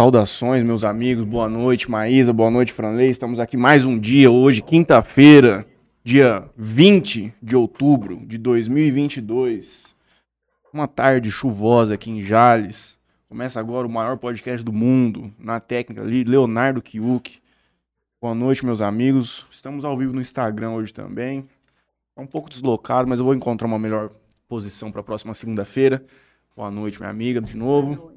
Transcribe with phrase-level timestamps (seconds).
[0.00, 1.24] Saudações, meus amigos.
[1.24, 2.32] Boa noite, Maísa.
[2.32, 3.10] Boa noite, Franley.
[3.10, 5.66] Estamos aqui mais um dia hoje, quinta-feira,
[6.04, 9.86] dia 20 de outubro de 2022.
[10.72, 12.96] Uma tarde chuvosa aqui em Jales.
[13.28, 17.40] Começa agora o maior podcast do mundo, na técnica ali, Leonardo Kiuk.
[18.22, 19.46] Boa noite, meus amigos.
[19.50, 21.44] Estamos ao vivo no Instagram hoje também.
[22.16, 24.12] É um pouco deslocado, mas eu vou encontrar uma melhor
[24.48, 26.04] posição para a próxima segunda-feira.
[26.56, 28.16] Boa noite, minha amiga, de novo.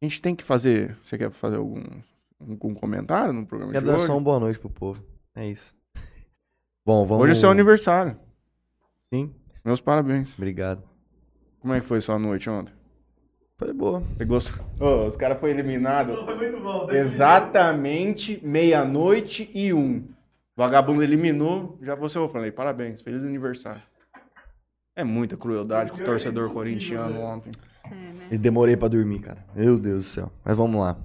[0.00, 0.96] A gente tem que fazer.
[1.04, 1.82] Você quer fazer algum,
[2.40, 4.06] algum comentário no programa Quero de dar hoje?
[4.06, 5.02] só um boa noite pro povo.
[5.34, 5.74] É isso.
[6.86, 7.24] Bom, vamos.
[7.24, 8.16] Hoje é seu aniversário.
[9.12, 10.34] Sim, Meus parabéns.
[10.36, 10.82] obrigado.
[11.60, 12.72] Como é que foi sua noite ontem?
[13.56, 14.00] Foi boa.
[14.16, 14.64] Você gostou?
[14.78, 16.88] Ô, os caras foram eliminados Foi muito bom.
[16.90, 20.06] exatamente meia-noite e um.
[20.56, 23.82] Vagabundo eliminou, já você eu falei, parabéns, feliz aniversário.
[24.94, 27.52] É muita crueldade com o torcedor corintiano ontem.
[28.30, 29.44] E demorei pra dormir, cara.
[29.54, 30.32] Meu Deus do céu.
[30.44, 30.98] Mas vamos lá.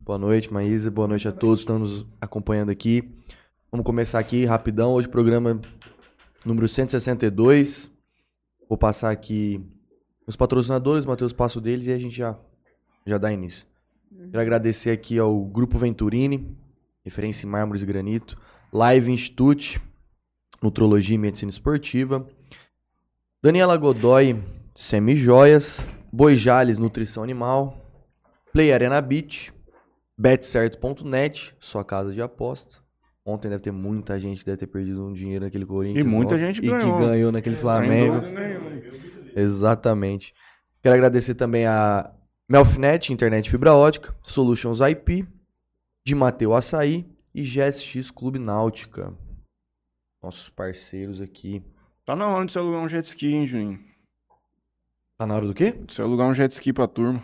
[0.00, 0.90] Boa noite, Maísa.
[0.90, 3.06] Boa noite a todos que estão nos acompanhando aqui.
[3.70, 4.94] Vamos começar aqui rapidão.
[4.94, 5.60] Hoje, programa
[6.44, 7.90] número 162.
[8.66, 9.60] Vou passar aqui
[10.26, 12.38] os patrocinadores, Matheus passo deles e a gente já,
[13.04, 13.66] já dá início.
[14.30, 16.56] Quero agradecer aqui ao Grupo Venturini,
[17.04, 18.40] referência em mármores e granito,
[18.72, 19.80] Live Institute,
[20.62, 22.26] Nutrologia e Medicina Esportiva,
[23.42, 24.42] Daniela Godoy,
[24.74, 25.99] Semijoias, Boi
[26.36, 27.76] Jales, Nutrição Animal,
[28.52, 29.52] Play Arena Beach,
[30.18, 32.76] betcerto.net, sua casa de aposta.
[33.24, 36.04] Ontem deve ter muita gente que deve ter perdido um dinheiro naquele Corinthians.
[36.04, 36.98] E muita gente E que ganhou.
[36.98, 38.20] ganhou naquele Flamengo.
[38.20, 38.82] Nenhuma.
[39.36, 40.34] Exatamente.
[40.82, 42.12] Quero agradecer também a
[42.48, 45.26] Melfinet, internet fibra ótica, Solutions IP,
[46.04, 49.14] de Mateu Açaí e GSX Clube Náutica.
[50.22, 51.62] Nossos parceiros aqui.
[52.04, 53.78] Tá na hora de você alugar um jet ski, hein, Juninho?
[55.20, 55.72] Tá na hora do quê?
[55.72, 57.22] De você alugar um jet ski pra turma.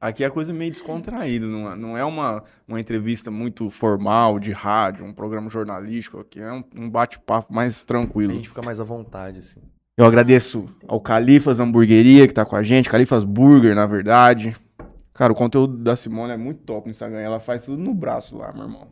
[0.00, 4.52] Aqui é coisa meio descontraída, não é, não é uma, uma entrevista muito formal de
[4.52, 6.20] rádio, um programa jornalístico.
[6.20, 8.34] Aqui é um, um bate-papo mais A tranquilo.
[8.34, 9.60] gente fica mais à vontade, assim.
[9.96, 14.56] Eu agradeço ao Califas Hamburgueria que tá com a gente, Califas Burger, na verdade.
[15.12, 17.18] Cara, o conteúdo da Simone é muito top no Instagram.
[17.18, 18.86] Ela faz tudo no braço lá, meu irmão.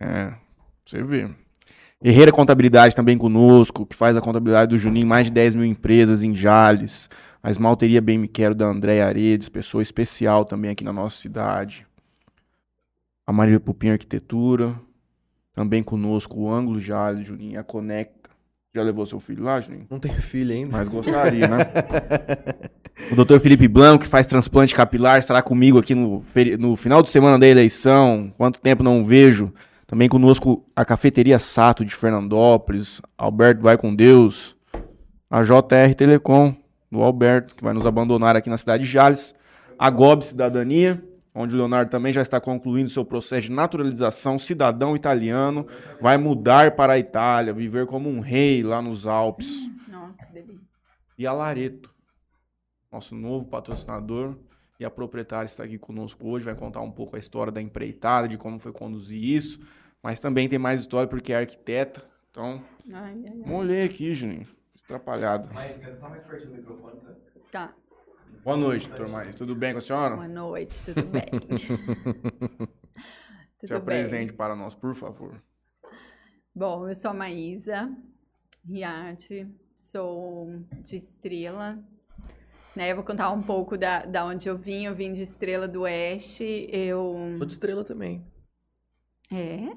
[0.00, 0.34] É,
[0.84, 1.45] você vê.
[2.02, 6.22] Herreira Contabilidade também conosco, que faz a contabilidade do Juninho, mais de 10 mil empresas
[6.22, 7.08] em Jales.
[7.42, 11.86] A Esmalteria Bem Me Quero da André Aredes, pessoa especial também aqui na nossa cidade.
[13.26, 14.74] A Maria Pupim Arquitetura,
[15.54, 18.30] também conosco o Ângulo Jales, Juninho, a Conecta.
[18.74, 19.86] Já levou seu filho lá, Juninho?
[19.88, 20.76] Não tenho filho ainda.
[20.76, 21.58] Mas gostaria, né?
[23.10, 23.38] O Dr.
[23.40, 26.24] Felipe Blanco, que faz transplante capilar, estará comigo aqui no,
[26.58, 28.32] no final de semana da eleição.
[28.38, 29.52] Quanto tempo não vejo.
[29.86, 33.00] Também conosco a Cafeteria Sato de Fernandópolis.
[33.16, 34.56] Alberto vai com Deus.
[35.30, 36.54] A JR Telecom,
[36.90, 39.34] do Alberto, que vai nos abandonar aqui na cidade de Jales.
[39.78, 41.02] A GOB Cidadania,
[41.34, 45.66] onde o Leonardo também já está concluindo seu processo de naturalização cidadão italiano.
[46.00, 50.60] Vai mudar para a Itália, viver como um rei lá nos Alpes Nossa, que delícia.
[51.18, 51.90] e a Lareto,
[52.90, 54.36] nosso novo patrocinador.
[54.78, 58.28] E a proprietária está aqui conosco hoje, vai contar um pouco a história da empreitada,
[58.28, 59.60] de como foi conduzir isso.
[60.02, 62.04] Mas também tem mais história porque é arquiteta.
[62.30, 63.50] Então, Ai, ai, ai.
[63.50, 64.46] molhei aqui, Juninho.
[64.84, 65.48] Atrapalhado.
[65.48, 65.54] Tá
[66.08, 67.14] mais perto do microfone, tá?
[67.50, 67.74] Tá.
[68.44, 69.32] Boa noite, doutor Maia.
[69.32, 70.14] Tudo bem com a senhora?
[70.14, 71.24] Boa noite, tudo bem?
[73.58, 74.36] Se tudo apresente bem.
[74.36, 75.42] para nós, por favor.
[76.54, 77.90] Bom, eu sou a Maísa
[78.64, 81.82] Riarte, sou de Estrela.
[82.76, 84.84] Né, eu vou contar um pouco da, da onde eu vim.
[84.84, 86.68] Eu vim de Estrela do Oeste.
[86.70, 87.16] Eu.
[87.38, 88.22] Sou de estrela também.
[89.32, 89.72] É?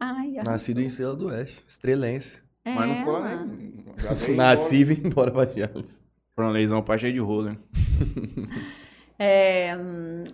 [0.00, 1.64] Ai, Nascido em Estrela do Oeste.
[1.68, 2.42] Estrelense.
[2.64, 3.56] é, Mas não ficou lá, né?
[4.36, 4.94] Nasci e embora.
[4.94, 6.02] vim embora pra Jales.
[6.34, 7.58] Franleizão, pai cheio de rolo, hein?
[9.18, 9.76] É,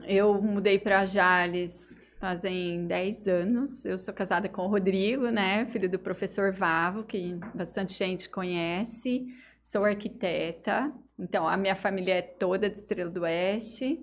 [0.06, 3.84] eu mudei para Jales fazem 10 anos.
[3.84, 5.66] Eu sou casada com o Rodrigo, né?
[5.66, 9.26] Filho do professor Vavo, que bastante gente conhece.
[9.70, 10.90] Sou arquiteta.
[11.18, 14.00] Então, a minha família é toda de Estrela do Oeste.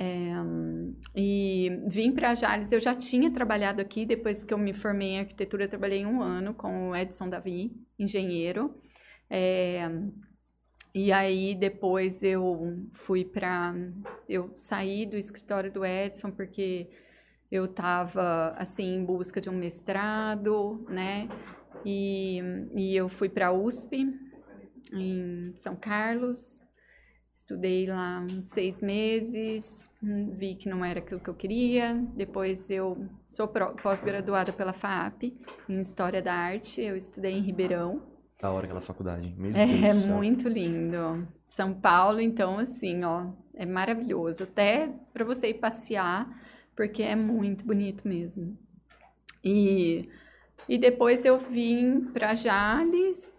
[0.00, 0.32] É,
[1.14, 5.20] e vim para Jales, eu já tinha trabalhado aqui, depois que eu me formei em
[5.20, 8.74] arquitetura, trabalhei um ano com o Edson Davi, engenheiro.
[9.30, 9.88] É,
[10.92, 13.76] e aí depois eu fui para
[14.28, 16.90] eu saí do escritório do Edson porque
[17.50, 21.28] eu estava assim em busca de um mestrado, né?
[21.84, 22.40] E,
[22.74, 24.23] e eu fui para a USP
[24.92, 26.60] em São Carlos,
[27.34, 31.94] estudei lá uns seis meses, hum, vi que não era aquilo que eu queria.
[32.16, 33.48] Depois eu sou
[33.82, 35.24] pós-graduada pela FAP
[35.68, 38.02] em História da Arte, eu estudei em Ribeirão.
[38.40, 39.34] Da hora aquela faculdade.
[39.38, 39.94] Meu É, céu.
[39.94, 41.26] muito lindo.
[41.46, 44.42] São Paulo, então, assim, ó, é maravilhoso.
[44.44, 46.28] Até para você ir passear,
[46.76, 48.58] porque é muito bonito mesmo.
[49.44, 50.08] E,
[50.68, 53.32] e depois eu vim para Jales,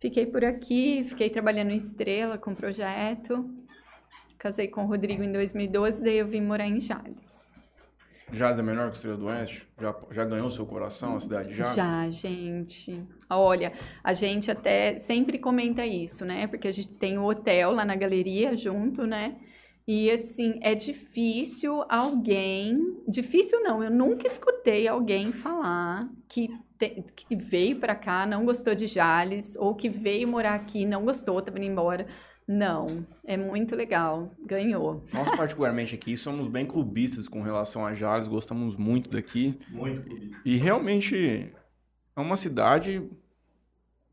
[0.00, 3.48] fiquei por aqui, fiquei trabalhando em Estrela com projeto.
[4.38, 7.48] Casei com o Rodrigo em 2012, daí eu vim morar em Jales.
[8.32, 9.66] Jales é menor que Estrela do Oeste?
[9.80, 11.74] Já, já ganhou seu coração a cidade de Jales?
[11.74, 13.02] Já, gente.
[13.28, 13.72] Olha,
[14.04, 16.46] a gente até sempre comenta isso, né?
[16.46, 19.36] Porque a gente tem o hotel lá na galeria junto, né?
[19.90, 22.98] E assim, é difícil alguém.
[23.08, 26.46] Difícil não, eu nunca escutei alguém falar que,
[26.78, 31.06] te- que veio pra cá, não gostou de Jales, ou que veio morar aqui, não
[31.06, 32.06] gostou, tá vindo embora.
[32.46, 35.04] Não, é muito legal, ganhou.
[35.12, 39.58] Nós, particularmente aqui, somos bem clubistas com relação a Jales, gostamos muito daqui.
[39.70, 40.36] Muito clubista.
[40.44, 41.50] E realmente
[42.14, 43.08] é uma cidade,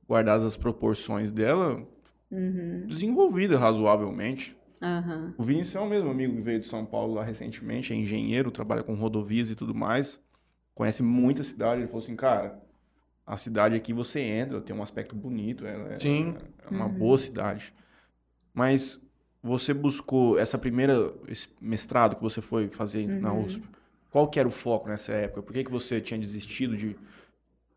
[0.07, 1.85] guardadas as proporções dela,
[2.31, 4.55] Uhum, desenvolvida razoavelmente.
[4.81, 5.33] Aham.
[5.37, 8.51] O Vinícius é o mesmo amigo que veio de São Paulo lá recentemente, é engenheiro,
[8.51, 10.19] trabalha com rodovias e tudo mais.
[10.73, 11.81] Conhece muita cidade.
[11.81, 12.61] Ele falou assim, cara,
[13.25, 16.35] a cidade aqui você entra, tem um aspecto bonito, ela é, Sim.
[16.65, 16.91] é uma Uhum.
[16.91, 17.73] boa cidade.
[18.53, 18.99] Mas
[19.43, 23.45] você buscou essa primeira, esse mestrado que você foi fazer na Uhum.
[23.45, 23.63] USP,
[24.09, 25.41] qual que era o foco nessa época?
[25.43, 26.95] Por que, que você tinha desistido de,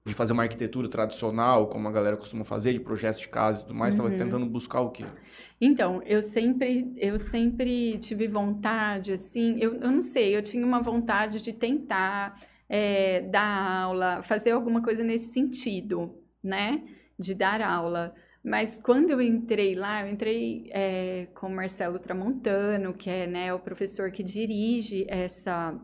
[0.06, 3.62] de fazer uma arquitetura tradicional, como a galera costuma fazer, de projetos de casa e
[3.64, 3.94] tudo mais?
[3.94, 4.16] Estava Uhum.
[4.16, 5.12] tentando buscar o quê?
[5.60, 10.80] Então, eu sempre, eu sempre tive vontade, assim, eu, eu não sei, eu tinha uma
[10.80, 16.82] vontade de tentar é, dar aula, fazer alguma coisa nesse sentido, né?
[17.18, 18.14] De dar aula.
[18.42, 23.52] Mas quando eu entrei lá, eu entrei é, com o Marcelo Tramontano, que é né,
[23.52, 25.78] o professor que dirige essa,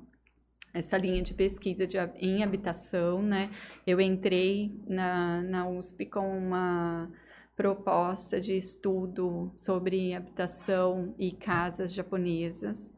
[0.74, 3.50] essa linha de pesquisa de, em habitação, né?
[3.86, 7.08] Eu entrei na, na USP com uma
[7.56, 12.92] proposta de estudo sobre habitação e casas japonesas.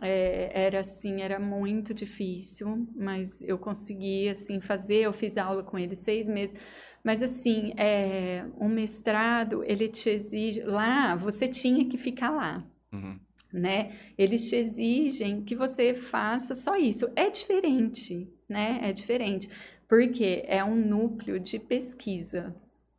[0.00, 5.02] É, era assim, era muito difícil, mas eu consegui assim fazer.
[5.02, 6.56] Eu fiz aula com ele seis meses.
[7.04, 11.14] Mas assim, é, um mestrado ele te exige lá.
[11.16, 12.64] Você tinha que ficar lá
[12.94, 13.18] Uhum.
[13.54, 13.92] Né?
[14.18, 17.08] Eles te exigem que você faça só isso.
[17.14, 18.80] É diferente, né?
[18.82, 19.48] É diferente,
[19.88, 22.54] porque é um núcleo de pesquisa,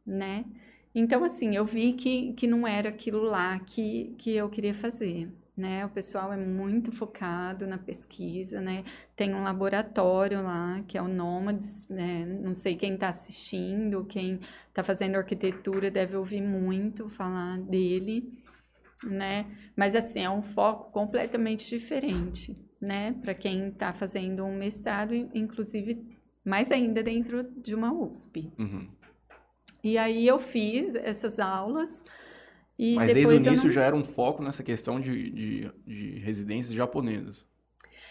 [0.05, 0.45] né?
[0.93, 5.29] Então, assim, eu vi que, que não era aquilo lá que, que eu queria fazer,
[5.57, 5.85] né?
[5.85, 8.85] O pessoal é muito focado na pesquisa, né?
[9.13, 12.25] Tem um laboratório lá, que é o Nômades, né?
[12.25, 18.31] Não sei quem está assistindo, quem está fazendo arquitetura deve ouvir muito falar dele,
[19.03, 19.45] né?
[19.75, 23.13] Mas assim, é um foco completamente diferente, né?
[23.21, 26.05] Para quem está fazendo um mestrado, in- inclusive
[26.43, 28.51] mais ainda dentro de uma USP.
[28.57, 28.87] Uhum.
[29.83, 32.03] E aí eu fiz essas aulas
[32.77, 33.73] e Mas desde o início não...
[33.73, 37.45] já era um foco nessa questão de, de, de residências japonesas.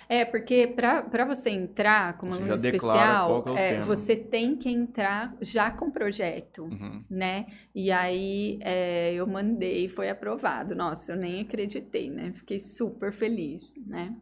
[0.09, 5.37] É, porque para você entrar como Você aluno especial, é é, você tem que entrar
[5.41, 6.65] já com projeto.
[6.65, 7.05] Uhum.
[7.09, 7.47] né?
[7.75, 10.75] E aí é, eu mandei, foi aprovado.
[10.75, 12.33] Nossa, eu nem acreditei, né?
[12.37, 14.15] Fiquei super feliz, né?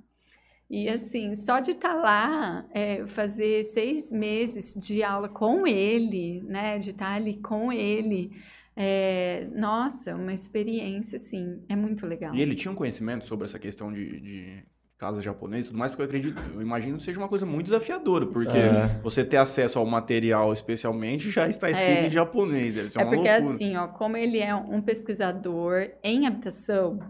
[0.70, 6.78] E assim, só de estar lá, é, fazer seis meses de aula com ele, né?
[6.78, 8.32] De estar ali com ele,
[8.74, 12.34] é, nossa, uma experiência, assim, é muito legal.
[12.34, 14.64] E ele tinha um conhecimento sobre essa questão de, de
[15.02, 17.64] casa japonesa e tudo mais, porque eu acredito, eu imagino que seja uma coisa muito
[17.66, 19.00] desafiadora, porque É.
[19.02, 22.06] você ter acesso ao material especialmente já está escrito É.
[22.06, 23.54] em japonês, deve ser É uma porque loucura.
[23.54, 27.00] assim, ó, como ele é um pesquisador em habitação,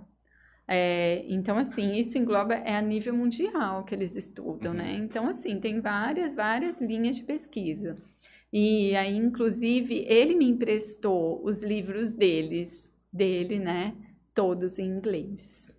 [0.66, 4.78] é, então assim, isso engloba é a nível mundial que eles estudam, Uhum.
[4.78, 4.94] né?
[4.94, 7.96] Então assim, tem várias, várias linhas de pesquisa.
[8.52, 13.94] E aí, inclusive, ele me emprestou os livros deles, dele, né?
[14.34, 15.71] Todos em inglês.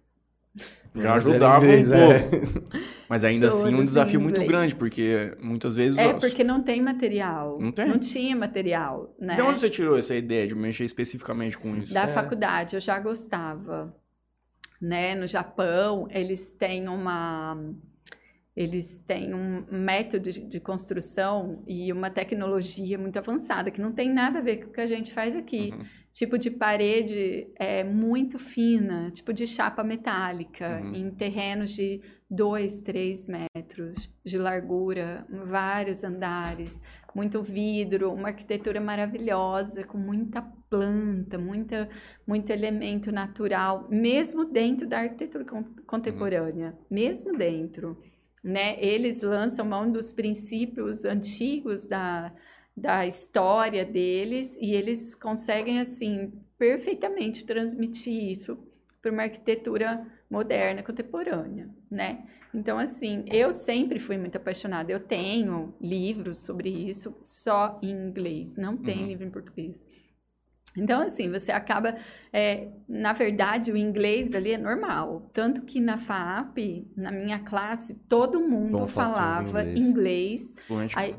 [0.95, 2.19] Já ajudava inglês, um é.
[2.19, 2.63] pouco.
[3.09, 5.97] Mas ainda assim, um desafio muito grande, porque muitas vezes...
[5.97, 7.59] É porque não tem material.
[7.59, 7.97] Não tem?
[7.99, 9.35] tinha material, né?
[9.35, 11.93] De onde você tirou essa ideia de mexer especificamente com isso?
[11.93, 12.13] Da É.
[12.13, 13.95] faculdade, eu já gostava.
[14.81, 15.15] Né?
[15.15, 17.57] No Japão, eles têm uma.
[18.55, 24.13] Eles têm um método de, de construção e uma tecnologia muito avançada, que não tem
[24.13, 25.71] nada a ver com o que a gente faz aqui.
[25.73, 25.83] Uhum.
[26.11, 30.93] Tipo de parede é, muito fina, tipo de chapa metálica, Uhum.
[30.95, 36.79] em terrenos de 2, 3 metros de largura, vários andares,
[37.15, 41.89] muito vidro, uma arquitetura maravilhosa, com muita planta, muita,
[42.27, 47.97] muito elemento natural, mesmo dentro da arquitetura con- contemporânea, mesmo dentro.
[48.43, 48.77] Né?
[48.83, 52.33] Eles lançam mão dos princípios antigos da,
[52.75, 58.57] da história deles e eles conseguem assim perfeitamente transmitir isso
[59.01, 62.25] para uma arquitetura moderna, contemporânea, né?
[62.53, 64.91] Então, assim, eu sempre fui muito apaixonada.
[64.91, 69.07] Eu tenho livros sobre isso só em inglês, não tem Uhum.
[69.07, 69.85] livro em português.
[70.77, 71.95] Então, assim, você acaba.
[72.31, 75.29] é, na verdade, o inglês ali é normal.
[75.33, 80.55] Tanto que na FAP, na minha classe, todo mundo Tom falava inglês.
[80.69, 80.93] inglês.
[80.95, 81.15] Aí,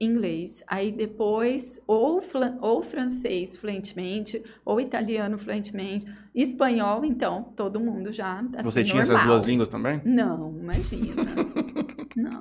[0.00, 0.64] inglês.
[0.66, 2.20] Aí depois, ou,
[2.60, 6.06] ou francês fluentemente, ou italiano fluentemente.
[6.34, 8.40] Espanhol, então, todo mundo já.
[8.54, 9.36] Assim, Você tinha essas normal.
[9.36, 10.00] duas línguas também?
[10.04, 11.14] Não, imagina.
[12.16, 12.40] não.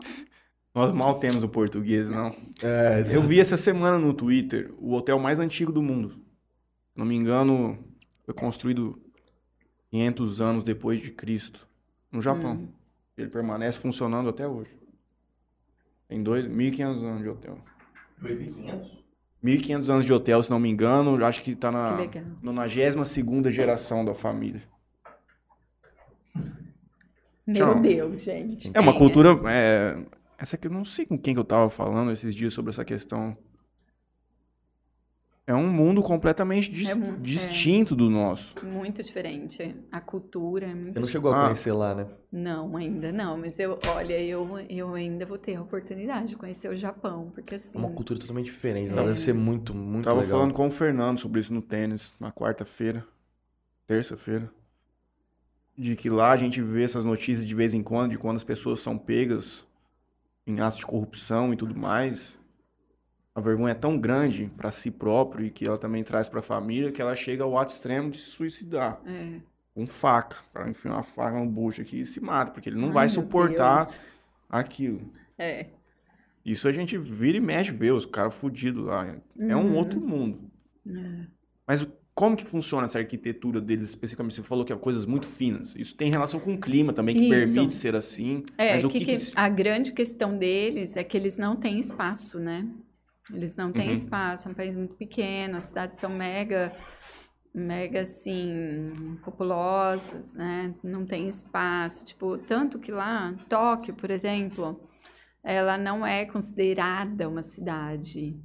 [0.73, 2.35] Nós mal temos o português, não.
[2.61, 6.26] É, Eu vi essa semana no Twitter o hotel mais antigo do mundo.
[6.97, 7.77] Se não me engano,
[8.25, 8.99] foi construído
[9.91, 11.67] 500 anos depois de Cristo,
[12.11, 12.53] no Japão.
[12.53, 12.69] Hum.
[13.15, 14.71] Ele permanece funcionando até hoje.
[16.07, 17.59] Tem dois, 1.500 anos de hotel.
[18.19, 18.97] 2.500?
[19.43, 21.23] 1.500 anos de hotel, se não me engano.
[21.23, 22.23] Acho que tá na Que legal.
[22.43, 24.63] 92ª geração da família.
[27.45, 27.79] Meu Tchau.
[27.79, 28.71] Deus, gente.
[28.73, 29.39] É uma cultura...
[29.45, 30.03] É,
[30.39, 32.83] essa aqui eu não sei com quem que eu tava falando esses dias sobre essa
[32.83, 33.37] questão.
[35.49, 37.11] É um mundo completamente dis- É é.
[37.21, 38.53] distinto do nosso.
[38.65, 39.73] Muito diferente.
[39.89, 41.43] A cultura é muito Você não chegou a Ah.
[41.45, 42.05] conhecer lá, né?
[42.29, 43.37] Não, ainda não.
[43.37, 47.53] Mas eu, olha, eu, eu ainda vou ter a oportunidade de conhecer o Japão, porque
[47.53, 47.77] É assim.
[47.79, 48.89] uma cultura totalmente diferente.
[48.89, 48.91] É.
[48.91, 50.37] Ela deve ser muito, muito Tava legal.
[50.37, 53.05] falando com o Fernando sobre isso no tênis, na quarta-feira,
[53.87, 54.51] terça-feira.
[55.77, 58.43] De que lá a gente vê essas notícias de vez em quando, de quando as
[58.43, 59.63] pessoas são pegas
[60.45, 62.37] em atos de corrupção e tudo mais.
[63.38, 66.41] A vergonha é tão grande para si próprio e que ela também traz para a
[66.41, 69.00] família que ela chega ao ato extremo de se suicidar.
[69.06, 69.39] É.
[69.75, 70.38] Com faca.
[70.50, 72.94] O cara enfia uma faca no bucho aqui e se mata, porque ele não Ai,
[72.96, 74.00] vai suportar Deus.
[74.50, 75.01] aquilo.
[75.38, 75.67] É.
[76.44, 79.15] Isso a gente vira e mexe vê os caras fudidos lá.
[79.38, 79.75] É um Uhum.
[79.75, 80.39] outro mundo.
[80.89, 81.27] É.
[81.67, 84.34] Mas como que funciona essa arquitetura deles especificamente?
[84.34, 85.75] Você falou que é coisas muito finas.
[85.75, 87.53] Isso tem relação com o clima também, que Isso.
[87.53, 88.44] permite ser assim.
[88.58, 92.65] É, que, que- que- a grande questão deles é que eles não têm espaço, né?
[93.34, 93.93] Eles não têm Uhum.
[93.93, 96.72] espaço, é um país muito pequeno, as cidades são mega,
[97.53, 98.91] mega assim,
[99.24, 100.74] populosas, né?
[100.84, 104.79] Não tem espaço, tipo, tanto que lá, Tóquio, por exemplo,
[105.43, 108.36] ela não é considerada uma cidade,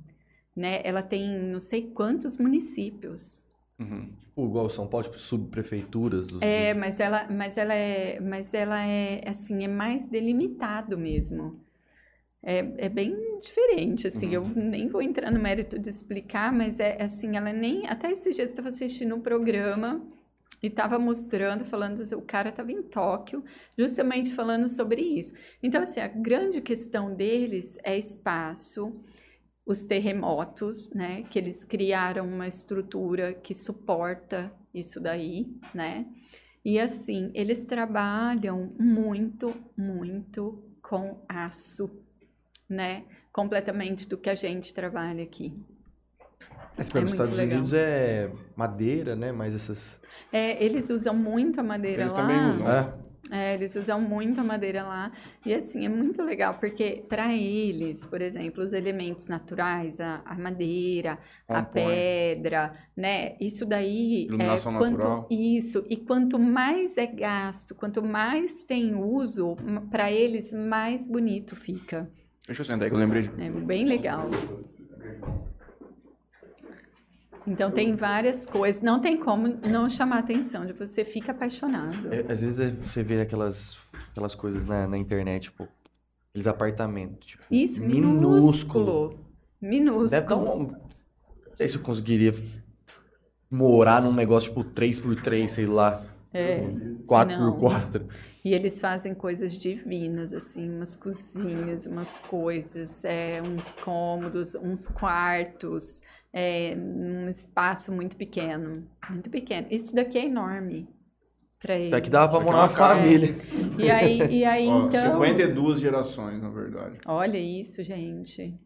[0.57, 0.81] né?
[0.85, 3.43] Ela tem não sei quantos municípios.
[3.79, 4.12] Uhum.
[4.21, 6.27] Tipo, igual São Paulo, tipo, subprefeituras.
[6.29, 11.61] Dos, É, mas ela, mas ela é, mas ela é assim, é mais delimitado mesmo.
[12.43, 17.03] É, é bem diferente, assim, eu nem vou entrar no mérito de explicar, mas é
[17.03, 20.01] assim, ela nem, até esses dias eu estava assistindo um programa
[20.63, 23.45] e estava mostrando, falando, o cara estava em Tóquio,
[23.77, 25.35] justamente falando sobre isso.
[25.63, 28.93] Então, assim, a grande questão deles é espaço,
[29.67, 36.07] os terremotos, né, que eles criaram uma estrutura que suporta isso daí, né?
[36.65, 41.91] E assim, eles trabalham muito, muito com aço,
[42.69, 43.05] né?
[43.33, 45.55] Completamente do que a gente trabalha aqui.
[46.77, 47.59] Mas para é os muito Estados legal.
[47.59, 49.33] Unidos é madeira, né?
[49.33, 50.01] Mas essas.
[50.31, 52.19] É, eles usam muito a madeira Eles lá.
[52.21, 52.69] também usam.
[52.69, 52.95] É,
[53.31, 55.12] É, eles usam muito a madeira lá.
[55.47, 60.37] E assim, é muito legal, porque para eles, por exemplo, os elementos naturais, a, a
[60.39, 61.73] madeira, a Compõe.
[61.73, 63.37] pedra, né?
[63.41, 65.29] Isso daí Iluminação é quanto natural.
[65.31, 69.57] isso e quanto mais é gasto, quanto mais tem uso,
[69.91, 72.11] para eles mais bonito fica.
[72.47, 73.43] Deixa eu sentar aí que eu lembrei de.
[73.43, 74.29] É bem legal.
[77.47, 82.13] Então tem várias coisas, não tem como não chamar a atenção, de você fica apaixonado.
[82.13, 83.77] é, às vezes é- você vê aquelas,
[84.11, 85.67] aquelas coisas na, na internet, tipo,
[86.31, 88.31] aqueles apartamentos, tipo, Isso, minúsculo.
[88.31, 89.27] minúsculo.
[89.61, 90.09] Minúsculo.
[90.11, 90.59] Deve dar um.
[90.69, 92.33] Não sei se eu conseguiria
[93.51, 96.03] morar num negócio tipo 3x3, sei lá.
[96.33, 96.61] É.
[97.07, 98.07] 4x4.
[98.45, 106.03] E eles fazem coisas divinas, assim, umas cozinhas, umas coisas, é, uns cômodos, uns quartos,
[106.33, 108.85] é, num espaço muito pequeno.
[109.09, 109.69] Muito pequeno.
[109.71, 110.89] Isso daqui é enorme
[111.61, 111.87] para eles.
[111.87, 113.37] Isso aqui dava aqui é morar uma família.
[113.79, 115.13] E aí, e aí Ó, então.
[115.13, 116.99] 52 gerações, na verdade.
[117.07, 118.59] Olha isso, gente.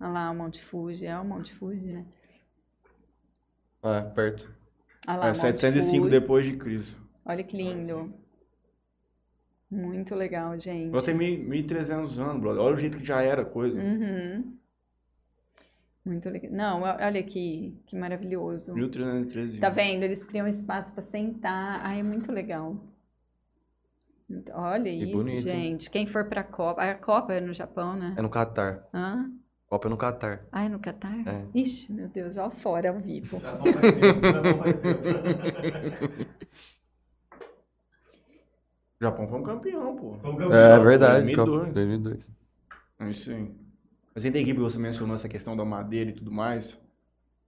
[0.00, 2.06] Olha lá o Monte Fuji, é o Monte Fuji, né?
[3.82, 4.50] É, perto.
[5.06, 6.10] Olha lá, É Monte 705 Fuji.
[6.10, 6.96] depois de Cristo.
[7.26, 8.23] Olha que lindo.
[9.74, 10.92] Muito legal, gente.
[10.92, 12.62] Ela tem 1.300 anos, brother.
[12.62, 13.78] Olha o jeito que já era a coisa.
[13.80, 14.56] Uhum.
[16.04, 16.52] Muito legal.
[16.52, 18.74] Não, olha que, que maravilhoso.
[18.74, 19.58] 1313.
[19.58, 20.02] Tá vendo?
[20.02, 21.80] Eles criam espaço para sentar.
[21.82, 22.76] Ai, é muito legal.
[24.52, 25.40] Olha Que isso, bonito.
[25.42, 25.90] gente.
[25.90, 26.82] Quem for pra Copa.
[26.82, 28.14] A Copa é no Japão, né?
[28.16, 28.86] É no Catar.
[28.92, 29.30] Hã?
[29.66, 30.44] Copa é no Catar.
[30.52, 31.26] Ah, é no Catar?
[31.26, 31.44] É.
[31.54, 33.40] Ixi, meu Deus, ó fora, ao vivo.
[33.40, 36.34] Já não tempo, já não faz tempo.
[39.04, 40.16] O Japão foi um campeão, pô.
[40.18, 40.58] Foi um campeão.
[40.58, 41.24] É verdade.
[41.26, 41.58] 2002.
[41.60, 42.28] Copa 2002.
[43.00, 43.50] É isso aí.
[44.14, 46.78] Mas ainda que você mencionou essa questão da madeira e tudo mais.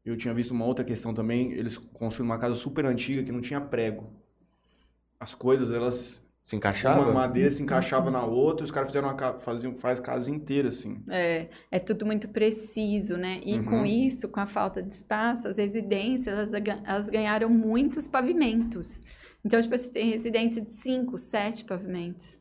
[0.04, 1.52] Eu tinha visto uma outra questão também.
[1.52, 4.04] Eles construíram uma casa super antiga que não tinha prego.
[5.18, 6.22] As coisas, elas.
[6.44, 7.00] Se encaixava?
[7.00, 10.68] Uma madeira se encaixava na outra, os caras fizeram uma casa, faziam, faz casa inteira,
[10.68, 11.02] assim.
[11.10, 13.40] É, é tudo muito preciso, né?
[13.44, 13.64] E Uhum.
[13.64, 16.52] com isso, com a falta de espaço, as residências, elas,
[16.84, 19.02] elas ganharam muitos pavimentos.
[19.46, 22.36] Então, tipo, você tem residência de cinco, sete pavimentos.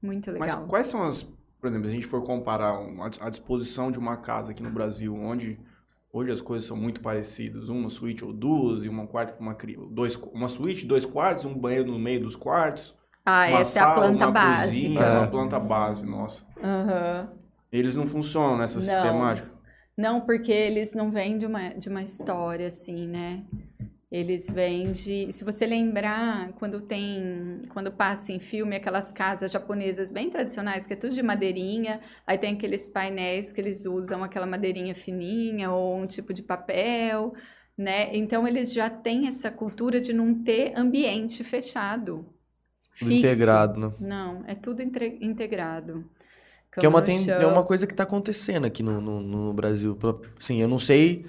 [0.00, 0.66] Muito Mas legal.
[0.68, 1.24] quais são as.
[1.60, 4.70] Por exemplo, se a gente for comparar uma- a disposição de uma casa aqui no
[4.70, 5.58] Brasil, onde
[6.12, 9.54] hoje as coisas são muito parecidas, uma suíte ou duas, e uma quarto para uma
[9.56, 9.88] criança.
[9.90, 12.94] Dois, uma suíte, dois quartos, um banheiro no meio dos quartos.
[13.26, 14.66] Ah, uma essa é a sala, planta uma básica.
[14.66, 15.18] Cozinha, É.
[15.18, 16.44] Uma planta base, nossa.
[16.62, 17.32] Aham.
[17.72, 18.82] Eles não funcionam nessa Não.
[18.84, 19.50] sistemática.
[19.96, 23.44] Não, porque eles não vêm de uma, de uma história assim, né?
[24.14, 25.32] Eles vêm de.
[25.32, 27.62] Se você lembrar, quando tem.
[27.70, 32.38] Quando passa em filme aquelas casas japonesas bem tradicionais, que é tudo de madeirinha, aí
[32.38, 37.34] tem aqueles painéis que eles usam aquela madeirinha fininha ou um tipo de papel,
[37.76, 38.16] né?
[38.16, 42.24] Então eles já têm essa cultura de não ter ambiente fechado.
[42.92, 43.12] Fixo.
[43.14, 43.92] integrado, né?
[43.98, 46.08] Não, é tudo entre- integrado.
[46.72, 49.98] Que é uma, tem, é uma coisa que tá acontecendo aqui no, no, no Brasil.
[50.38, 51.26] Sim, eu não sei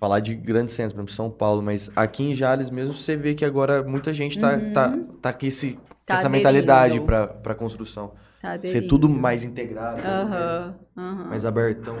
[0.00, 3.34] falar de grandes centros, por exemplo, São Paulo, mas aqui em Jales mesmo você vê
[3.34, 4.72] que agora muita gente tá, Uhum.
[4.72, 7.06] tá, tá com esse, com Tá essa mentalidade aderindo.
[7.42, 8.14] pra construção.
[8.40, 11.24] Tá Ser tudo mais integrado, mais, Aham, aham.
[11.28, 11.96] mais abertão.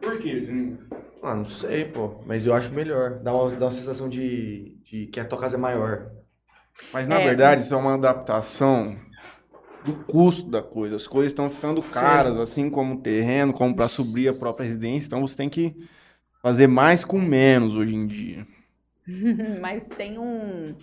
[0.00, 0.78] Por quê, Juninho?
[1.22, 2.22] Ah, não sei, pô.
[2.26, 3.18] Mas eu acho melhor.
[3.22, 6.10] Dá uma, dá uma sensação de, de que a tua casa é maior.
[6.94, 7.24] Mas na É.
[7.24, 8.96] verdade isso é uma adaptação
[9.84, 10.96] do custo da coisa.
[10.96, 15.06] As coisas estão ficando caras, assim como o terreno, como para subir a própria residência.
[15.08, 15.76] Então você tem que
[16.42, 18.46] fazer mais com menos hoje em dia.
[19.60, 20.74] Mas tem um,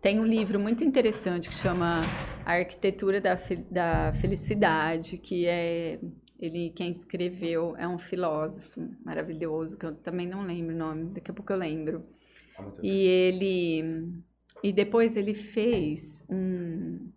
[0.00, 2.02] tem um livro muito interessante que chama
[2.44, 5.98] A Arquitetura da, Fe- da Felicidade, que é
[6.38, 11.30] ele quem escreveu é um filósofo maravilhoso, que eu também não lembro o nome, daqui
[11.30, 12.04] a pouco eu lembro.
[12.82, 14.12] E ele
[14.62, 17.10] e depois ele fez um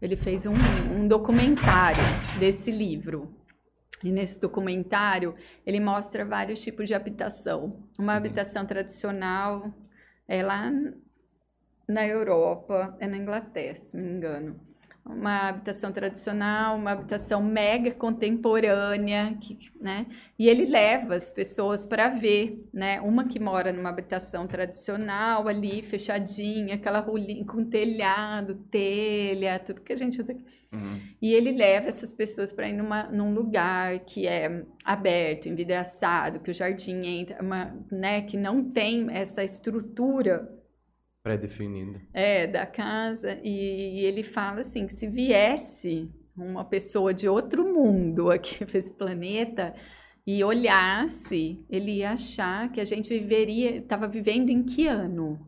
[0.00, 0.52] ele fez um,
[0.96, 2.02] um documentário
[2.38, 3.34] desse livro.
[4.04, 5.34] E nesse documentário
[5.66, 7.88] ele mostra vários tipos de habitação.
[7.98, 9.72] Uma habitação tradicional
[10.26, 10.70] é lá
[11.88, 14.67] na Europa, é na Inglaterra, se não me engano.
[15.08, 20.06] Uma habitação tradicional, uma habitação mega contemporânea, que, né?
[20.38, 23.00] E ele leva as pessoas para ver, né?
[23.00, 29.94] Uma que mora numa habitação tradicional ali, fechadinha, aquela rulinha com telhado, telha, tudo que
[29.94, 30.44] a gente usa aqui.
[30.70, 31.00] Uhum.
[31.22, 36.50] E ele leva essas pessoas para ir numa, num lugar que é aberto, envidraçado, que
[36.50, 40.57] o jardim entra, uma, né, que não tem essa estrutura
[41.22, 42.00] Pré-definido.
[42.12, 43.38] é, da casa.
[43.42, 48.92] E, ele fala assim que se viesse uma pessoa de outro mundo aqui para esse
[48.92, 49.74] planeta
[50.26, 55.38] e olhasse, ele ia achar que a gente viveria, estava vivendo em que ano?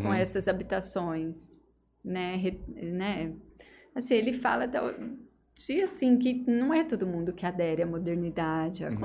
[0.00, 0.12] com Uhum.
[0.12, 1.60] essas habitações,
[2.04, 3.32] né, re- né?
[3.94, 8.92] Assim, ele fala de assim que não é todo mundo que adere à modernidade, à
[8.92, 8.98] Uhum.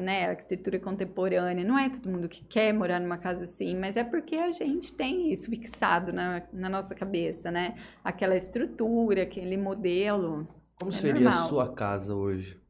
[0.00, 4.04] Né, arquitetura contemporânea, não é todo mundo que quer morar numa casa assim, mas é
[4.04, 7.72] porque a gente tem isso fixado na, na nossa cabeça, né?
[8.04, 10.46] Aquela estrutura, aquele modelo.
[10.76, 11.48] Como É seria a normal.
[11.48, 12.60] sua casa hoje?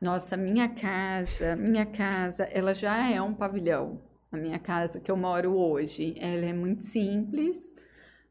[0.00, 4.00] Nossa, minha casa, minha casa, ela já é um pavilhão.
[4.30, 7.72] A minha casa que eu moro hoje, ela é muito simples,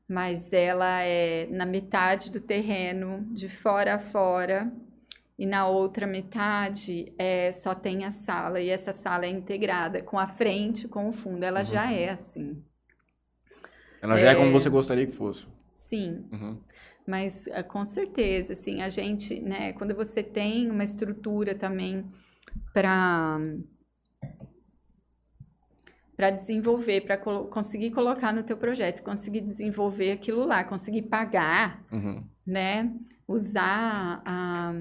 [0.08, 4.72] mas ela é na metade do terreno, de fora a fora,
[5.42, 10.20] e na outra metade é, só tem a sala, e essa sala é integrada com
[10.20, 11.44] a frente, com o fundo.
[11.44, 12.64] Ela já é assim.
[14.04, 14.52] Ela já é como É.
[14.52, 15.48] você gostaria que fosse.
[15.74, 16.58] Sim, Uhum.
[17.08, 22.06] Mas eh, com certeza, assim, a gente, né, quando você tem uma estrutura também
[22.72, 23.40] para
[26.16, 32.24] para desenvolver, para conseguir colocar no teu projeto, conseguir desenvolver aquilo lá, conseguir pagar, Uhum.
[32.46, 32.94] né,
[33.32, 34.74] usar a,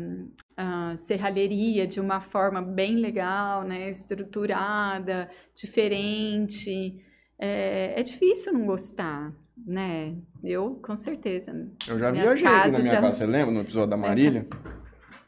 [0.56, 7.02] a serralheria de uma forma bem legal, né, estruturada, diferente,
[7.38, 10.14] é, é difícil não gostar, né?
[10.44, 11.52] Eu, com certeza.
[11.88, 14.46] Eu já Minhas viajei aqui na minha casa, você lembra no episódio da Marília?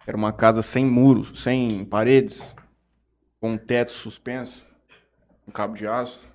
[0.07, 2.43] Era uma casa sem muros, sem paredes,
[3.41, 4.67] com um teto suspenso,
[5.49, 6.32] um cabo de aço.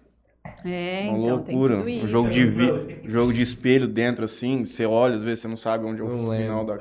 [0.65, 1.77] É, Uma então tem loucura.
[1.79, 3.01] Um jogo de, vi...
[3.05, 4.65] jogo de espelho dentro, assim.
[4.65, 6.77] Você olha, às vezes você não sabe onde é o Não final lembro, da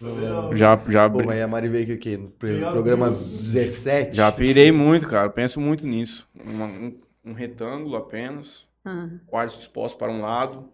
[0.00, 0.56] lembro.
[0.56, 2.16] Já, já, Pô, mas a Mari veio aqui o quê?
[2.16, 4.16] No pro- programa 17?
[4.16, 5.28] já pirei muito, cara.
[5.30, 6.28] Penso muito nisso.
[6.34, 8.64] Uma- um, um retângulo apenas.
[8.84, 10.64] Ah, quartos dispostos para um lado,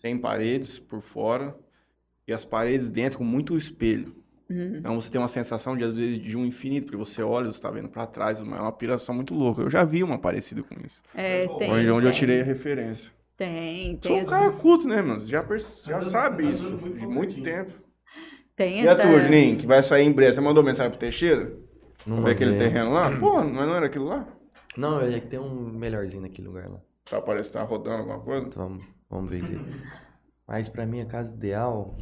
[0.00, 1.54] sem paredes por fora.
[2.26, 4.14] E as paredes dentro com muito espelho.
[4.50, 4.76] Uhum.
[4.78, 7.58] Então você tem uma sensação de, às vezes, de um infinito, porque você olha, você
[7.58, 9.62] está vendo para trás, é uma piração muito louca.
[9.62, 11.00] Eu já vi uma parecida com isso.
[11.14, 12.18] É, tem, Onde, onde eu tem.
[12.18, 13.10] tirei a referência.
[13.36, 15.18] Tem, Sou tem, um as- cara culto, né, mano?
[15.20, 17.72] Você Já, perce- já Tá dando- sabe tá isso de muito tempo.
[18.54, 19.02] tem E a essa...
[19.02, 20.34] tua, Juninho, que vai sair em breve?
[20.34, 21.50] Você mandou mensagem pro Teixeira?
[22.06, 23.10] Não Pra ver aquele terreno lá?
[23.18, 24.26] Pô, mas não era aquilo lá?
[24.76, 26.80] Não, é que tem um melhorzinho naquele lugar lá.
[27.08, 28.46] Tá, parece que tá rodando alguma coisa.
[28.46, 29.58] Então, vamos, vamos ver se...
[30.46, 31.96] Mas pra mim, a casa ideal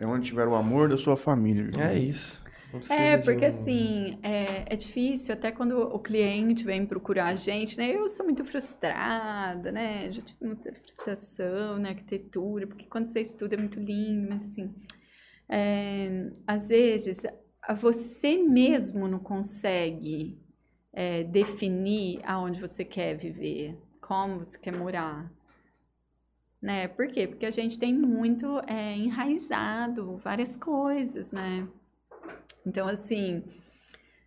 [0.00, 1.64] É onde tiver o amor da sua família.
[1.64, 1.82] Juninho.
[1.82, 2.40] é isso.
[2.90, 7.76] É, porque um- assim, é, é difícil, até quando o cliente vem procurar a gente,
[7.76, 7.90] né?
[7.96, 10.10] Eu sou muito frustrada, né?
[10.12, 14.72] Já tive muita frustração na arquitetura, porque quando você estuda é muito lindo, mas assim,
[15.48, 17.22] é, às vezes
[17.80, 20.38] você mesmo não consegue
[20.92, 25.30] é, definir aonde você quer viver, como você quer morar.
[26.60, 26.88] Né?
[26.88, 27.26] Por quê?
[27.26, 31.66] Porque a gente tem muito é, enraizado várias coisas, né?
[32.66, 33.44] Então, assim,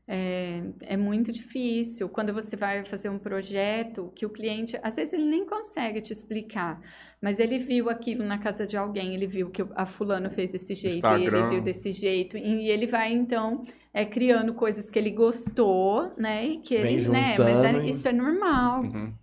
[0.08, 5.13] é, é muito difícil quando você vai fazer um projeto que o cliente, às vezes,
[5.13, 6.82] ele nem consegue te explicar,
[7.22, 10.74] mas ele viu aquilo na casa de alguém, ele viu que a fulano fez desse
[10.74, 13.63] jeito, e ele viu desse jeito, e ele vai, então,
[13.94, 16.46] é, criando coisas que ele gostou, né?
[16.46, 17.38] E que Vem ele, né?
[17.38, 19.13] Mas é- juntando isso é normal Uhum.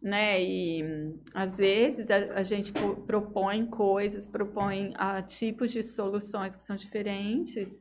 [0.00, 0.42] Né?
[0.42, 2.72] E hum, às vezes a, a gente
[3.06, 7.80] propõe coisas, propõe ah, tipos de soluções que são diferentes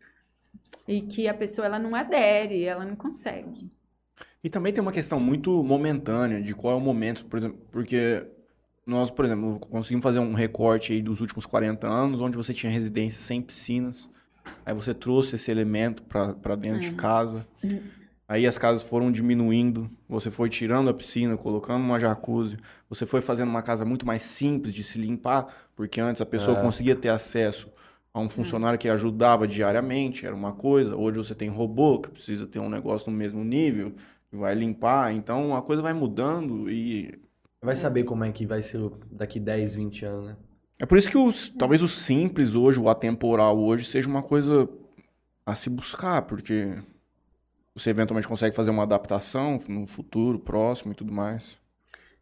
[0.87, 3.69] e que a pessoa ela não adere, ela não consegue.
[4.43, 8.25] E também tem uma questão muito momentânea de qual é o momento, por exemplo, porque
[8.85, 12.71] nós, por exemplo, conseguimos fazer um recorte aí dos últimos 40 anos, onde você tinha
[12.71, 14.09] residências sem piscinas,
[14.65, 16.95] aí você trouxe esse elemento para dentro de Uhum.
[16.95, 17.81] casa, Uhum.
[18.27, 22.57] Aí as casas foram diminuindo, você foi tirando a piscina, colocando uma jacuzzi,
[22.89, 26.57] você foi fazendo uma casa muito mais simples de se limpar, porque antes a pessoa
[26.57, 26.61] É.
[26.61, 27.71] conseguia ter acesso
[28.13, 30.95] a um funcionário que ajudava diariamente, era uma coisa.
[30.95, 33.93] Hoje você tem robô que precisa ter um negócio no mesmo nível,
[34.29, 35.13] que vai limpar.
[35.13, 37.19] Então a coisa vai mudando e
[37.61, 38.79] Vai saber como é que vai ser
[39.11, 40.35] daqui 10, 20 anos, né?
[40.79, 44.69] é por isso que os, talvez o simples hoje, o atemporal hoje, seja uma coisa
[45.45, 46.75] a se buscar, porque
[47.77, 51.57] você eventualmente consegue fazer uma adaptação no futuro próximo e tudo mais.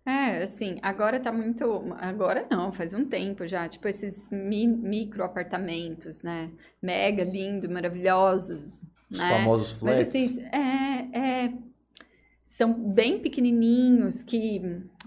[0.05, 1.63] É, assim, agora tá muito.
[1.99, 3.67] Agora não, faz um tempo já.
[3.67, 6.51] Tipo, esses mi- micro apartamentos, né?
[6.81, 8.83] Mega lindo, maravilhosos.
[9.09, 9.27] Os né?
[9.27, 10.09] famosos Mas flats.
[10.09, 11.53] assim, é, é-
[12.43, 14.61] são bem pequenininhos que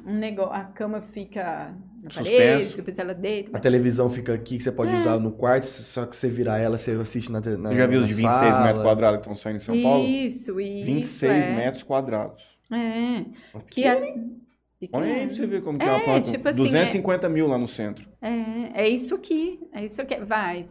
[0.05, 2.37] um negócio, a cama fica na Suspensa.
[2.53, 3.57] parede, depois ela deita.
[3.57, 4.99] A televisão fica aqui, que você pode É.
[4.99, 7.87] usar no quarto, só que você virar ela, você assiste na, te- na Você já
[7.87, 8.65] viu os de 26 sala.
[8.67, 10.05] metros quadrados que estão saindo em São Paulo?
[10.05, 10.87] Isso, isso.
[10.87, 11.57] 26 é.
[11.57, 12.43] metros quadrados.
[12.73, 13.25] É.
[13.71, 13.97] Que a...
[14.93, 16.31] Olha aí pra você ver como que é É, uma planta.
[16.31, 18.09] tipo assim, 250 mil lá no centro.
[18.23, 20.17] É, é isso aqui, é isso aqui.
[20.25, 20.69] Vai.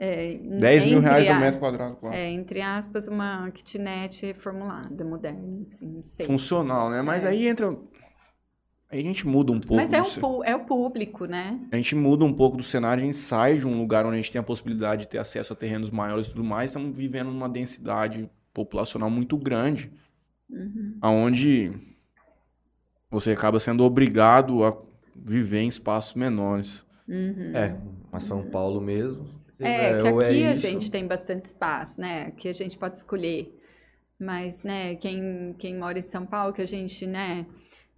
[0.00, 2.14] É, 10 mil reais a- o metro quadrado, claro.
[2.14, 6.24] É, entre aspas, uma kitnet reformulada, moderna, assim, não sei.
[6.26, 7.02] Funcional, né?
[7.02, 7.28] Mas É.
[7.28, 7.74] aí entra.
[8.90, 9.74] Aí a gente muda um pouco.
[9.76, 11.60] Mas é do o, ce- pu- é o público, né?
[11.70, 14.16] A gente muda um pouco do cenário, a gente sai de um lugar onde a
[14.16, 17.30] gente tem a possibilidade de ter acesso a terrenos maiores e tudo mais, estamos vivendo
[17.30, 19.90] numa densidade populacional muito grande,
[20.50, 20.96] Uhum.
[21.02, 21.70] aonde
[23.10, 24.76] você acaba sendo obrigado a
[25.14, 26.82] viver em espaços menores.
[27.06, 27.52] Uhum.
[27.54, 27.76] É,
[28.12, 29.26] mas São Paulo mesmo.
[29.58, 32.26] É, que ou aqui a isso, gente tem bastante espaço, né?
[32.28, 33.54] Aqui a gente pode escolher.
[34.20, 37.46] Mas, né, quem, quem mora em São Paulo, que a gente, né,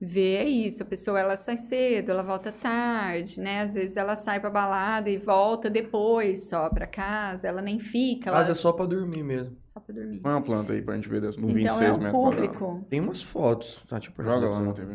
[0.01, 0.83] vê é isso.
[0.83, 3.63] A pessoa, ela sai cedo, ela volta tarde, né?
[3.63, 7.47] Às vezes ela sai pra balada e volta depois só pra casa.
[7.47, 9.57] Ela nem fica, ela Casa é só pra dormir mesmo.
[9.63, 10.21] só pra dormir.
[10.21, 12.57] Põe uma planta aí pra gente ver no Então 26 é o metros quadrados.
[12.59, 12.87] público.
[12.89, 13.85] Tem umas fotos.
[13.89, 14.73] Tá, tipo, Joga lá na.
[14.73, 14.95] TV.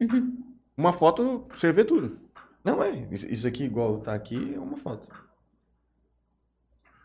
[0.00, 0.44] Uhum.
[0.76, 2.18] Uma foto, você vê tudo.
[2.64, 3.08] Não, é.
[3.10, 5.06] Isso aqui, igual tá aqui, é uma foto.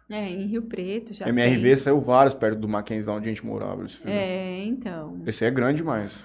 [0.09, 3.45] É, em Rio Preto já MRV saiu vários perto do Mackenzie, lá onde a gente
[3.45, 3.83] morava.
[3.85, 4.03] Esse, tem.
[4.05, 4.17] filme.
[4.17, 5.21] É, então.
[5.25, 6.23] esse é grande demais.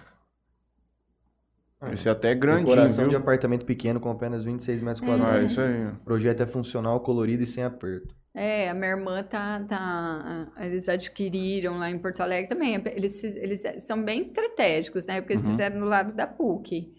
[1.81, 5.07] Ah, Esse é até grandinho, Decoração de apartamento pequeno com apenas 26 metros É.
[5.07, 5.37] quadrados.
[5.41, 5.87] Ah, isso aí.
[5.89, 8.15] O projeto é funcional, colorido e sem aperto.
[8.33, 10.53] É, a minha irmã tá, tá.
[10.61, 12.81] Eles adquiriram lá em Porto Alegre também.
[12.95, 15.21] Eles, eles são bem estratégicos, né?
[15.21, 15.51] Porque eles Uhum.
[15.51, 16.95] fizeram do lado da PUC.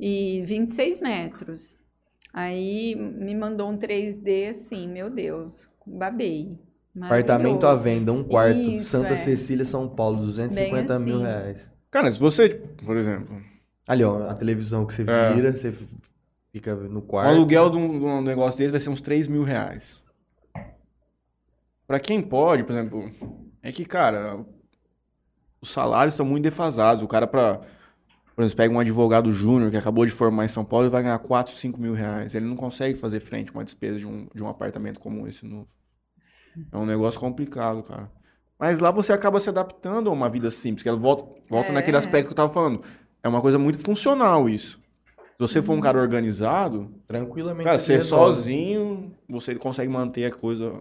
[0.00, 1.78] E 26 metros.
[2.32, 6.58] Aí me mandou um 3D assim, meu Deus, babei.
[7.00, 8.70] Apartamento à venda, um quarto.
[8.70, 9.16] Isso, Santa é.
[9.16, 11.24] Cecília, São Paulo, 250 Bem mil assim.
[11.24, 11.70] reais.
[11.90, 12.48] Cara, se você,
[12.84, 13.40] por exemplo,
[13.86, 15.32] Ali, ó, a televisão que você É.
[15.34, 15.72] vira, você
[16.52, 17.28] fica no o quarto.
[17.30, 20.02] aluguel de um, de um negócio desse vai ser uns 3 mil reais.
[21.86, 23.10] Pra quem pode, por exemplo,
[23.62, 24.44] é que, cara,
[25.60, 27.02] os salários estão muito defasados.
[27.04, 27.60] O cara, pra,
[28.34, 31.02] por exemplo, pega um advogado júnior que acabou de formar em São Paulo e vai
[31.02, 32.34] ganhar 4, 5 mil reais.
[32.34, 35.46] Ele não consegue fazer frente a uma despesa de um, de um apartamento como esse
[35.46, 35.68] novo.
[36.72, 38.10] É um negócio complicado, cara.
[38.58, 41.72] Mas lá você acaba se adaptando a uma vida simples, que ela volta, volta É.
[41.72, 42.82] naquele aspecto que eu tava falando.
[43.22, 44.80] É uma coisa muito funcional isso.
[45.16, 47.66] Se você for um cara organizado, Tranquilamente.
[47.66, 48.34] Cara, se ser resolve.
[48.36, 50.80] sozinho, você consegue manter a coisa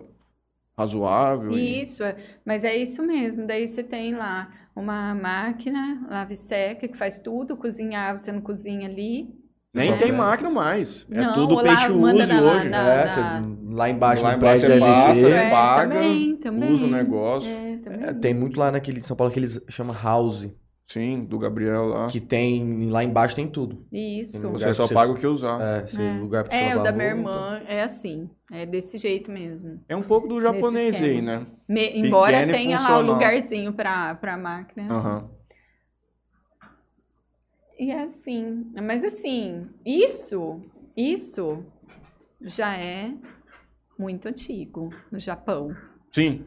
[0.78, 1.52] razoável.
[1.52, 2.16] e- Isso, é.
[2.46, 3.46] mas é isso mesmo.
[3.46, 8.42] Daí você tem lá uma máquina, lava e seca, que faz tudo, cozinhar, você não
[8.42, 9.34] cozinha ali.
[9.76, 11.06] Nem Só tem máquina mais.
[11.12, 12.70] É Não, tudo manda use na- hoje.
[12.70, 13.10] na- É, na-
[13.42, 15.32] você- lá embaixo Lá no embaixo você passa, ter.
[15.34, 16.72] é, paga, também, também.
[16.74, 17.50] usa o negócio.
[17.50, 18.10] É.
[18.10, 20.48] É, tem muito lá naquele São Paulo que eles chama house,
[20.88, 22.08] Sim, do Gabriel lá.
[22.08, 23.86] que tem lá embaixo tem tudo.
[23.92, 24.42] Isso.
[24.42, 25.60] Tem Você só você- paga o que usar.
[25.62, 26.20] É, É.
[26.20, 27.30] lugar pra É, o da minha roupa.
[27.32, 28.30] irmã é assim.
[28.52, 29.80] É desse jeito mesmo.
[29.90, 31.46] É um pouco do japonês aí, né?
[31.68, 33.14] Me- embora Pequeno tenha lá o funcional.
[33.14, 34.86] lugarzinho pra, pra máquina.
[34.86, 34.94] assim.
[35.08, 35.35] Aham.
[37.78, 38.72] E é assim.
[38.82, 40.62] Mas assim, isso,
[40.96, 41.64] isso
[42.42, 43.14] já é
[43.98, 45.76] muito antigo no Japão.
[46.12, 46.46] Sim,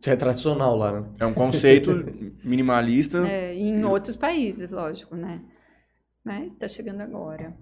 [0.00, 1.08] Isso é tradicional lá, né?
[1.20, 1.90] é um conceito
[2.44, 3.26] minimalista.
[3.26, 5.42] É, em outros países, lógico, né?
[6.24, 7.56] Mas tá chegando agora.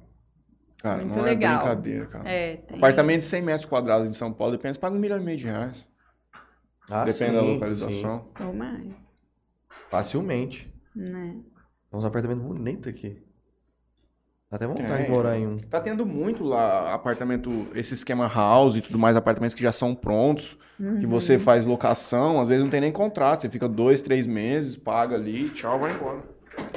[0.78, 1.54] Cara, Muito não legal.
[1.54, 2.28] é brincadeira, cara.
[2.28, 2.76] É, tem.
[2.76, 5.38] Apartamento de 100 metros quadrados em São Paulo, depende, você paga um milhão e meio
[5.38, 5.86] de reais.
[6.90, 8.28] Ah, Depende sim, da localização.
[8.40, 9.06] Ou mais, sim.
[9.88, 10.70] Facilmente.
[10.94, 11.36] né?
[11.94, 13.22] Tem uns apartamentos bonitos aqui.
[14.50, 15.04] Dá até vontade Tem.
[15.04, 15.58] de morar em um.
[15.58, 19.94] Tá tendo muito lá apartamento, esse esquema house e tudo mais, apartamentos que já são
[19.94, 21.08] prontos, que Uhum.
[21.08, 25.14] você faz locação, às vezes não tem nem contrato, você fica dois, três meses, paga
[25.14, 26.24] ali, tchau, vai embora.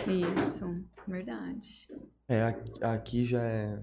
[0.06, 1.88] Isso, verdade.
[2.30, 2.54] É,
[2.84, 3.80] aqui- já é.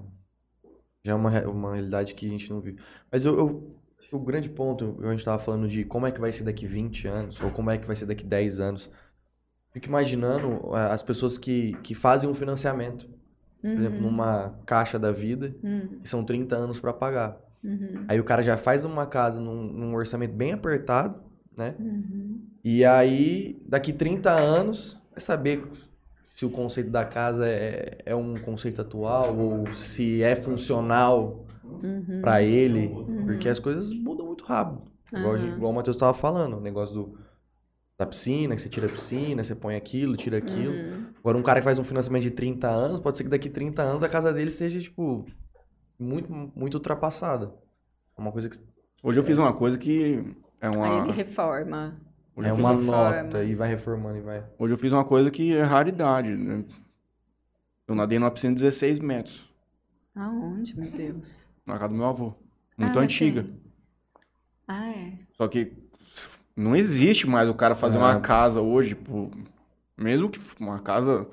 [1.05, 2.81] Já é uma, uma realidade que a gente não vive.
[3.11, 6.13] Mas eu, eu acho que o grande ponto, a gente tava falando de como é
[6.13, 8.89] que vai ser daqui 20 anos, ou como é que vai ser daqui 10 anos.
[9.75, 13.07] Fico imaginando eh, as pessoas que, que fazem um financiamento,
[13.61, 17.37] por exemplo, Uhum, numa caixa da vida, uhum, que são 30 anos para pagar.
[17.63, 21.21] uhum, Aí o cara já faz uma casa num, num orçamento bem apertado,
[21.57, 21.75] né?
[21.79, 22.41] uhum.
[22.63, 25.67] E aí, daqui 30 anos, vai saber
[26.33, 31.45] se o conceito da casa é, é um conceito atual ou se é funcional
[31.83, 32.21] Uhum.
[32.23, 32.89] pra ele,
[33.27, 34.83] porque as coisas mudam muito rápido.
[35.13, 37.19] Igual, igual o Matheus estava falando, o negócio do,
[37.97, 40.73] da piscina, que você tira a piscina, você põe aquilo, tira aquilo.
[40.73, 41.07] Uhum.
[41.21, 43.83] Agora, um cara que faz um financiamento de 30 anos, pode ser que daqui 30
[43.83, 45.25] anos a casa dele seja, tipo,
[45.99, 47.53] muito, muito ultrapassada.
[48.17, 48.59] É uma coisa que
[49.03, 50.25] Hoje eu fiz uma coisa que
[50.61, 51.05] é Aí uma.
[51.05, 52.01] ele reforma.
[52.35, 52.83] Hoje é uma uma-
[53.21, 54.43] nota e vai reformando e vai.
[54.59, 56.65] Hoje eu fiz uma coisa que é raridade, né?
[57.87, 59.49] Eu nadei numa piscina de 16 metros,
[60.17, 61.47] Aonde, meu Deus?
[61.67, 62.35] na casa do meu avô.
[62.79, 63.47] Muito Ah, antiga.
[64.67, 65.13] Ah, é.
[65.37, 65.73] Só que
[66.57, 68.01] não existe mais o cara fazer É.
[68.01, 68.97] uma casa hoje,
[69.97, 71.27] mesmo que uma casa.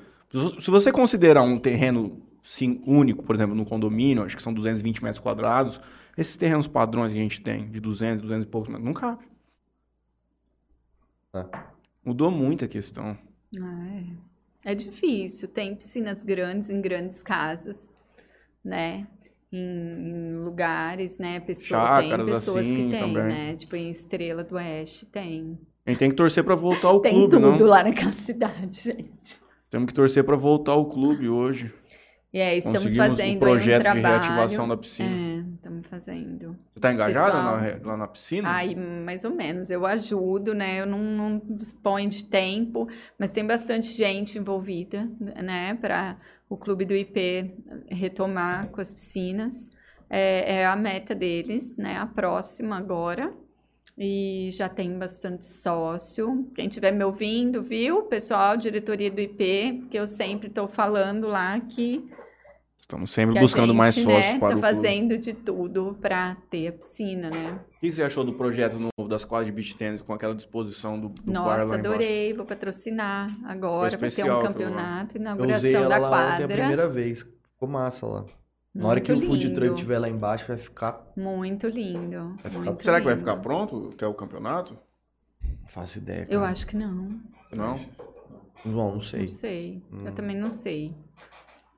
[0.59, 5.03] Se você considerar um terreno sim, único, por exemplo, no condomínio, acho que são 220
[5.03, 5.79] metros quadrados,
[6.17, 9.23] esses terrenos padrões que a gente tem, de 200, 200 e poucos metros, não cabe.
[11.33, 11.45] É.
[12.03, 13.17] Mudou muito a questão.
[13.55, 14.71] É.
[14.71, 15.47] É difícil.
[15.47, 17.89] Tem piscinas grandes em grandes casas,
[18.63, 19.07] né?
[19.51, 21.39] Em, lugares, né?
[21.41, 23.23] Pessoa, tem Chácaras pessoas assim que tem, também.
[23.23, 23.55] né?
[23.55, 25.57] Tipo, em Estrela do Oeste tem.
[25.85, 27.65] A gente tem que torcer pra voltar ao Tem clube, tudo não?
[27.67, 29.41] lá naquela cidade, gente.
[29.69, 31.73] Temos que torcer pra voltar ao clube hoje.
[32.33, 34.21] E aí, estamos fazendo o projeto um de trabalho.
[34.23, 35.09] reativação da piscina.
[35.09, 36.55] É, estamos fazendo.
[36.73, 38.47] Você tá engajada re- lá na piscina?
[38.49, 39.69] Ai, mais ou menos.
[39.69, 40.79] Eu ajudo, né?
[40.79, 42.87] Eu não, não disponho de tempo,
[43.19, 45.09] mas tem bastante gente envolvida,
[45.43, 45.73] né?
[45.81, 46.15] Para
[46.51, 47.55] o clube do IP
[47.89, 49.69] retomar com as piscinas.
[50.09, 51.95] É, é a meta deles, né?
[51.95, 53.33] A próxima agora.
[53.97, 56.51] E já tem bastante sócio.
[56.53, 58.03] Quem estiver me ouvindo, viu?
[58.03, 62.11] Pessoal, diretoria do IP, que eu sempre estou falando lá que
[62.81, 64.61] Estamos sempre buscando gente, mais né, sócios para tá o clube.
[64.61, 67.59] fazendo de tudo para ter a piscina, né?
[67.77, 70.99] O que você achou do projeto novo das quadras de beach tennis com aquela disposição
[70.99, 71.87] do, do bar Nossa, lá embaixo?
[71.87, 72.33] adorei.
[72.33, 76.37] Vou patrocinar agora para ter um campeonato, Eu usei inauguração ela da lá ontem a
[76.39, 76.47] quadra.
[76.57, 77.19] primeira vez.
[77.53, 78.25] Ficou massa lá.
[78.73, 81.11] Na hora que Muito o food truck lindo, estiver lá embaixo, vai ficar.
[81.15, 82.35] Muito lindo.
[82.41, 83.25] Vai ficar- muito Será que vai lindo.
[83.25, 84.77] ficar pronto até o campeonato?
[85.61, 86.25] Não faço ideia.
[86.29, 86.51] Eu cara.
[86.51, 87.19] acho que não.
[87.53, 87.79] Não?
[88.63, 89.21] Não, não sei.
[89.21, 89.83] Não sei.
[89.91, 90.11] Eu Hum.
[90.13, 90.93] também não sei.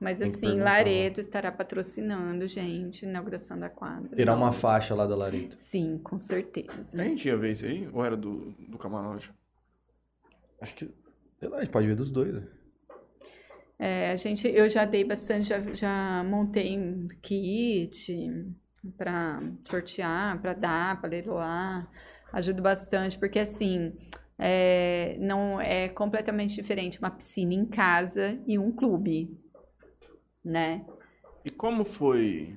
[0.00, 0.58] Mas Tem assim.
[0.60, 4.14] Laredo estará patrocinando, gente, inauguração da quadra.
[4.14, 5.56] Tirar uma faixa lá da Larita.
[5.56, 7.00] Sim, com certeza.
[7.00, 7.88] A gente ia ver isso aí?
[7.92, 9.30] Ou era do, do camarote?
[10.60, 10.90] Acho que.
[11.38, 12.34] Sei lá, a gente pode ver dos dois.
[12.34, 12.46] né?
[13.78, 18.54] É, a gente, eu já dei bastante, já, já montei um kit
[18.96, 21.88] para sortear, para dar, para leiloar.
[22.32, 23.92] Ajudo bastante, porque assim,
[24.38, 29.36] é, não é completamente diferente uma piscina em casa e um clube,
[30.44, 30.84] né?
[31.44, 32.56] E como foi,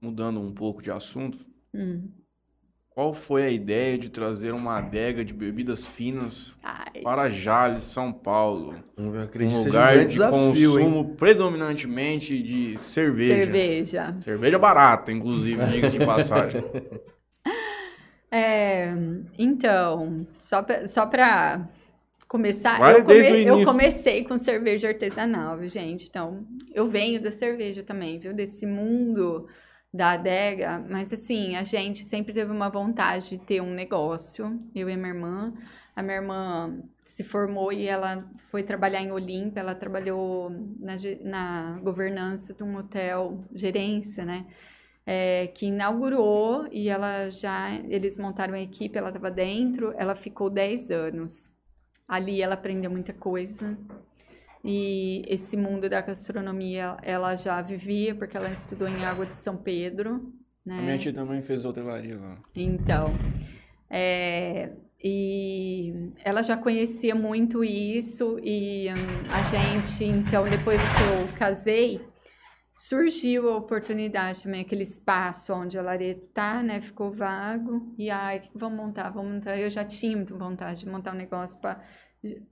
[0.00, 1.38] mudando um pouco de assunto,
[1.74, 2.08] Hum.
[2.90, 8.12] qual foi a ideia de trazer uma adega de bebidas finas Ai, para Jales, São
[8.12, 8.74] Paulo?
[8.96, 10.86] Eu acredito Um um lugar grande de desafio, hein?
[10.86, 13.44] consumo predominantemente de cerveja.
[13.44, 14.16] cerveja.
[14.22, 16.62] Cerveja barata, inclusive, diga-se de passagem.
[18.30, 18.92] É,
[19.38, 21.66] então, só pra, só pra
[22.28, 26.06] começar, Vai eu, come- eu comecei com cerveja artesanal, viu, gente?
[26.08, 28.34] Então, eu venho da cerveja também, viu?
[28.34, 29.48] Desse mundo
[29.92, 34.88] da adega, mas assim, a gente sempre teve uma vontade de ter um negócio, eu
[34.88, 35.54] e a minha irmã.
[35.96, 41.80] A minha irmã se formou e ela foi trabalhar em Olímpia, ela trabalhou na, na
[41.82, 44.46] governança de um hotel, gerência, né?
[45.06, 50.50] é, que inaugurou e ela já, eles montaram uma equipe, ela estava dentro, ela ficou
[50.50, 51.50] 10 anos.
[52.08, 53.78] Ali ela aprendeu muita coisa.
[54.64, 59.56] E esse mundo da gastronomia ela já vivia, porque ela estudou em Água de São
[59.56, 60.32] Pedro,
[60.64, 60.78] né?
[60.78, 62.38] A minha tia também fez hotelaria lá.
[62.54, 63.14] Então,
[63.88, 71.38] é, e ela já conhecia muito isso e hum, a gente, então, depois que eu
[71.38, 72.00] casei,
[72.78, 78.42] surgiu a oportunidade também, aquele espaço onde a Lareto tá, né, ficou vago e ai,
[78.54, 79.58] vamos montar, vamos montar.
[79.58, 81.82] Eu já tinha muita vontade de montar um negócio para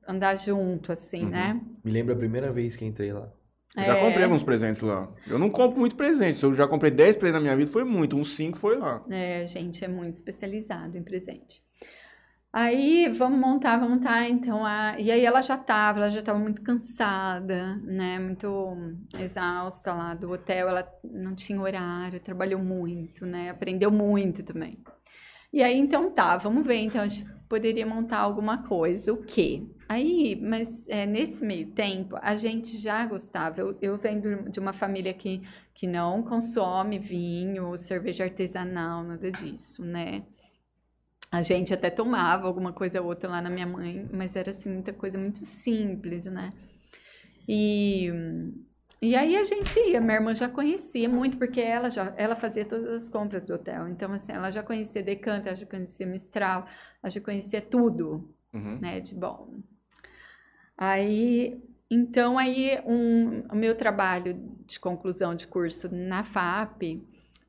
[0.06, 1.30] andar junto, assim, Uhum.
[1.30, 1.60] né?
[1.84, 3.30] Me lembro a primeira vez que entrei lá.
[3.76, 4.00] Eu já É.
[4.00, 5.12] comprei alguns presentes lá.
[5.26, 6.38] Eu não compro muito presente.
[6.38, 8.16] Se eu já comprei 10 presentes na minha vida, foi muito.
[8.16, 9.04] Uns 5 foi lá.
[9.10, 11.62] É, a gente é muito especializado em presente.
[12.58, 14.98] Aí, vamos montar, vamos montar, então, a...
[14.98, 20.32] e aí ela já tava, ela já tava muito cansada, né, muito exausta lá do
[20.32, 24.78] hotel, ela não tinha horário, trabalhou muito, né, aprendeu muito também.
[25.52, 29.62] E aí, então tá, vamos ver, então, a gente poderia montar alguma coisa, o quê?
[29.86, 34.72] Aí, mas é, nesse meio tempo, a gente já gostava, eu, eu venho de uma
[34.72, 35.42] família que,
[35.74, 40.22] que não consome vinho, cerveja artesanal, nada disso, né?
[41.30, 44.72] A gente até tomava alguma coisa ou outra lá na minha mãe, mas era assim,
[44.72, 46.52] muita coisa muito simples, né?
[47.48, 48.10] E,
[49.02, 52.64] e aí a gente ia, minha irmã já conhecia muito, porque ela já ela fazia
[52.64, 53.88] todas as compras do hotel.
[53.88, 56.66] Então, assim, ela já conhecia Decanto, ela já conhecia Mistral,
[57.02, 58.78] ela já conhecia tudo, Uhum.
[58.80, 59.50] né, de bom.
[60.78, 64.34] Aí, então, aí um, o meu trabalho
[64.66, 67.02] de conclusão de curso na FAP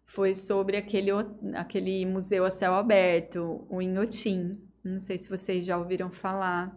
[0.08, 1.12] foi sobre aquele,
[1.54, 4.58] aquele museu a céu aberto, o Inhotim.
[4.84, 6.76] Não sei se vocês já ouviram falar.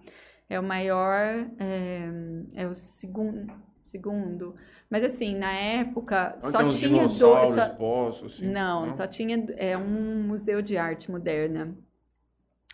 [0.49, 2.09] É o maior, é,
[2.57, 3.47] é o segundo,
[3.81, 4.57] segundo.
[4.91, 7.19] Mas assim, na época só tinha dois.
[7.53, 8.51] só- assim.
[8.51, 11.73] não, só tinha é um museu de arte moderna,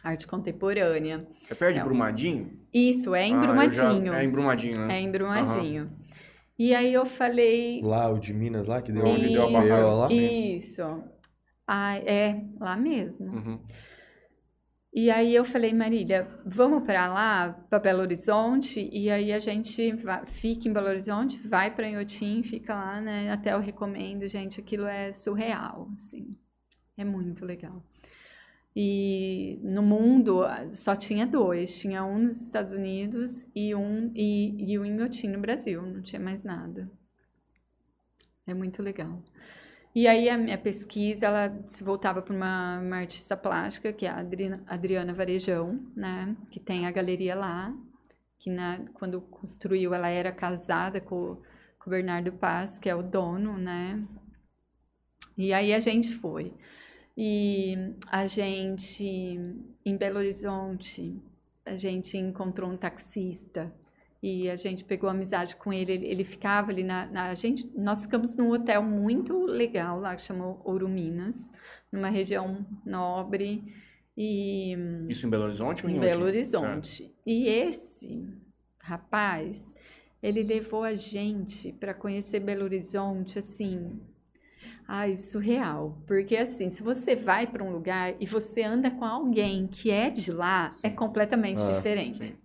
[0.02, 1.26] arte contemporânea.
[1.50, 2.58] É perto de É um- Brumadinho?
[2.72, 4.14] Isso, é em Ah, eu já- Brumadinho.
[4.14, 4.96] É em Brumadinho, né?
[4.96, 5.90] É em Brumadinho.
[6.58, 7.82] E aí eu falei.
[7.82, 9.76] Lá, o de Minas lá, que deu Onde deu a barragem.
[9.84, 10.12] lá.
[10.12, 10.82] Isso.
[11.66, 13.26] Ah, é, lá mesmo.
[13.26, 13.60] Uhum.
[14.94, 19.92] E aí eu falei, Marília, vamos para lá, para Belo Horizonte, e aí a gente
[19.96, 23.30] va- fica em Belo Horizonte, vai para Inhotim, fica lá, né?
[23.30, 26.34] Até eu recomendo, gente, aquilo é surreal, assim.
[26.96, 27.82] É muito legal.
[28.78, 34.70] E no mundo ah, só tinha dois, tinha um nos Estados Unidos e um e,
[34.70, 36.90] e o Inhotim no Brasil, não tinha mais nada.
[38.46, 39.22] É muito legal.
[39.94, 44.10] E aí a minha pesquisa, ela se voltava para uma, uma artista plástica, que é
[44.10, 46.36] a Adriana, Adriana Varejão, né?
[46.50, 47.74] Que tem a galeria lá,
[48.38, 51.40] que na, quando construiu ela era casada com,
[51.78, 54.06] com o Bernardo Paz, que é o dono, né?
[55.36, 56.52] E aí a gente foi.
[57.16, 59.04] E a gente,
[59.84, 61.16] em Belo Horizonte,
[61.64, 63.72] a gente encontrou um taxista
[64.22, 65.92] e a gente pegou amizade com ele.
[65.92, 70.14] Ele, ele ficava ali na, na- a gente, nós ficamos num hotel muito legal lá
[70.14, 71.50] que chamou Ouro Minas,
[71.90, 73.62] numa região nobre
[74.16, 74.76] e
[75.08, 76.00] Isso em Belo Horizonte ou em em?
[76.00, 77.10] Belo Horizonte.
[77.24, 78.26] E esse
[78.78, 79.74] rapaz,
[80.22, 83.98] ele levou a gente para conhecer Belo Horizonte assim,
[84.88, 89.66] ai, surreal, porque assim, se você vai para um lugar e você anda com alguém
[89.66, 92.18] que é de lá, é completamente Ah, diferente.
[92.24, 92.36] sim.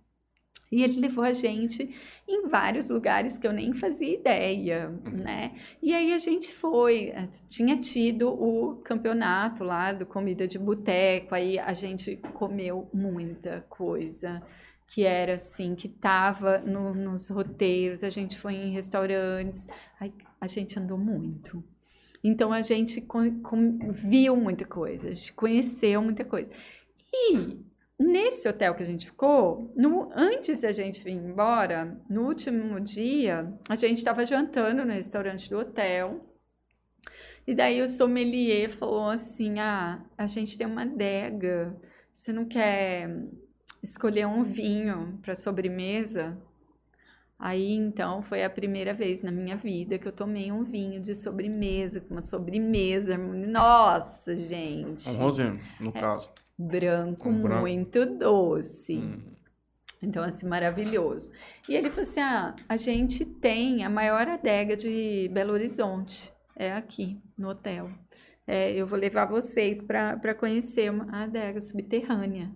[0.70, 1.94] E ele levou a gente
[2.26, 5.18] em vários lugares que eu nem fazia ideia, Uhum.
[5.22, 5.54] né?
[5.82, 11.34] E aí a gente foi, eh, tinha tido o campeonato lá do comida de boteco,
[11.34, 14.42] aí a gente comeu muita coisa
[14.86, 19.68] que era assim, que tava no- nos roteiros, a gente foi em restaurantes,
[20.00, 21.62] aí a gente andou muito.
[22.22, 26.48] Então a gente con- com- viu muita coisa, a gente conheceu muita coisa.
[27.12, 27.58] E
[27.98, 33.52] nesse hotel que a gente ficou, no, antes da gente vir embora, no último dia,
[33.68, 36.28] a gente estava jantando no restaurante do hotel.
[37.46, 41.76] E daí o sommelier falou assim: Ah, a gente tem uma adega,
[42.12, 43.10] você não quer
[43.82, 46.38] escolher um vinho para sobremesa?
[47.44, 51.12] Aí então foi a primeira vez na minha vida que eu tomei um vinho de
[51.12, 53.18] sobremesa, com uma sobremesa.
[53.18, 55.08] Nossa, gente!
[55.08, 56.30] Um rosé, no caso.
[56.56, 57.62] Branco, Um branco.
[57.62, 58.94] muito doce.
[58.94, 59.18] Hum.
[60.00, 61.32] Então, assim, maravilhoso.
[61.68, 66.32] E ele falou assim: ah, a gente tem a maior adega de Belo Horizonte.
[66.54, 67.90] É aqui, no hotel.
[68.46, 72.54] É, eu vou levar vocês para conhecer uma adega subterrânea.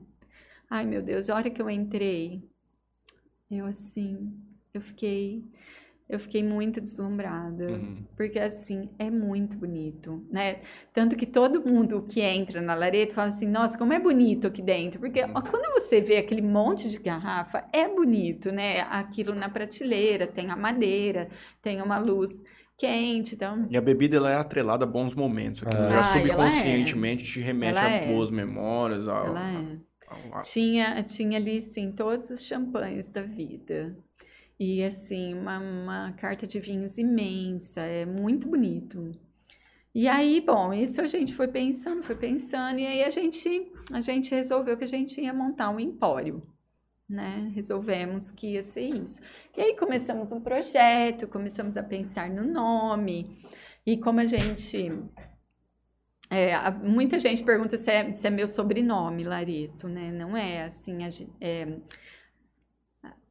[0.71, 2.41] Ai, meu Deus, a hora que eu entrei,
[3.51, 4.33] eu assim,
[4.77, 5.43] eu fiquei,
[6.09, 7.69] eu fiquei muito deslumbrada.
[7.73, 8.05] Uhum.
[8.17, 10.61] Porque assim, é muito bonito, né?
[10.93, 14.63] Tanto que todo mundo que entra na Lareto fala assim, nossa, como é bonito aqui
[14.63, 15.01] dentro.
[15.01, 18.81] Porque ó, quando você vê aquele monte de garrafa, é bonito, né?
[18.83, 21.29] Aquilo na prateleira, tem a madeira,
[21.63, 22.43] tem uma luz
[22.79, 23.67] quente, então...
[23.71, 25.63] E a bebida ela é atrelada a bons momentos.
[25.63, 26.51] Aquilo Ah, já ela é.
[26.51, 28.07] subconscientemente te remete Ela a é.
[28.07, 29.09] boas memórias.
[29.09, 29.79] A, Ela é.
[30.09, 33.97] a- a- Tinha, tinha ali, sim, todos os champanhes da vida.
[34.59, 39.13] E, assim, uma, uma carta de vinhos imensa, é muito bonito.
[39.95, 44.01] E aí, bom, isso a gente foi pensando, foi pensando, e aí a gente, a
[44.01, 46.43] gente resolveu que a gente ia montar um empório,
[47.09, 47.51] né?
[47.55, 49.21] Resolvemos que ia ser isso.
[49.57, 53.39] E aí começamos um projeto, começamos a pensar no nome,
[53.87, 54.93] e como a gente
[56.31, 60.11] é, muita gente pergunta se é, se é meu sobrenome, Lareto, né?
[60.11, 61.05] Não é assim.
[61.05, 61.09] a
[61.41, 61.79] é,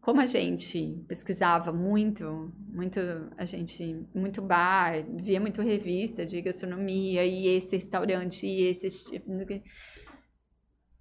[0.05, 2.99] como a gente pesquisava muito, muito
[3.35, 8.87] a gente muito bar, via muito revista de gastronomia e esse restaurante e esse.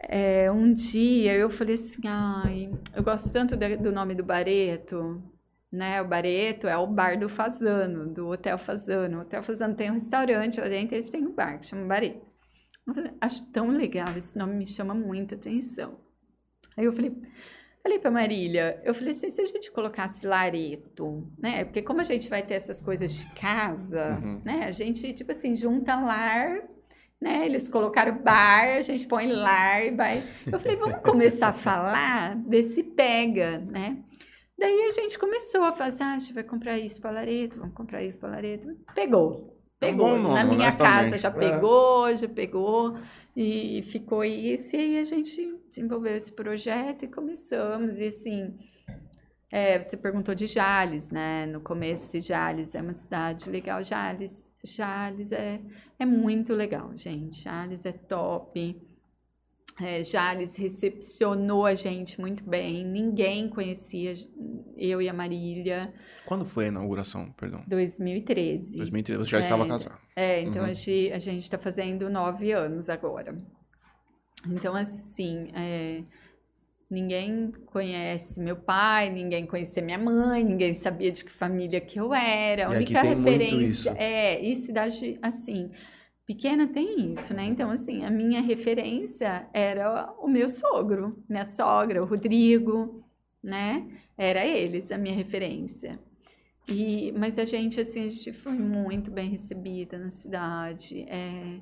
[0.00, 5.22] É, um dia eu falei assim, ai, eu gosto tanto da- do nome do Bareto,
[5.70, 6.00] né?
[6.00, 9.18] O Bareto é o bar do Fazano, do Hotel Fazano.
[9.18, 12.32] O Hotel Fazano tem um restaurante lá dentro, eles têm um bar que chama Bareto.
[12.86, 15.98] Eu falei, acho tão legal, esse nome me chama muita atenção.
[16.74, 17.14] Aí eu falei,
[17.84, 21.64] falei pra Marília, eu falei assim, se a gente colocasse Lareto, né?
[21.64, 24.40] Porque como a gente vai ter essas coisas de casa, Uhum.
[24.44, 24.64] né?
[24.64, 26.62] A gente, tipo assim, junta lar,
[27.20, 27.44] né?
[27.44, 30.22] Eles colocaram bar, a gente põe lar e vai.
[30.50, 33.98] Eu falei, vamos começar a falar, ver se pega, né?
[34.58, 37.74] Daí a gente começou a fazer, ah, a gente vai comprar isso para Laredo, vamos
[37.74, 38.78] comprar isso para Laredo.
[38.94, 39.53] Pegou.
[39.84, 40.18] É um Pegou.
[40.18, 41.10] nome, Na minha honestamente.
[41.10, 41.32] casa já É.
[41.32, 42.96] pegou, já pegou.
[43.36, 44.76] E ficou isso.
[44.76, 47.98] E aí a gente desenvolveu esse projeto e começamos.
[47.98, 48.56] E assim,
[49.50, 51.46] é, você perguntou de Jales, né?
[51.46, 53.82] No começo, se Jales é uma cidade legal.
[53.82, 55.60] Jales, Jales é,
[55.98, 57.42] é muito legal, gente.
[57.42, 58.80] Jales é top.
[59.80, 62.84] É, Jales recepcionou a gente muito bem.
[62.84, 64.14] Ninguém conhecia
[64.76, 65.92] eu e a Marília.
[66.26, 67.32] Quando foi a inauguração?
[67.32, 67.64] Perdão.
[67.66, 68.76] 2013.
[68.76, 69.24] 2013.
[69.24, 69.98] Você já É, estava casado.
[70.14, 70.68] É, então Uhum.
[70.70, 73.36] a gente a gente está fazendo nove anos agora.
[74.46, 76.02] Então, assim, é,
[76.90, 82.12] ninguém conhece meu pai, ninguém conhecia minha mãe, ninguém sabia de que família que eu
[82.14, 82.66] era.
[82.66, 83.88] A única referência isso.
[83.96, 85.70] é, e cidade assim,
[86.26, 87.44] pequena tem isso, né?
[87.44, 93.04] Então, assim, a minha referência era o meu sogro, minha sogra, o Rodrigo,
[93.42, 93.86] né?
[94.16, 95.98] Era eles a minha referência.
[96.68, 101.60] E, mas a gente, assim, a gente foi muito bem recebida na cidade, é,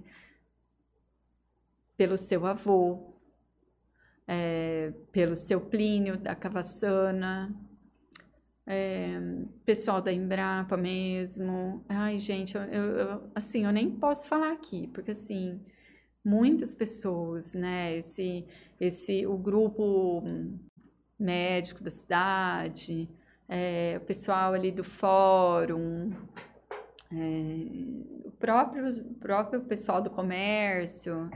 [1.97, 3.15] pelo seu avô,
[4.29, 7.53] é, pelo seu Plínio da Cavassana,
[8.67, 9.19] é,
[9.65, 11.85] pessoal da Embrapa mesmo.
[11.89, 15.61] Ai, gente, eu, eu- eu- assim, eu nem posso falar aqui, porque assim,
[16.25, 17.97] muitas pessoas, né?
[17.99, 18.47] Esse,
[18.81, 20.23] esse, o grupo
[21.19, 23.09] médico da cidade,
[23.49, 26.11] é, o pessoal ali do fórum,
[27.13, 31.31] é, o próprio, o próprio pessoal do comércio,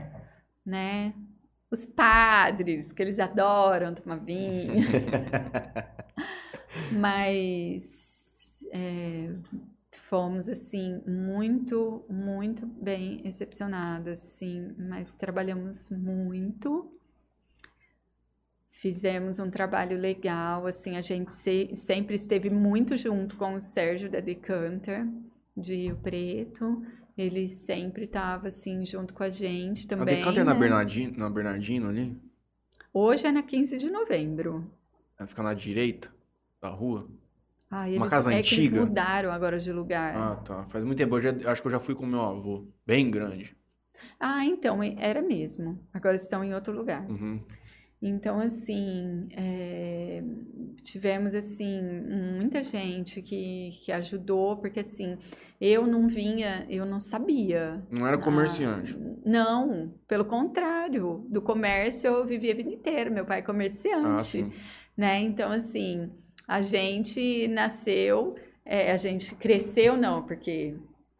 [0.65, 1.13] né?
[1.71, 4.83] Os padres, que eles adoram tomar vinho.
[6.91, 9.33] Mas é,
[9.91, 16.91] fomos, assim, muito, muito bem recepcionadas, assim, mas trabalhamos muito.
[18.71, 24.09] Fizemos um trabalho legal, assim, a gente se- sempre esteve muito junto com o Sérgio
[24.09, 25.05] da Decanter,
[25.55, 26.85] de Rio Preto.
[27.17, 30.59] Ele sempre estava, assim, junto com a gente A também, Decanter é na né?
[30.59, 32.15] Bernardino, na Bernardino ali?
[32.93, 34.69] Hoje é na 15 de novembro.
[35.17, 36.11] Vai ficar na direita
[36.61, 37.09] da rua?
[37.69, 38.79] Ah, Uma eles, casa é que eles antiga?
[38.79, 40.15] mudaram agora de lugar.
[40.15, 40.65] Ah, tá.
[40.69, 41.17] Faz muito tempo.
[41.17, 42.67] Eu já- acho que eu já fui com meu avô.
[42.85, 43.55] Bem grande.
[44.19, 45.79] Ah, então, era mesmo.
[45.93, 47.07] Agora estão em outro lugar.
[47.09, 47.39] Uhum.
[48.01, 50.23] Então, assim, é,
[50.83, 51.81] tivemos, assim,
[52.37, 55.17] muita gente que, que ajudou, porque, assim,
[55.59, 57.81] eu não vinha, eu não sabia.
[57.91, 58.93] Não era comerciante.
[58.93, 63.45] Ah, não, pelo contrário, do comércio eu vivi a vida inteira, meu pai é Ah,
[63.47, 64.53] comerciante, sim.
[64.95, 65.19] né?
[65.19, 66.11] Então, assim,
[66.47, 70.75] a gente nasceu, é, a gente cresceu, não, porque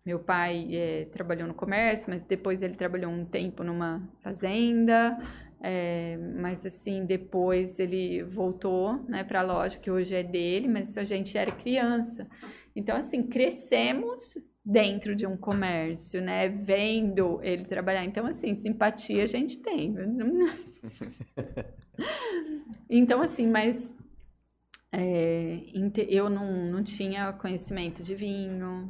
[0.05, 5.17] meu pai é, trabalhou no comércio, mas depois ele trabalhou um tempo numa fazenda,
[5.59, 10.89] é, mas assim, depois ele voltou, né, para a loja que hoje é dele, mas
[10.89, 12.25] isso a gente era criança.
[12.73, 18.05] Então, assim, crescemos dentro de um comércio, né, vendo ele trabalhar.
[18.05, 19.93] Então, assim, simpatia a gente tem.
[22.89, 23.93] Então, assim, mas
[24.91, 25.63] é,
[26.09, 28.89] eu não, não tinha conhecimento de vinho,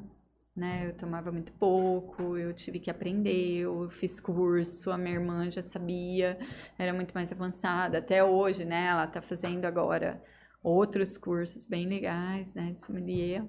[0.56, 0.88] né?
[0.88, 5.62] Eu tomava muito pouco, eu tive que aprender, eu fiz curso, a minha irmã já
[5.62, 6.38] sabia,
[6.78, 8.00] era muito mais avançada.
[8.00, 8.88] Até hoje, né?
[8.88, 10.22] Ela tá fazendo agora
[10.64, 12.72] outros cursos bem legais, né?
[12.74, 13.44] De sommelier.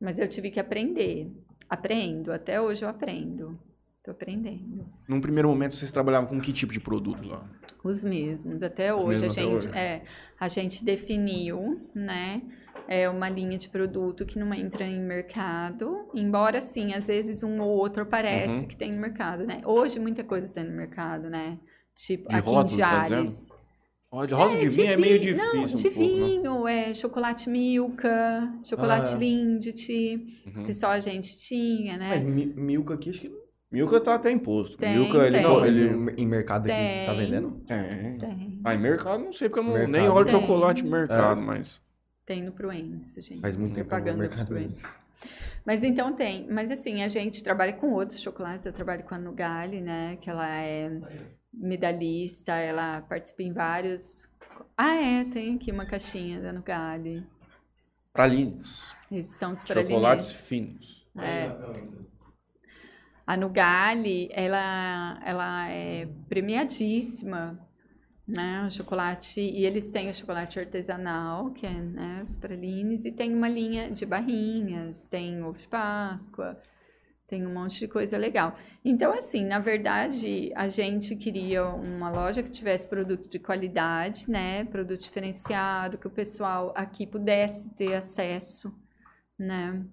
[0.00, 1.30] Mas eu tive que aprender.
[1.68, 3.60] Aprendo, até hoje eu aprendo.
[4.02, 4.88] Tô aprendendo.
[5.06, 7.46] Num primeiro momento, vocês trabalhavam com que tipo de produto lá?
[7.82, 9.22] Os mesmos, até Os hoje.
[9.22, 9.78] mesmos a até gente, hoje.
[9.78, 10.02] É,
[10.38, 12.42] a gente definiu, né?
[12.88, 17.60] É uma linha de produto que não entra em mercado, embora sim, às vezes um
[17.60, 18.64] ou outro parece Uhum.
[18.66, 19.60] que tem no mercado, né?
[19.64, 21.58] Hoje muita coisa tem no mercado, né?
[21.94, 23.48] Tipo, De aqui rótulo, em tá Jales.
[24.12, 26.26] Ó, de roda de vinho é meio vinho- difícil Não, um de pouco, né?
[26.26, 29.18] vinho, é chocolate Milka, chocolate Ah.
[29.18, 29.70] Lindt,
[30.56, 30.64] Uhum.
[30.64, 32.08] que só a gente tinha, né?
[32.08, 33.38] Mas mi- Milka aqui, acho que não.
[33.70, 34.76] Milka tá até imposto.
[34.76, 35.42] Tem, Milka, ele tem.
[35.44, 35.64] não...
[35.64, 35.86] Ele...
[35.88, 37.06] em- em mercado aqui Tem.
[37.06, 37.50] tá vendendo?
[37.68, 38.18] Tem.
[38.18, 39.92] Tem, Ah, em mercado não sei, porque eu não, Mercado.
[39.92, 40.40] nem olho Tem.
[40.40, 41.80] chocolate no mercado, mas...
[42.26, 43.40] tem no Pruense, gente.
[43.40, 44.90] Faz muito tempo que eu vou no propaganda mercado.
[45.64, 46.48] Mas então tem.
[46.50, 48.66] Mas assim, a gente trabalha com outros chocolates.
[48.66, 50.16] Eu trabalho com a Nugali, né?
[50.20, 50.90] Que ela é
[51.52, 54.26] medalhista, ela participa em vários.
[54.76, 57.24] Ah, é, tem aqui uma caixinha da Nugali.
[58.12, 58.94] Pralines.
[59.12, 60.32] Esses são os Chocolates pralines.
[60.32, 61.08] finos.
[61.18, 61.50] É.
[63.30, 67.64] A Nugali, ela, ela é premiadíssima,
[68.26, 68.66] né?
[68.66, 73.32] O chocolate, e eles têm o chocolate artesanal, que é né, os pralines, e tem
[73.32, 76.60] uma linha de barrinhas, tem ovo de Páscoa,
[77.28, 78.58] tem um monte de coisa legal.
[78.84, 84.64] Então, assim, na verdade, a gente queria uma loja que tivesse produto de qualidade, né?
[84.64, 88.74] Produto diferenciado, que o pessoal aqui pudesse ter acesso,
[89.38, 89.86] né?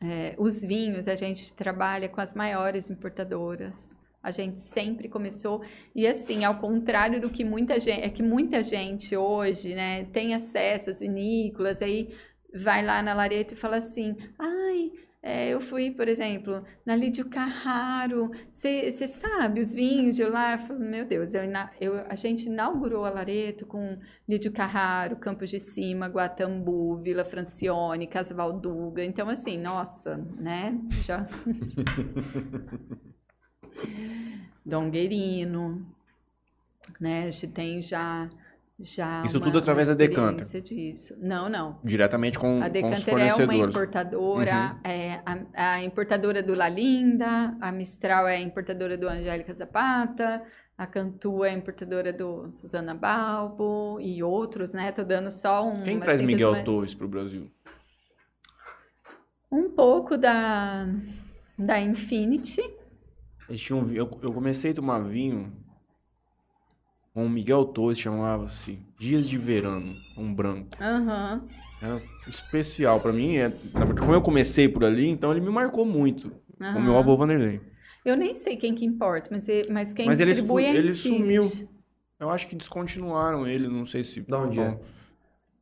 [0.00, 3.96] É, os vinhos, a gente trabalha com as maiores importadoras.
[4.22, 5.62] A gente sempre começou.
[5.94, 10.34] E assim, ao contrário do que muita gente, é que muita gente hoje, né, tem
[10.34, 12.14] acesso às vinícolas, aí
[12.54, 14.92] vai lá na Lareto e fala assim: ai.
[15.30, 18.30] É, eu fui, por exemplo, na Lídio Carraro.
[18.50, 20.54] Você sabe os vinhos de lá?
[20.54, 21.42] Eu falo, Meu Deus, eu,
[21.80, 23.98] eu- a gente inaugurou a Lareto com
[24.28, 29.04] Lídio Carraro, Campos de Cima, Guatambu, Vila Francione, Casa Valduga.
[29.04, 30.78] Então, assim, nossa, né?
[31.02, 31.26] Já.
[34.64, 35.86] Donguerino,
[37.00, 37.24] né?
[37.24, 38.28] A gente tem já.
[38.80, 40.60] Já Isso uma- tudo através uma da Decanter?
[40.62, 41.14] disso.
[41.20, 41.78] Não, não.
[41.82, 43.70] Diretamente com, A com os Decanter é uma fornecedores.
[43.74, 49.52] importadora, é a, a importadora do La Linda, a Mistral é a importadora do Angélica
[49.52, 50.42] Zapata,
[50.76, 54.92] a Cantu é a importadora do Susana Balbo e outros, né?
[54.92, 55.82] Tô dando só um.
[55.82, 57.50] Quem uma traz Miguel mas- Torres pro Brasil?
[59.50, 60.86] Um pouco da,
[61.58, 62.62] da Infinity.
[63.48, 65.52] Vi- eu, eu comecei a tomar vinho
[67.18, 70.68] com o Miguel Torres, chamava-se Dias de Verano, um branco.
[70.80, 71.48] Aham.
[71.82, 73.38] Era especial pra mim.
[73.38, 73.50] É,
[73.98, 76.30] como eu comecei por ali, então ele me marcou muito.
[76.56, 77.60] Com o meu avô Vanderlei.
[78.04, 80.70] Eu nem sei quem que importa, mas, e- mas quem Mas ele distribui fu- é
[80.70, 81.42] a ele sumiu.
[82.20, 84.20] Eu acho que descontinuaram ele, não sei se.
[84.20, 84.78] Da onde é?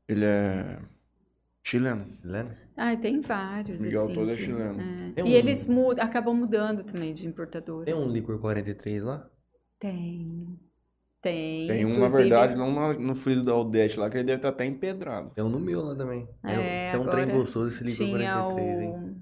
[0.07, 0.79] Ele é
[1.65, 2.07] chileno.
[2.23, 2.59] Lembra?
[2.77, 3.83] Ah, tem vários.
[3.83, 4.79] Miguel assim, todo é chileno.
[4.79, 5.13] é.
[5.15, 7.87] Tem E um- eles mudam, acabam mudando também de importadora.
[7.87, 9.27] Tem um licor 43 lá?
[9.81, 10.59] Tem.
[11.31, 11.67] Tem.
[11.67, 14.51] Tem um, na verdade, não na- no friso da Aldete lá, que ele deve estar
[14.51, 15.31] até empedrado.
[15.35, 16.29] Tem um no meu lá também.
[16.45, 18.91] É, é um trem gostoso esse licor Tinha 43, hein?
[18.91, 19.15] o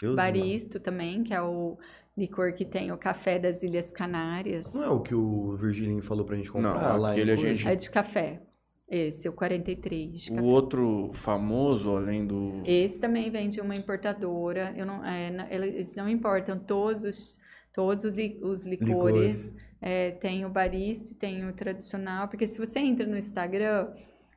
[0.00, 1.76] Deus Baristo também, que é o
[2.16, 4.72] licor que tem o café das Ilhas Canárias.
[4.72, 7.66] Não é o que o Virgílio falou pra gente comprar Não, lá aquele em gente-
[7.66, 8.42] É de café.
[8.90, 10.46] Esse, o 43 de O café.
[10.46, 12.62] outro famoso, além do.
[12.64, 14.72] Esse também vem de uma importadora.
[14.76, 17.38] Eu não, é, eles não importam todos, os-
[17.74, 19.54] todos os li- os licores.
[19.80, 22.28] É, tem o barista, tem o tradicional.
[22.28, 23.88] Porque se você entra no Instagram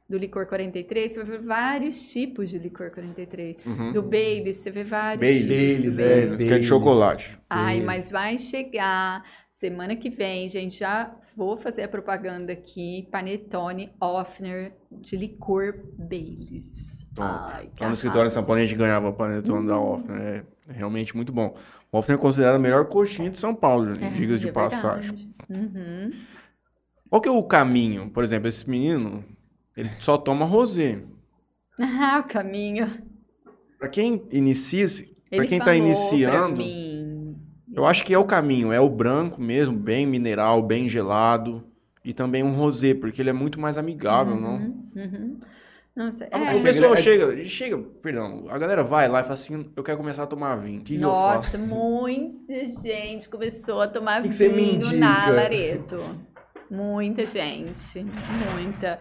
[0.07, 3.65] do Licor 43, você vai ver vários tipos de Licor 43.
[3.65, 3.93] Uhum.
[3.93, 5.95] Do Baileys, você vê vários Baileys, tipos.
[5.95, 6.47] Baileys, do é, Baileys.
[6.49, 7.39] Que é de chocolate.
[7.49, 7.85] Ai, Baileys.
[7.85, 10.77] mas vai chegar semana que vem, gente.
[10.79, 13.07] Já vou fazer a propaganda aqui.
[13.11, 16.65] Panetone Offner de licor Baileys.
[17.13, 18.43] Então, Ai, que Lá no escritório em São.
[18.43, 19.93] Paulo a gente ganhava o panetone da Uhum.
[19.95, 20.45] Offner.
[20.69, 21.55] É realmente muito bom.
[21.91, 23.91] O é considerado a melhor coxinha de São Paulo.
[23.99, 25.33] É, diga de é passagem.
[25.49, 26.11] Uhum.
[27.09, 28.09] Qual que é o caminho?
[28.09, 29.25] Por exemplo, esse menino,
[29.75, 31.03] ele só toma rosé.
[31.77, 32.89] Ah, o caminho.
[33.77, 36.61] Pra quem inicia, pra Ele quem tá falou iniciando,
[37.73, 38.71] eu acho que é o caminho.
[38.71, 41.67] É o branco mesmo, bem mineral, bem gelado.
[42.05, 44.55] E também um rosé, porque ele é muito mais amigável, não?
[44.95, 45.39] Uhum,
[45.95, 49.83] Nossa, A é, pessoa chega, chega, perdão, a galera vai lá e fala assim, eu
[49.83, 50.79] quero começar a tomar vinho.
[50.79, 51.59] O que, que eu Nossa, faço?
[51.59, 54.95] muita gente começou a tomar Que que vinho indica?
[54.95, 55.99] na Lareto.
[56.69, 58.05] Muita gente,
[58.55, 58.99] muita.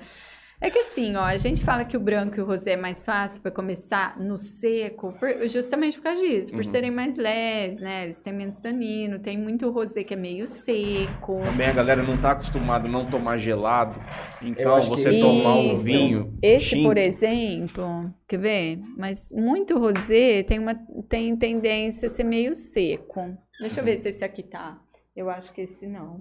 [0.62, 3.02] É que assim, ó, a gente fala que o branco e o rosé é mais
[3.02, 6.64] fácil para começar no seco, por- justamente por causa disso, por Uhum.
[6.64, 8.04] serem mais leves, né?
[8.04, 11.40] Eles têm menos tanino, tem muito rosé que é meio seco.
[11.44, 13.98] Também a galera não tá acostumada a não tomar gelado.
[14.42, 15.84] Eu Então, que você esse- tomar um Isso.
[15.84, 16.38] vinho.
[16.42, 18.78] Esse, tinto, por exemplo, quer ver?
[18.98, 20.74] Mas muito rosé tem uma
[21.08, 23.34] tem tendência a ser meio seco.
[23.58, 23.90] Deixa eu Uhum.
[23.90, 24.78] ver se esse aqui tá.
[25.16, 26.20] Eu acho que esse não.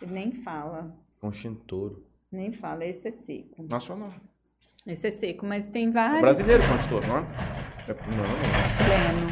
[0.00, 0.90] Ele nem fala.
[1.20, 2.02] Conchintoro.
[2.34, 3.62] Nem fala, esse é seco.
[3.62, 4.12] Nacional.
[4.84, 6.20] Esse é seco, mas tem É vários.
[6.20, 7.20] brasileiro consultor, não é?
[7.22, 8.24] Não,
[8.76, 9.28] Chileno.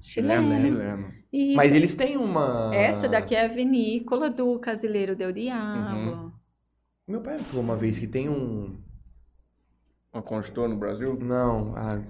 [0.00, 0.60] Chileno.
[0.60, 1.14] Chileno.
[1.32, 1.56] Isso.
[1.56, 2.70] Mas eles têm uma.
[2.74, 6.12] Essa daqui é a vinícola do Casileiro Del Diablo.
[6.12, 6.32] Uhum.
[7.08, 8.80] Meu pai me falou uma vez que tem um.
[10.12, 11.18] Uma consultor no Brasil?
[11.20, 12.02] Não, ah,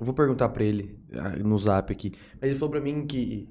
[0.00, 0.98] eu vou perguntar pra ele
[1.44, 2.12] no zap aqui.
[2.40, 3.48] Mas ele falou pra mim que.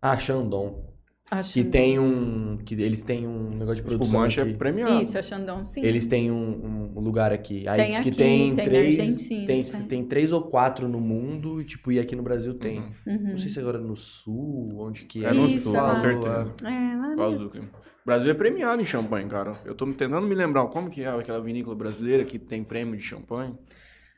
[0.00, 0.82] Ah, Shandong.
[1.30, 2.56] Acho Que tem um.
[2.56, 4.06] Que eles têm um negócio de produção.
[4.06, 4.54] Espumante é aqui.
[4.54, 5.02] premiado.
[5.02, 5.82] Isso, a Xandão sim.
[5.84, 7.68] Eles têm um, um lugar aqui.
[7.68, 8.96] Aí Tem diz que aqui, tem, tem três.
[9.28, 9.82] Tem, tem.
[9.86, 12.78] tem três ou quatro no mundo, e, tipo, e aqui no Brasil tem.
[12.78, 12.92] Uhum.
[13.06, 13.30] Uhum.
[13.30, 15.28] Não sei se agora é no sul, onde que é.
[15.28, 15.94] É no Isso, sul, lá.
[15.96, 16.54] com certeza.
[16.64, 17.44] É, lá Por causa mesmo.
[17.44, 17.68] do clima.
[17.68, 19.52] O Brasil é premiado em champanhe, cara.
[19.66, 23.02] Eu tô tentando me lembrar como que é aquela vinícola brasileira que tem prêmio de
[23.02, 23.54] champanhe.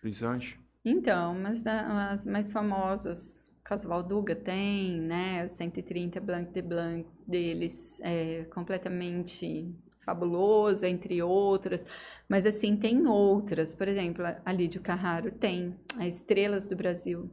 [0.00, 0.58] Frisante.
[0.84, 3.39] Então, mas a- as mais famosas,
[3.70, 5.44] Casvalduga tem, né?
[5.44, 9.72] O 130 Blanc de Blanc deles é completamente
[10.04, 11.86] fabuloso, entre outras.
[12.28, 13.72] Mas assim, tem outras.
[13.72, 15.76] Por exemplo, a- a Lídio Carraro tem.
[15.96, 17.30] A Estrelas do Brasil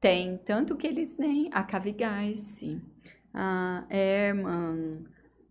[0.00, 0.38] tem.
[0.38, 1.50] Tanto que eles nem...
[1.52, 2.80] A Cavigarce,
[3.34, 5.04] a Herman...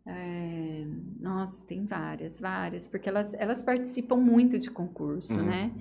[0.03, 0.83] é,
[1.19, 2.87] Nossa, tem várias, várias.
[2.87, 5.45] Porque elas, elas participam muito de concurso, Uhum.
[5.45, 5.71] né?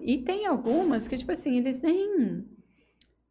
[0.00, 2.44] E tem algumas que, tipo assim, eles nem.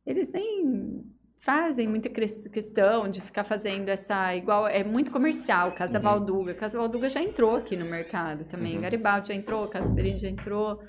[0.05, 1.03] Eles nem
[1.39, 4.35] fazem muita questão de ficar fazendo essa.
[4.35, 4.67] Igual.
[4.67, 6.03] É muito comercial, Casa Uhum.
[6.03, 6.53] Valduga.
[6.53, 8.75] Casa Valduga já entrou aqui no mercado também.
[8.75, 8.81] Uhum.
[8.81, 10.81] Garibaldi já entrou, Casa Perini já entrou.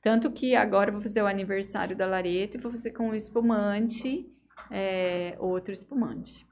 [0.00, 3.14] Tanto que agora eu vou fazer o aniversário da Lareto e vou fazer com o
[3.14, 4.26] espumante,
[4.70, 6.44] é, outro espumante,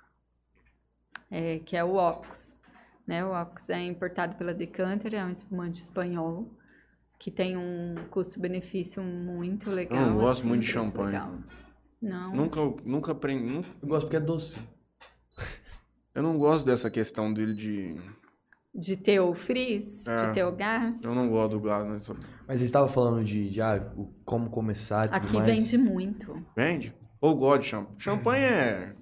[1.30, 2.60] é, que é o Ox.
[3.06, 3.24] Né?
[3.24, 6.48] O Ox é importado pela Decanter, é um espumante espanhol
[7.18, 9.98] que tem um custo-benefício muito legal.
[9.98, 11.06] Eu não gosto assim, muito de champanhe.
[11.08, 11.38] legal.
[12.00, 12.34] Não.
[12.34, 13.44] Nunca, nunca aprendi.
[13.52, 14.56] nunca- Eu gosto porque é doce.
[16.14, 17.94] eu não gosto dessa questão dele de.
[18.72, 20.14] De ter o frizz, É.
[20.14, 21.02] de ter o gás.
[21.02, 22.00] Eu não gosto do gás, né?
[22.46, 23.84] Mas eles estavam falando de, de ah,
[24.24, 25.46] como começar e tudo Aqui mais.
[25.46, 26.40] vende muito.
[26.56, 26.94] Vende?
[27.20, 27.98] Ou gosto de champanhe.
[27.98, 28.92] Champanhe é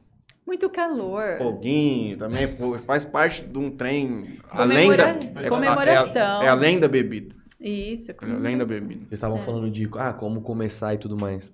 [0.47, 1.37] Muito calor.
[1.37, 4.39] foguinho, também pô, faz parte de um trem.
[4.51, 5.11] Além da.
[5.11, 6.43] É- comemoração.
[6.43, 7.37] É, é além da bebida.
[7.61, 9.01] Isso, É além da bebida.
[9.01, 9.43] Vocês estavam É.
[9.43, 11.53] falando de ah, como começar e tudo mais.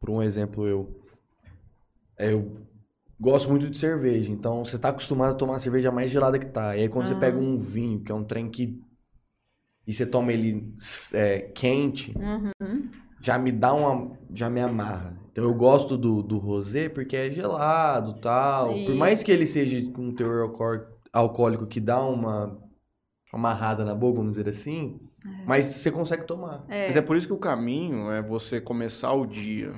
[0.00, 1.00] Por um exemplo, eu.
[2.18, 2.56] Eu
[3.20, 4.30] gosto muito de cerveja.
[4.30, 6.76] Então, você tá acostumado a tomar a cerveja mais gelada que tá.
[6.76, 7.18] E aí, quando você Ah.
[7.18, 8.80] pega um vinho, que é um trem que.
[9.86, 10.74] E você toma ele
[11.14, 12.90] é, quente, Uhum.
[13.20, 14.16] já me dá uma.
[14.34, 15.16] Já me amarra.
[15.32, 18.74] Então, eu gosto do, do rosé porque é gelado tal.
[18.84, 22.58] Por mais que ele seja com um teor alcoó- alcoólico que dá uma
[23.32, 25.00] amarrada na boca, vamos dizer assim.
[25.46, 26.64] Mas você consegue tomar.
[26.68, 26.88] É.
[26.88, 29.72] Mas é por isso que o caminho é você começar o dia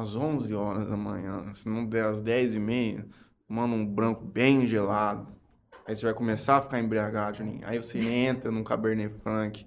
[0.00, 3.06] às 11 horas da manhã, se não der às 10 e meia,
[3.46, 5.26] tomando um branco bem gelado.
[5.86, 7.60] Aí você vai começar a ficar embriagado, Juninho.
[7.64, 9.66] Aí você entra num Cabernet Franc,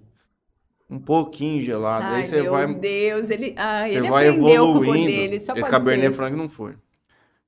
[0.90, 2.06] um pouquinho gelado.
[2.06, 5.06] Ai, aí você meu vai, Deus, ele, ai, você ele vai evoluindo.
[5.08, 6.14] dele, só Esse Cabernet ser.
[6.16, 6.76] Franc não foi.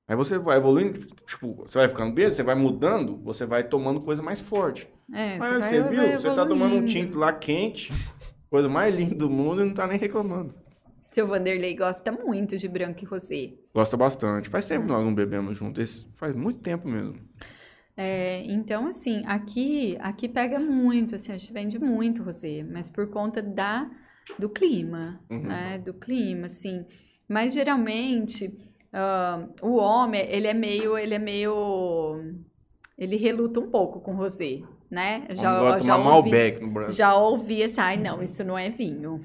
[0.08, 4.00] Aí você vai evoluindo, tipo, você vai ficando bêbado, você vai mudando, você vai tomando
[4.00, 4.86] coisa mais forte.
[5.12, 6.20] É, Aí vai- você viu?
[6.20, 7.90] Você tá tomando um tinto lá quente,
[8.50, 10.54] coisa mais linda do mundo e não tá nem reclamando.
[11.14, 13.52] Seu Vanderlei gosta muito de branco e rosé.
[13.72, 14.48] Gosta bastante.
[14.48, 16.04] Faz tempo que nós não bebemos juntos.
[16.16, 17.20] Faz muito tempo mesmo.
[17.96, 23.06] É, então, assim, aqui, aqui pega muito, assim, a gente vende muito rosé, mas por
[23.10, 23.88] conta da,
[24.36, 25.42] do clima, Uhum.
[25.42, 25.78] né?
[25.78, 26.84] Do clima, assim.
[27.28, 28.52] Mas geralmente
[28.92, 32.34] ah, o homem, ele é meio, ele é meio,
[32.98, 35.28] ele reluta um pouco com rosé, né?
[35.30, 39.20] Já, Já, ouvi, Malbec no já ouvi assim, ai não, isso não é vinho.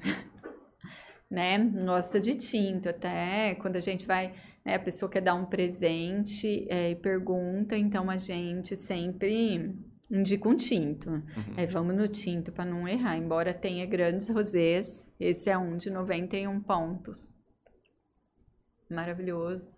[1.30, 1.58] Né?
[1.58, 6.66] Gosta de tinto até, quando a gente vai, né, a pessoa quer dar um presente
[6.68, 9.72] é, e pergunta, então a gente sempre
[10.10, 11.08] indica um tinto.
[11.08, 11.22] Uhum.
[11.56, 15.88] Aí vamos no tinto para não errar, embora tenha grandes rosés, esse é um de
[15.88, 17.32] 91 pontos.
[18.90, 19.68] Maravilhoso.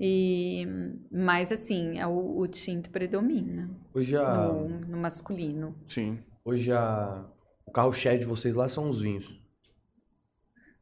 [0.00, 0.66] E,
[1.10, 5.74] mas assim, é o, o tinto predomina Hoje, a, no, no masculino.
[5.88, 6.18] Sim.
[6.44, 7.24] hoje a,
[7.66, 9.45] o carro-chefe de vocês lá são os vinhos.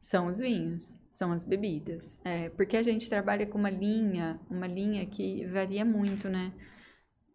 [0.04, 2.20] São os vinhos, são as bebidas.
[2.22, 6.52] É, porque a gente trabalha com uma linha, uma linha que varia muito, né?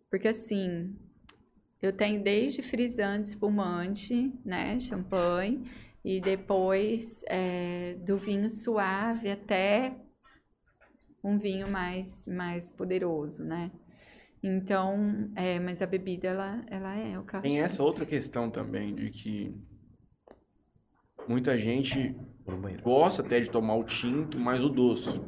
[0.07, 0.95] Porque assim,
[1.81, 4.79] eu tenho desde frisante, espumante, né?
[4.79, 5.63] Champanhe,
[6.05, 9.95] e depois é, do vinho suave até
[11.23, 13.71] um vinho mais, mais poderoso, né?
[14.43, 18.93] Então, é, mas a bebida, ela, ela é o carro Tem essa outra questão também
[18.93, 19.59] de que
[21.29, 22.15] muita gente.
[22.81, 25.19] Gosta até de tomar o tinto, mas o doce.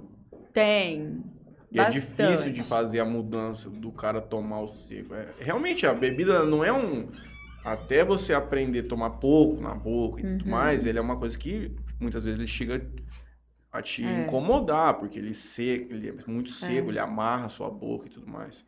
[0.53, 1.24] Tem.
[1.72, 2.01] E é Bastante.
[2.01, 5.13] difícil de fazer a mudança do cara tomar o seco.
[5.15, 7.07] É, realmente, a bebida não é um.
[7.63, 10.51] Até você aprender a tomar pouco na boca e tudo Uhum.
[10.51, 12.86] mais, ele é uma coisa que muitas vezes ele chega
[13.72, 14.24] a te É.
[14.24, 18.28] incomodar, porque ele, seco, ele é muito seco, ele amarra a sua boca e tudo
[18.28, 18.65] mais.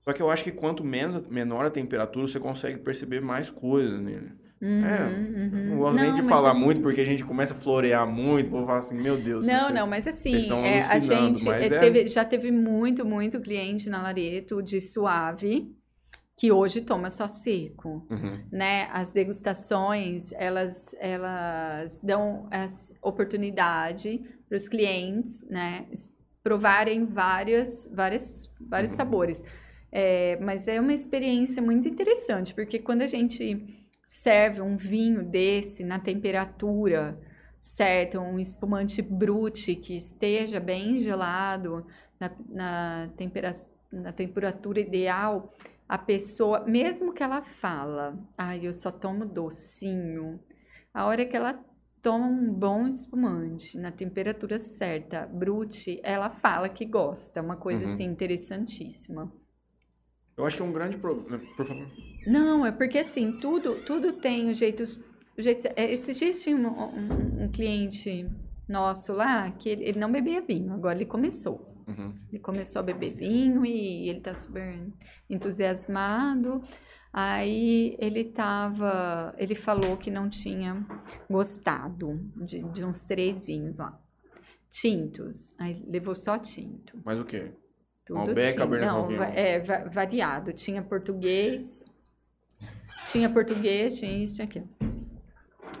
[0.00, 4.00] Só que eu acho que quanto menos, menor a temperatura, você consegue perceber mais coisas
[4.00, 4.32] nele.
[4.62, 5.66] Uhum, É, uhum.
[5.70, 8.66] Não gosto nem de falar assim- muito, porque a gente começa a florear muito, vou
[8.66, 9.46] falar assim, meu Deus.
[9.46, 13.40] Não, você- não, mas assim, é, a gente mas é, teve- já teve muito, muito
[13.40, 15.74] cliente na Lareto de suave
[16.36, 18.38] que hoje toma só seco, Uhum.
[18.50, 18.88] né?
[18.92, 25.86] As degustações, elas, elas dão essa oportunidade para os clientes, né?
[26.42, 28.96] Provarem várias, várias, vários Uhum.
[28.96, 29.44] sabores.
[29.92, 33.79] É, mas é uma experiência muito interessante, porque quando a gente
[34.12, 37.16] serve um vinho desse na temperatura
[37.60, 41.86] certa, um espumante brute que esteja bem gelado,
[42.18, 43.52] na, na, tempera
[43.92, 45.52] na temperatura ideal,
[45.88, 50.40] a pessoa, mesmo que ela fala, ai, eu só tomo docinho,
[50.92, 51.58] a hora que ela
[52.02, 57.92] toma um bom espumante na temperatura certa, brute, ela fala que gosta, uma coisa Uhum.
[57.92, 59.32] assim interessantíssima.
[60.40, 61.38] Eu acho que é um grande problema.
[61.56, 61.86] Por favor.
[62.26, 64.84] Não, é porque assim, tudo, tudo tem o jeito.
[65.38, 68.28] O jeito é, esses dias tinha um, um- um cliente
[68.68, 71.66] nosso lá que ele, ele não bebia vinho, agora ele começou.
[71.88, 72.14] Uhum.
[72.30, 74.78] Ele começou a beber vinho e ele tá super
[75.28, 76.62] entusiasmado.
[77.12, 79.34] Aí ele tava.
[79.36, 80.86] Ele falou que não tinha
[81.28, 83.98] gostado de, de uns três vinhos lá.
[84.70, 85.52] Tintos.
[85.58, 86.96] Aí levou só tinto.
[87.04, 87.50] Mas o quê?
[88.10, 88.54] Tudo Malbec, tinha.
[88.54, 89.22] Cabernet Sauvignon.
[89.22, 90.52] é va- variado.
[90.52, 91.84] Tinha português,
[93.10, 94.68] tinha português, tinha isso, tinha aquilo.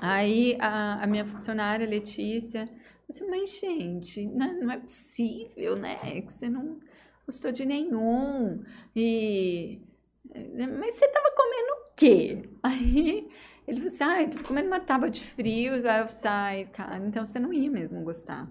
[0.00, 2.68] Aí a, a minha funcionária, Letícia,
[3.08, 5.96] disse, mas gente, não, não é possível, né?
[6.22, 6.78] Que você não
[7.26, 8.62] gostou de nenhum.
[8.94, 9.80] E...
[10.78, 12.48] Mas você tava comendo o quê?
[12.62, 13.28] Aí
[13.66, 15.84] ele falou assim, ai, tô comendo uma tábua de frios.
[15.84, 18.48] Aí eu falei, ai, cara, então você não ia mesmo gostar.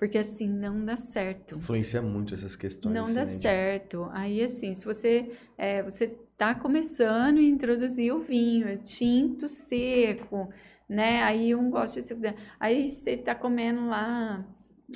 [0.00, 1.58] Porque assim, não dá certo.
[1.58, 2.94] Influencia muito essas questões.
[2.94, 4.08] Não assim, dá né, certo.
[4.12, 6.06] Aí, assim, se você é, você
[6.38, 10.48] tá começando a introduzir o vinho, é tinto seco,
[10.88, 11.22] né?
[11.22, 12.22] Aí um gosta de seco.
[12.58, 14.42] Aí você tá comendo lá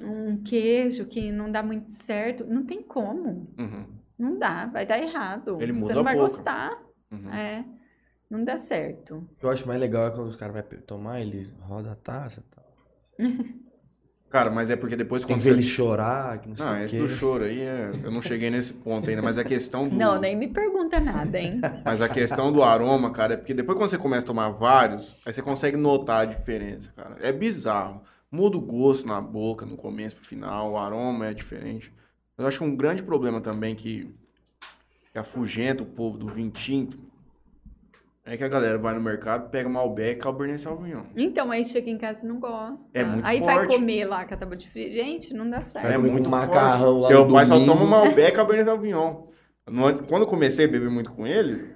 [0.02, 3.52] um queijo que não dá muito certo, não tem como.
[3.58, 3.86] Uhum.
[4.18, 5.58] Não dá, vai dar errado.
[5.60, 6.28] Ele você muda não a vai boca.
[6.28, 6.82] gostar.
[7.12, 7.30] Uhum.
[7.30, 7.62] É.
[8.30, 9.16] Não dá certo.
[9.16, 11.94] O que eu acho mais legal é quando os caras vão tomar, ele roda a
[11.94, 12.64] taça e tal.
[14.34, 15.60] Cara, mas é porque depois Tem quando que ver você...
[15.60, 17.92] ele chorar, que não sei Não, o esse do choro aí, é...
[18.02, 19.94] eu não cheguei nesse ponto ainda, mas a questão do...
[19.94, 21.60] Não, nem me pergunta nada, hein?
[21.86, 25.16] Mas a questão do aroma, cara, é porque depois quando você começa a tomar vários,
[25.24, 27.16] aí você consegue notar a diferença, cara.
[27.20, 28.02] É bizarro.
[28.28, 31.94] Muda o gosto na boca, no começo pro final, o aroma é diferente.
[32.36, 34.12] Eu acho que um grande problema também que,
[35.12, 36.98] que afugenta o povo do vinho tinto
[38.26, 41.02] É que a galera vai no mercado, pega Malbec, Cabernet Sauvignon.
[41.14, 42.88] Então, aí chega em casa e não gosta.
[42.98, 43.74] É muito Aí vai forte.
[43.76, 44.90] comer lá com a tábua de frio.
[44.94, 45.86] Gente, não dá certo.
[45.86, 49.26] É comer muito macarrão lá Teu no pai só toma Malbec, Cabernet Sauvignon.
[49.68, 51.70] No- Quando eu comecei a beber muito com ele,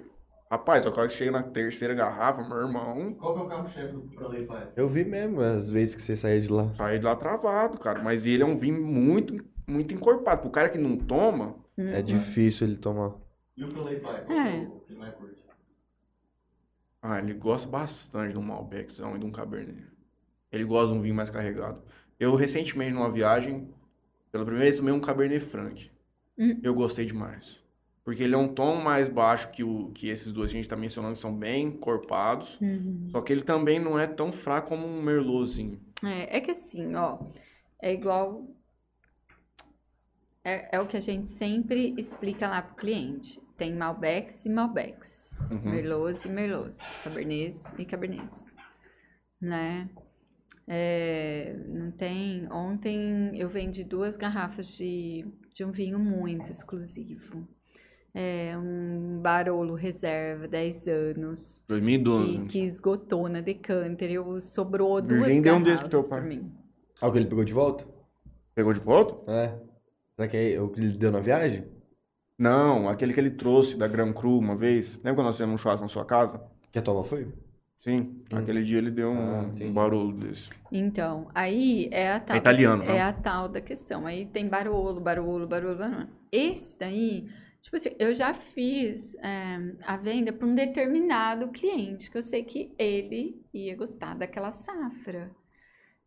[0.51, 3.92] rapaz, só que eu chega na terceira garrafa, meu irmão, Qual que é o carro-chefe
[3.92, 4.68] do Prolei Pai?
[4.74, 6.72] Eu vi mesmo as vezes que você saía de lá.
[6.76, 8.03] sai de lá travado, cara.
[8.03, 9.36] Mas ele é um vinho muito,
[9.66, 10.40] muito encorpado.
[10.40, 11.57] Pro cara que não toma.
[11.76, 13.12] É difícil ele tomar.
[13.55, 14.24] E o Prolei Pai?
[14.24, 14.57] Qual É.
[14.57, 15.46] é o que ele mais curte?
[17.09, 19.83] Ah, ele gosta bastante de um Malbeczão e de um Cabernet.
[20.53, 21.83] Ele gosta de um vinho mais carregado.
[22.21, 23.67] Eu, recentemente, numa viagem,
[24.31, 25.91] pela primeira vez, tomei um Cabernet Franc.
[26.39, 26.61] Hum.
[26.63, 27.59] Eu gostei demais.
[28.05, 30.69] Porque ele é um tom mais baixo que, o, que esses dois que a gente
[30.69, 32.61] tá mencionando, que são bem encorpados.
[32.61, 33.07] Uhum.
[33.09, 35.81] Só que ele também não é tão fraco como um Merlotzinho.
[36.05, 37.19] É, é que assim, ó,
[37.81, 38.47] é igual.
[40.45, 43.41] É, é o que a gente sempre explica lá pro cliente.
[43.59, 45.37] Tem Malbecs e Malbecs.
[45.51, 45.71] Uhum.
[45.73, 46.79] Merlots e Merlots.
[47.03, 48.53] Cabernets e Cabernets.
[49.41, 49.91] Né?
[50.67, 52.51] É, não tem.
[52.53, 57.49] Ontem eu vendi duas garrafas de, de um vinho muito exclusivo.
[58.15, 61.65] É um Barolo Reserva, 10 anos.
[61.67, 62.39] 2012.
[62.39, 64.11] Que, que esgotou na Decanter.
[64.11, 66.37] Eu sobrou duas Vendeu um desse pro teu garrafas pai.
[66.37, 66.53] mim.
[67.01, 67.85] Ah, o que ele pegou de volta?
[68.55, 69.31] Pegou de volta?
[69.31, 69.59] É.
[70.15, 71.65] Será que é o que ele deu na viagem?
[72.39, 74.95] Não, aquele que ele trouxe da Gran Cru uma vez.
[74.97, 76.41] Lembra quando nós fizemos um churrasco na sua casa?
[76.72, 77.32] Que a toma foi?
[77.80, 80.49] Sim, aquele dia ele deu um, Ah, um barulho desse.
[80.70, 83.03] Então, aí é a tal, É italiano, é não?
[83.03, 84.07] a tal da questão.
[84.07, 86.09] Aí tem barolo, barolo, barolo, barolo.
[86.30, 87.28] Esse daí,
[87.62, 92.45] tipo assim, eu já fiz é, a venda para um determinado cliente, que eu sei
[92.45, 95.30] que ele ia gostar daquela safra,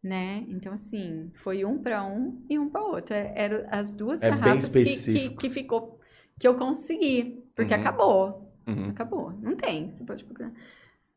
[0.04, 0.46] né?
[0.50, 3.16] Então, assim, foi um para um e um para outro.
[3.16, 6.01] É- Eram as duas É bem garrafas que, que, que ficou,
[6.42, 7.80] que eu consegui, porque Uhum.
[7.80, 8.52] acabou.
[8.68, 8.90] Uhum.
[8.90, 9.32] Acabou.
[9.40, 9.92] Não tem.
[9.92, 10.52] Você pode procurar.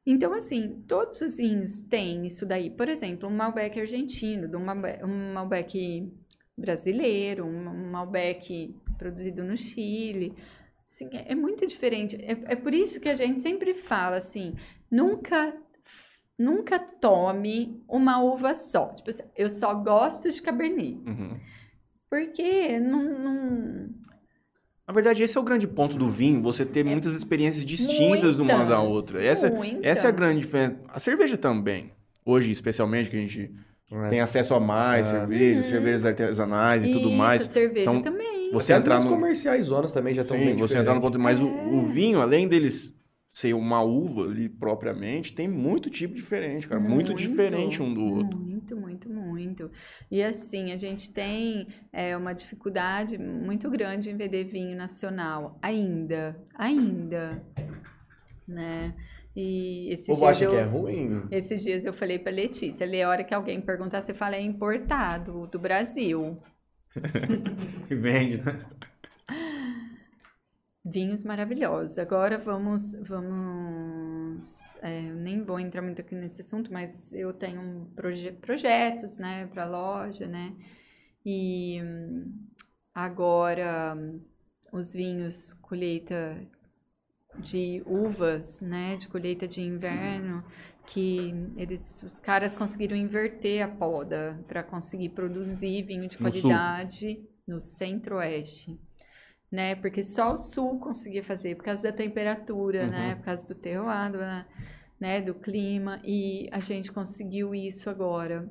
[0.07, 2.69] Então, assim, todos os vinhos têm isso daí.
[2.69, 6.13] Por exemplo, um Malbec argentino, um Malbec,
[6.59, 10.35] brasileiro, um Malbec produzido no Chile.
[10.87, 12.17] Assim, é, é muito diferente.
[12.17, 14.55] É, é por isso que a gente sempre fala assim,
[14.91, 15.57] nunca
[16.39, 18.89] nunca tome uma uva só.
[18.93, 20.99] Tipo, eu só gosto de Cabernet.
[21.07, 21.41] Uhum.
[22.11, 23.03] Porque não...
[23.19, 24.05] não...
[24.87, 28.65] Na verdade, esse é o grande ponto do vinho, você ter muitas experiências distintas uma
[28.67, 29.23] da Muitas, outra.
[29.25, 29.51] Essa,
[29.83, 30.47] essa é a grande muitas.
[30.47, 30.77] diferença.
[30.89, 31.91] A cerveja também.
[32.25, 33.51] Hoje, especialmente, que a gente
[33.91, 34.09] É.
[34.11, 35.11] tem acesso a mais É.
[35.11, 35.71] cervejas, Uhum.
[35.71, 37.43] cervejas artesanais e tudo Isso, mais.
[37.45, 38.51] cerveja Então, também.
[38.53, 41.19] Você Até entrar no, comerciais zonas também já estão Sim, bem você entrar no ponto,
[41.19, 41.65] mas o, É.
[41.73, 42.95] o vinho, além deles
[43.35, 48.39] ser uma uva ali propriamente, tem muito tipo diferente, cara, muito, diferente um do outro.
[48.39, 49.71] Muito, muito, muito.
[50.09, 55.59] E assim, a gente tem é, uma dificuldade muito grande em vender vinho nacional.
[55.61, 56.41] Ainda.
[56.55, 57.45] Ainda.
[58.47, 58.95] Né?
[59.35, 60.51] E esses povo dias acha eu...
[60.51, 61.23] que é ruim?
[61.33, 64.41] Esses dias eu falei pra Letícia, ali a hora que alguém perguntar, você fala é
[64.41, 66.39] importado do Brasil.
[67.91, 68.65] Vende, né?
[70.85, 71.99] Vinhos maravilhosos.
[71.99, 74.75] Agora vamos, vamos.
[74.83, 79.65] é, nem vou entrar muito aqui nesse assunto, mas eu tenho proje- projetos, né, para
[79.65, 80.55] loja, né?
[81.25, 81.81] E
[82.95, 83.97] agora
[84.73, 86.37] os vinhos colheita
[87.39, 90.45] de uvas, né, de colheita de inverno,
[90.87, 96.51] que eles, os caras conseguiram inverter a poda para conseguir produzir vinho de No sul.
[96.51, 98.79] qualidade no centro-oeste
[99.51, 99.75] né?
[99.77, 102.91] Porque só o sul conseguia fazer, por causa da temperatura, Uhum.
[102.91, 103.15] né?
[103.17, 104.47] Por causa do terroado, né?
[105.01, 105.21] né?
[105.21, 106.01] Do clima.
[106.05, 108.49] E a gente conseguiu isso agora,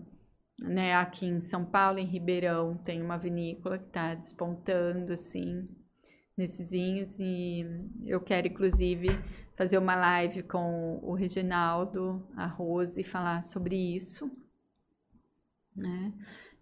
[0.59, 0.95] né?
[0.95, 5.67] Aqui em São Paulo, em Ribeirão, tem uma vinícola que está despontando, assim,
[6.37, 7.17] nesses vinhos.
[7.19, 7.65] E
[8.05, 9.07] eu quero, inclusive,
[9.57, 14.31] fazer uma live com o Reginaldo, a Rose, e falar sobre isso,
[15.75, 16.13] né?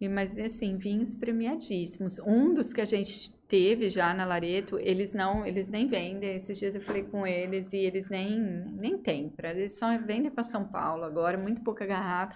[0.10, 2.20] Mas, assim, vinhos premiadíssimos.
[2.20, 6.36] Um dos que a gente teve já na Lareto, eles não, eles nem vendem.
[6.36, 9.34] Esses dias eu falei com eles e eles nem, nem têm.
[9.44, 12.36] Eles só vendem para São Paulo agora, muito pouca garrafa,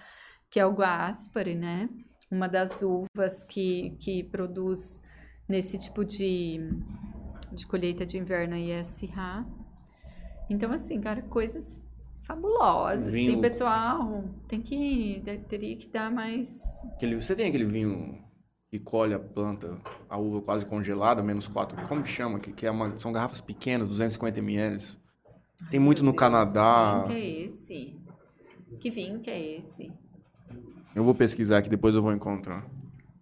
[0.49, 1.89] que é o Guaspari, né?
[2.30, 5.01] Uma das uvas que, que produz
[5.47, 6.59] nesse tipo de,
[7.51, 9.45] de colheita de inverno aí é a Syrah.
[10.49, 11.85] Então, assim, cara, coisas
[12.26, 13.09] fabulosas.
[13.09, 16.61] Vinho- Assim, pessoal, tem que, teria que dar mais
[16.95, 18.17] Aquele, você tem aquele vinho
[18.69, 19.78] que colhe a planta,
[20.09, 22.39] a uva quase congelada, menos 4, como que chama?
[22.39, 24.84] Que, que é uma, são garrafas pequenas, 250 ml.
[25.69, 27.03] Tem muito no Deus, Canadá.
[27.05, 27.95] Que vinho que é esse?
[28.80, 29.91] Que vinho que é esse?
[30.93, 32.65] Eu vou pesquisar aqui, depois eu vou encontrar.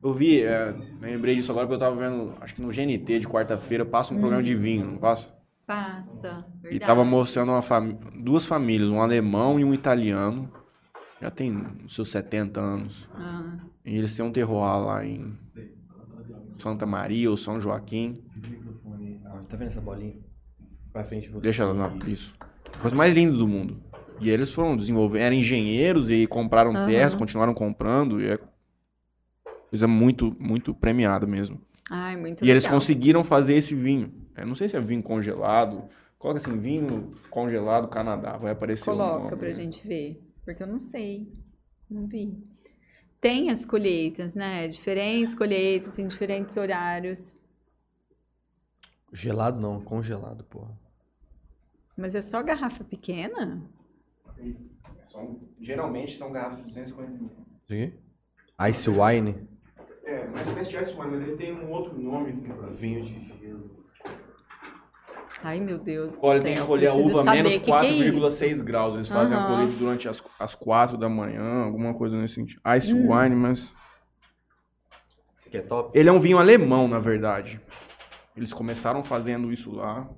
[0.01, 3.27] Eu vi, é, lembrei disso agora porque eu tava vendo, acho que no GNT de
[3.27, 5.33] quarta-feira passa um programa de vinho, não passa?
[5.65, 6.45] Passa.
[6.59, 6.85] E Verdade.
[6.85, 10.51] tava mostrando uma fami- duas famílias, um alemão e um italiano.
[11.21, 13.07] Já tem seus 70 anos.
[13.15, 15.37] Ah, E eles têm um terroir lá em
[16.53, 18.21] Santa Maria ou São Joaquim.
[19.25, 20.15] Ah, tá vendo essa bolinha?
[20.91, 21.41] Pra frente você.
[21.41, 22.33] Deixa ela lá, isso.
[22.81, 23.81] Coisa mais linda do mundo.
[24.19, 26.87] E eles foram desenvolver, eram engenheiros e compraram Aham.
[26.87, 28.21] terras, continuaram comprando.
[28.21, 28.39] E é
[29.69, 31.59] coisa muito, muito premiada mesmo.
[31.89, 32.77] ai, muito E eles legal.
[32.79, 34.11] conseguiram fazer esse vinho.
[34.35, 35.83] Eu não sei se é vinho congelado.
[36.17, 38.37] Coloca assim, vinho congelado Canadá.
[38.37, 39.35] Vai aparecer o Coloca nome.
[39.37, 40.21] pra gente ver.
[40.45, 41.31] Porque eu não sei.
[41.89, 42.37] Não vi.
[43.21, 44.67] Tem as colheitas, né?
[44.67, 47.35] Diferentes colheitas em diferentes horários.
[49.11, 50.71] Gelado não, congelado, porra.
[51.95, 53.61] Mas é só garrafa pequena?
[55.05, 57.29] São- geralmente são garrafas de 250 ml.
[57.65, 57.93] Aqui?
[58.71, 59.47] Ice wine.
[60.03, 62.31] É, mas parece de ice wine, mas ele tem um outro nome.
[62.71, 63.32] Vinho de.
[65.43, 67.89] Ai, meu Deus Olha, tem que colher a uva saber menos o que que é
[67.89, 68.19] isso.
[68.29, 68.95] 4,6 graus.
[68.95, 69.47] Eles fazem a Aham.
[69.53, 72.61] colheita durante as, as 4 da manhã, alguma coisa nesse sentido.
[72.77, 73.11] Ice Hum.
[73.11, 73.59] wine, mas...
[75.39, 75.97] Esse aqui é top?
[75.99, 77.59] Ele é um vinho alemão, na verdade.
[78.37, 80.09] Eles começaram fazendo isso lá.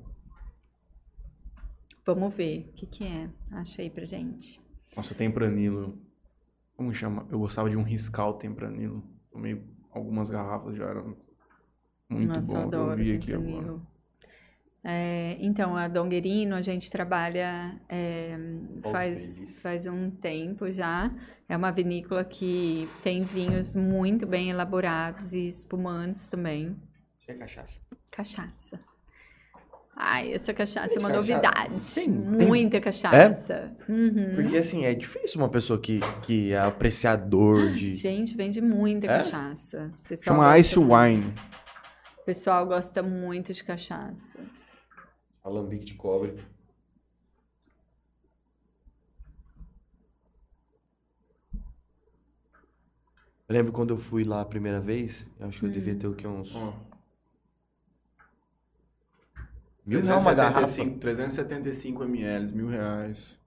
[2.05, 3.27] Vamos ver o que, que é.
[3.51, 4.61] Acha aí pra gente.
[4.95, 5.97] Nossa, tempranilo.
[6.77, 7.25] Como chama?
[7.31, 9.03] Eu gostava de um riscal tempranilo.
[9.31, 9.59] Tomei
[9.91, 11.03] algumas garrafas, já era
[12.07, 12.67] muito Nossa, eu bom.
[12.67, 13.81] adoro eu vi aqui agora.
[14.87, 18.37] É, então, a Donguerino, a gente trabalha é,
[18.91, 19.61] faz, feliz.
[19.61, 21.11] faz um tempo já.
[21.49, 26.75] É uma vinícola que tem vinhos muito bem elaborados e espumantes também.
[27.19, 27.81] Isso é cachaça.
[28.11, 28.79] Cachaça.
[29.97, 31.95] Ai, essa cachaça é uma cachaça- novidade.
[31.95, 33.75] tem- tem- Muita cachaça.
[33.89, 34.35] Uhum.
[34.35, 37.93] Porque assim, é difícil uma pessoa que, que é apreciador de.
[37.93, 39.17] Gente, vende muita É?
[39.17, 39.91] cachaça.
[40.07, 40.77] Pessoal Chama Ice.
[40.77, 41.33] Wine.
[42.19, 44.37] O pessoal gosta muito de cachaça.
[45.45, 46.43] Alambique de cobre.
[53.47, 56.07] Eu lembro quando eu fui lá a primeira vez, eu acho que eu devia ter
[56.07, 56.53] o que uns.
[56.55, 56.73] Ó,
[59.85, 60.61] Mil reais uma garrafa.
[60.65, 63.37] 375, 375 ml, mil reais.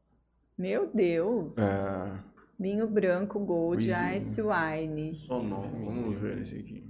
[0.56, 1.58] Meu Deus.
[1.58, 2.16] É,
[2.58, 3.88] Vinho branco Gold.
[4.16, 5.16] Ice Wine.
[5.26, 5.62] só não.
[5.84, 6.84] Vamos ver esse aqui.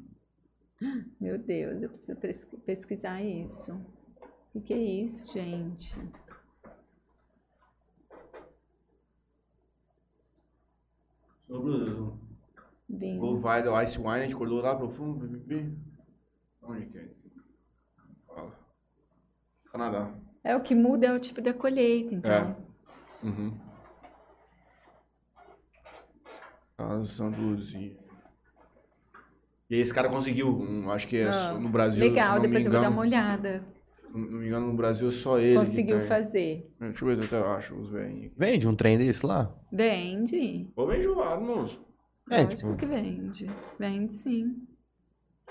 [1.19, 3.81] Meu Deus, eu preciso pes- pesquisar isso.
[4.59, 5.97] O que, que é isso, gente?
[11.49, 12.19] O
[12.89, 13.37] Vinho.
[13.37, 15.27] Vidal Ice Wine, a gente acordou lá profundo.
[16.63, 17.09] Onde que é?
[18.27, 18.59] Fala.
[19.71, 20.13] Canadá.
[20.43, 22.31] É o que muda é o tipo da colheita, então.
[22.33, 22.57] É.
[23.25, 23.57] Uhum.
[26.77, 27.97] Casa Santa Luzia.
[29.71, 32.01] E esse cara conseguiu, um, acho que é Ah, no Brasil.
[32.03, 33.78] Legal, se não me depois eu vou dar uma olhada.
[34.11, 35.57] Se não me engano, no Brasil é só ele.
[35.59, 36.67] Conseguiu fazer.
[36.81, 38.33] Deixa eu ver se eu até acho os velhinhos.
[38.37, 39.55] Vende um trem desse lá?
[39.73, 40.67] Vende.
[40.75, 41.85] Ou bem enjoado, moço.
[42.31, 43.47] É, Lógico tipo- que vende.
[43.79, 44.57] Vende sim.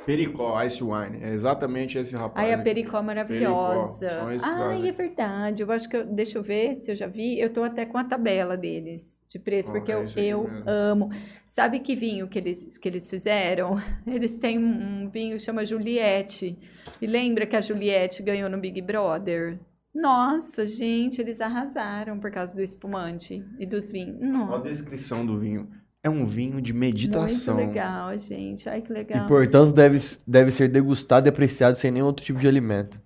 [0.05, 1.23] Pericó, Ice Wine.
[1.23, 2.47] É exatamente esse rapaz.
[2.47, 2.57] Ai, a.
[2.57, 4.07] Pericó maravilhosa.
[4.07, 5.63] Pericó, Ai, é verdade.
[5.63, 7.39] Eu acho que eu, deixa eu ver se eu já vi.
[7.39, 11.09] Eu tô até com a tabela deles de preço, Ó, porque é eu, eu amo.
[11.45, 13.75] Sabe que vinho que eles, que eles fizeram?
[14.07, 16.57] Eles têm um um vinho que chama Juliette.
[17.01, 19.59] E lembra que a Juliette ganhou no Big Brother?
[19.93, 24.19] Nossa, gente, eles arrasaram por causa do espumante e dos vinhos.
[24.21, 25.69] Olha a Nossa, descrição do vinho.
[26.07, 27.55] É um vinho de meditação.
[27.55, 28.69] muito legal, gente.
[28.69, 29.25] Ai, que legal.
[29.25, 32.97] E portanto deve, deve ser degustado e apreciado sem nenhum outro tipo de alimento.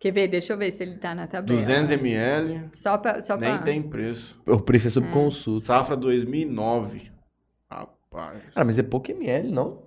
[0.00, 0.26] Quer ver?
[0.26, 1.56] Deixa eu ver se ele tá na tabela.
[1.56, 3.58] 200 ml, Só pra, só nem pra...
[3.62, 4.40] tem preço.
[4.44, 5.66] O preço é sob consulta.
[5.66, 7.12] Safra 2009.
[7.70, 8.42] Rapaz.
[8.52, 9.82] Cara, mas é pouco ml, não?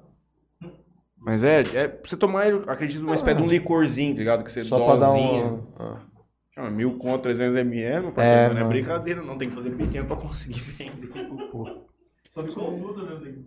[1.18, 4.44] Mas é, é pra você tomar, eu acredito, uma espécie de um licorzinho, tá ligado?
[4.46, 5.46] Que você Só pra dar dosinha.
[5.46, 5.64] um.
[5.78, 6.00] ah.
[6.54, 8.40] Chama mil conto, 300 ml, meu parceiro.
[8.40, 9.38] É, não é brincadeira, não.
[9.38, 11.95] Tem que fazer pequeno pra conseguir vender pro povo.
[12.36, 13.20] Só me né?
[13.24, 13.40] Tem que-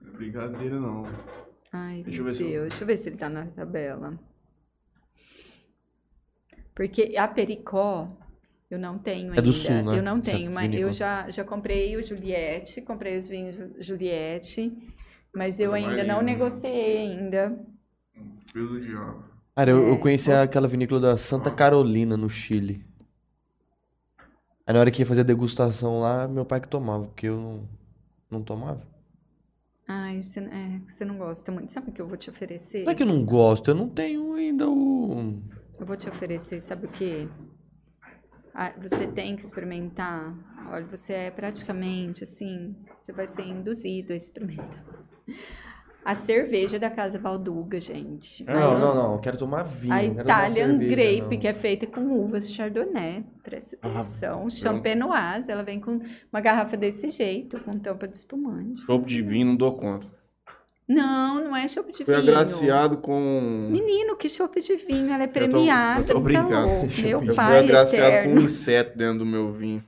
[0.00, 1.02] Não é brincadeira, não.
[1.72, 2.68] Ai, Deixa eu ver se eu- Deus.
[2.68, 4.16] Deixa eu ver se ele tá na tabela.
[6.72, 8.16] Porque a Pericó,
[8.70, 9.38] eu não tenho ainda.
[9.40, 9.98] É do sul, né?
[9.98, 10.88] Eu não Essa tenho, mas vinícola.
[10.88, 14.72] eu já, já comprei o Juliette, comprei os vinhos Juliette,
[15.34, 17.58] mas eu Coisa ainda não negociei ainda.
[18.54, 19.24] Do diabo.
[19.56, 19.98] Cara, eu, eu É.
[19.98, 22.86] conheci aquela vinícola da Santa Carolina, no Chile.
[24.64, 27.36] Aí na hora que ia fazer a degustação lá, meu pai que tomava, porque eu
[27.36, 27.68] não,
[28.32, 28.86] não tomava.
[29.86, 31.72] Ai, você, é, você não gosta muito.
[31.72, 32.84] Sabe o que eu vou te oferecer?
[32.84, 35.40] Não é que eu não gosto, eu não tenho ainda o.
[35.78, 37.28] Eu vou te oferecer, sabe o quê?
[38.54, 40.34] Ah, você tem que experimentar.
[40.70, 44.84] Olha, você é praticamente assim, você vai ser induzido a experimentar.
[46.04, 48.42] A cerveja da Casa Valduga, gente.
[48.44, 49.12] Não, não, não.
[49.14, 49.94] Eu quero tomar vinho.
[49.94, 51.40] A Italian cerveja, Grape, não.
[51.40, 53.24] que é feita com uvas Chardonnay.
[53.42, 54.50] Presta Ah, atenção.
[54.50, 56.00] Champenoise, ela vem com
[56.32, 58.80] uma garrafa desse jeito, com tampa de espumante.
[58.84, 60.06] Chopp de vinho, não dou conta.
[60.88, 62.28] Não, não é chopp de Fui vinho.
[62.36, 63.68] agraciado com.
[63.70, 66.00] Menino, que chopp de vinho, ela é tô- premiada.
[66.00, 66.66] eu tô tá brincando.
[66.66, 66.90] louco.
[66.90, 68.40] Chopp Meu Eu fui pai agraciado com um eterno.
[68.42, 69.84] inseto dentro do meu vinho.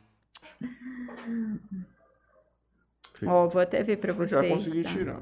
[3.26, 4.52] Ó, vou até ver pra Já vocês.
[4.52, 4.90] consegui tá?
[4.90, 5.20] tirar.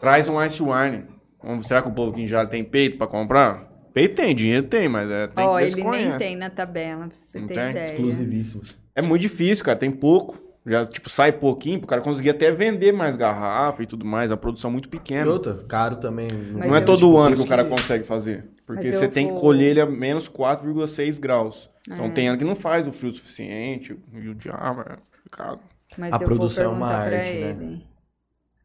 [0.00, 1.04] Traz um ice wine.
[1.42, 3.70] Vamos- Será que o povo aqui em Jales tem peito pra comprar?
[3.92, 7.06] Peito tem, dinheiro tem, mas é, tem Ó, que ver se nem tem na tabela,
[7.06, 7.70] pra você Não ter tem?
[7.70, 7.86] ideia.
[7.92, 8.76] Exclusivíssimos.
[8.94, 9.78] É muito difícil, cara.
[9.78, 10.42] Tem pouco.
[10.66, 14.32] Já, tipo, sai pouquinho pro cara conseguir até vender mais garrafa e tudo mais.
[14.32, 15.30] A produção é muito E pequena.
[15.30, 16.28] outra, caro também.
[16.54, 18.46] Mas não é todo tipo, ano que o cara consegue fazer.
[18.66, 21.68] Porque você eu tem que vou- colher ele a menos 4,6 graus.
[21.86, 22.08] Então É.
[22.08, 23.94] tem ano que não faz o frio suficiente.
[24.14, 25.60] E o diabo é complicado.
[25.98, 27.30] Mas A eu produção é vou uma arte, né?
[27.50, 27.84] ele.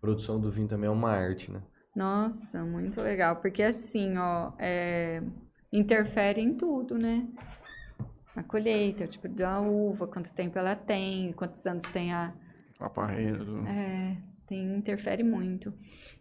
[0.02, 1.62] Produção do vinho também é uma arte, né?
[1.96, 3.38] Nossa, muito legal.
[3.38, 5.22] Porque assim, ó, é,
[5.72, 7.28] interfere em tudo, né?
[8.36, 12.34] A colheita, o tipo da uva, quanto tempo ela tem, quantos anos tem a.
[12.80, 13.40] A parreira.
[13.40, 13.68] tudo.
[13.68, 14.16] É,
[14.48, 15.74] tem, interfere muito.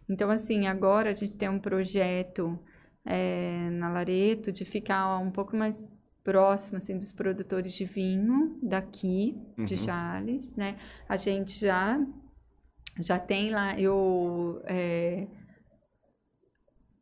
[0.09, 2.59] Então, assim, agora a gente tem um projeto
[3.05, 5.87] é, na Lareto de ficar um pouco mais
[6.23, 9.83] próximo, assim, dos produtores de vinho daqui, de Uhum.
[9.83, 10.77] Jales, né?
[11.07, 11.97] A gente já,
[12.99, 14.61] já tem lá, eu...
[14.65, 15.27] é,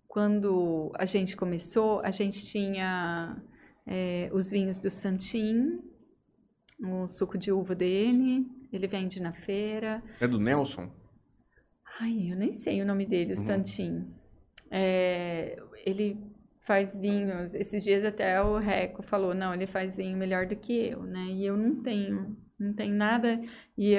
[0.08, 3.38] quando a gente começou, a gente tinha
[3.86, 5.80] é, os vinhos do Santim,
[6.80, 10.02] o suco de uva dele, ele vende na feira.
[10.20, 10.92] É do Nelson?
[12.00, 13.44] Ai, eu nem sei o nome dele, o Uhum.
[13.44, 14.08] Santim.
[14.72, 16.18] É, ele
[16.62, 17.54] faz vinhos.
[17.54, 21.26] Esses dias até o Reco falou, não, ele faz vinho melhor do que eu, né?
[21.30, 23.40] E eu não tenho, não tenho nada.
[23.78, 23.96] E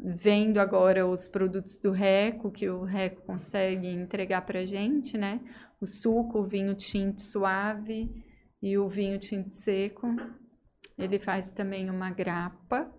[0.00, 5.40] vendo agora os produtos do Reco, que o Reco consegue entregar pra gente, né?
[5.80, 8.10] O suco, o vinho tinto suave
[8.62, 10.06] e o vinho tinto seco.
[10.98, 12.90] Ele faz também uma grapa,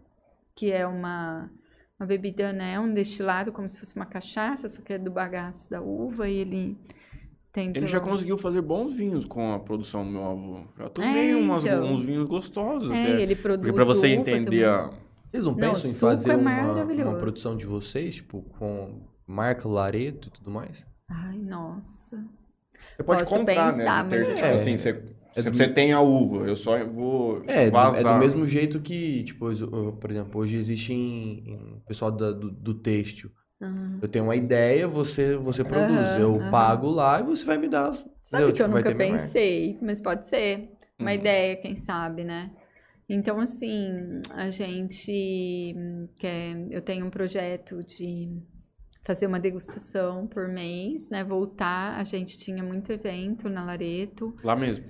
[0.55, 1.49] que é uma
[1.97, 5.69] uma bebida, né, um destilado como se fosse uma cachaça, só que é do bagaço
[5.69, 6.77] da uva e ele
[7.53, 10.65] tem Ele já conseguiu fazer bons vinhos com a produção do meu avô.
[10.77, 11.93] Já tomei É, umas, então.
[11.93, 13.21] uns vinhos gostosos É, até.
[13.21, 14.65] ele produz Porque pra você entender também.
[14.65, 15.04] a...
[15.35, 19.67] Vocês não Não, pensam em fazer é uma, uma produção de vocês, tipo, com marca
[19.67, 20.77] Lareto e tudo mais?
[21.09, 22.23] Ai, nossa.
[22.95, 24.09] Você pode Posso comprar, pensar, né?
[24.17, 24.53] mas- Ter, tipo É.
[24.55, 25.03] assim, você,
[25.35, 27.99] É do- você tem a uva, eu só vou É, do, vazar.
[27.99, 29.39] é do mesmo jeito que, tipo,
[29.99, 33.29] por exemplo, hoje existe em, em pessoal da- do, do têxtil.
[33.61, 33.99] Aham.
[34.01, 36.11] Eu tenho uma ideia, você, você produz.
[36.11, 36.51] Aham, eu aham.
[36.51, 37.91] pago lá e você vai me dar.
[37.93, 38.47] Sabe entendeu?
[38.47, 41.15] que eu Tipo, vai nunca pensei, mas pode ser uma Uhum.
[41.19, 42.51] ideia, quem sabe, né?
[43.07, 45.75] Então, assim, a gente
[46.19, 48.41] quer, eu tenho um projeto de
[49.05, 51.23] fazer uma degustação por mês, né?
[51.23, 54.85] Voltar, a gente tinha muito evento na Lareto, Lá mesmo.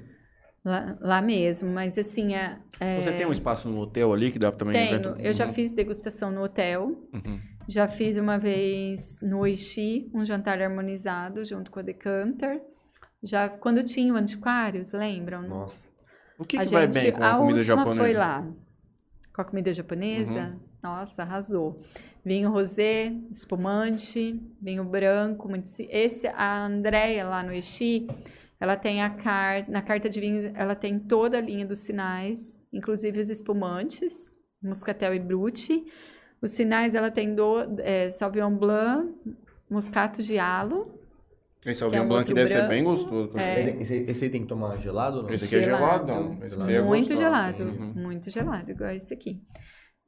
[0.63, 4.39] lá, lá mesmo, mas assim, é, é, Você tem um espaço no hotel ali que
[4.39, 5.22] dá também tenho, evento?
[5.22, 7.39] eu já Uhum, fiz degustação no hotel, uhum.
[7.68, 12.61] já fiz uma vez no Oishi, um jantar harmonizado junto com a Decanter.
[13.24, 15.41] Já quando tinha o Antiquários, lembram?
[15.41, 15.88] Nossa.
[16.38, 18.02] O que, a que vai bem com a, comida última japonesa?
[18.02, 18.48] foi lá.
[19.34, 20.32] Com a comida japonesa?
[20.32, 20.60] Uhum.
[20.84, 21.82] Nossa, arrasou.
[22.24, 25.70] Vinho rosé, espumante, vinho branco, muito...
[25.90, 28.08] esse a Andrea lá no Exi,
[28.60, 32.60] ela tem a carta, na carta de vinho, ela tem toda a linha dos sinais,
[32.74, 34.32] inclusive os espumantes,
[34.62, 35.86] Muscatel e Brute.
[36.42, 39.14] Os sinais ela tem do é, Sauvignon Blanc,
[39.70, 41.00] Moscato Giallo,
[41.66, 42.70] Esse que é Sauvignon um Blanc deve ser branco.
[42.70, 43.38] bem gostoso.
[43.38, 43.70] É.
[43.82, 45.30] Esse, esse aí tem que tomar gelado ou não?
[45.32, 46.07] Esse aqui é Gelado.
[46.07, 46.38] geladão.
[46.45, 47.22] Esse aqui é muito gostoso.
[47.22, 47.93] gelado, Uhum.
[47.95, 49.41] muito gelado, igual esse aqui.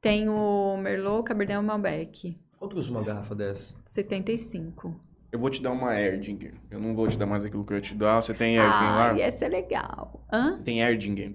[0.00, 3.74] Tem o Merlot Cabernet Malbec, Quanto custa uma garrafa dessa?
[3.84, 5.00] 75.
[5.30, 6.54] Eu vou te dar uma Erdinger.
[6.70, 8.20] Eu não vou te dar mais aquilo que eu ia te dar.
[8.22, 9.12] Você tem Erdinger lá?
[9.12, 10.26] Ah, essa é legal.
[10.32, 10.60] Hã?
[10.64, 11.34] Tem Erdinger.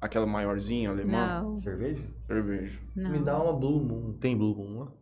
[0.00, 1.42] Aquela maiorzinha, alemã.
[1.42, 2.02] Não, Cerveja?
[2.26, 2.78] Cerveja.
[2.94, 3.10] não.
[3.10, 4.12] Me dá uma Blue Moon.
[4.20, 4.92] Tem Blue Moon lá?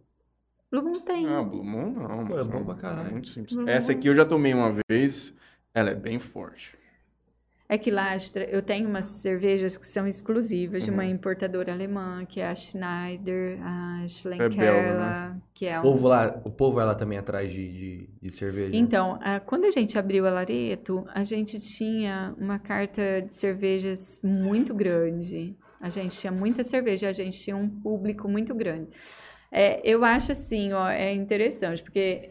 [0.73, 1.27] Blue Moon tem.
[1.29, 2.27] Ah, Blue Moon não.
[2.27, 3.11] Pô, é bom pra caralho.
[3.13, 3.55] muito simples.
[3.55, 3.99] Blue Essa Moon.
[3.99, 5.35] aqui eu já tomei uma vez.
[5.75, 6.77] Ela é bem forte.
[7.69, 11.11] É que lá Astra- eu tenho umas cervejas que são exclusivas de uma Uhum.
[11.11, 15.83] importadora alemã, que é a Schneider, a É Schlenkerla, que é O um...
[15.85, 18.77] povo lá, o povo vai lá também atrás de, de, de cerveja?
[18.77, 24.75] Então, quando a gente abriu a Lareto, a gente tinha uma carta de cervejas muito
[24.75, 25.57] grande.
[25.81, 28.91] A gente tinha muita cerveja, a gente tinha um público muito grande.
[29.55, 32.31] É, eu acho assim, ó, é interessante, porque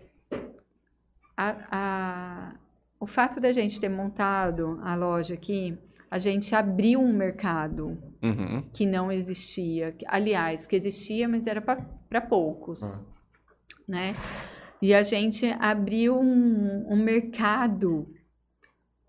[1.37, 2.55] a- a-
[2.99, 5.77] o fato da gente ter montado a loja aqui,
[6.09, 8.63] a gente abriu um mercado Uhum.
[8.73, 9.95] que não existia.
[10.07, 12.99] Aliás, que existia, mas era para poucos Ah.
[13.87, 14.15] né?
[14.81, 18.07] E a gente abriu um, um mercado,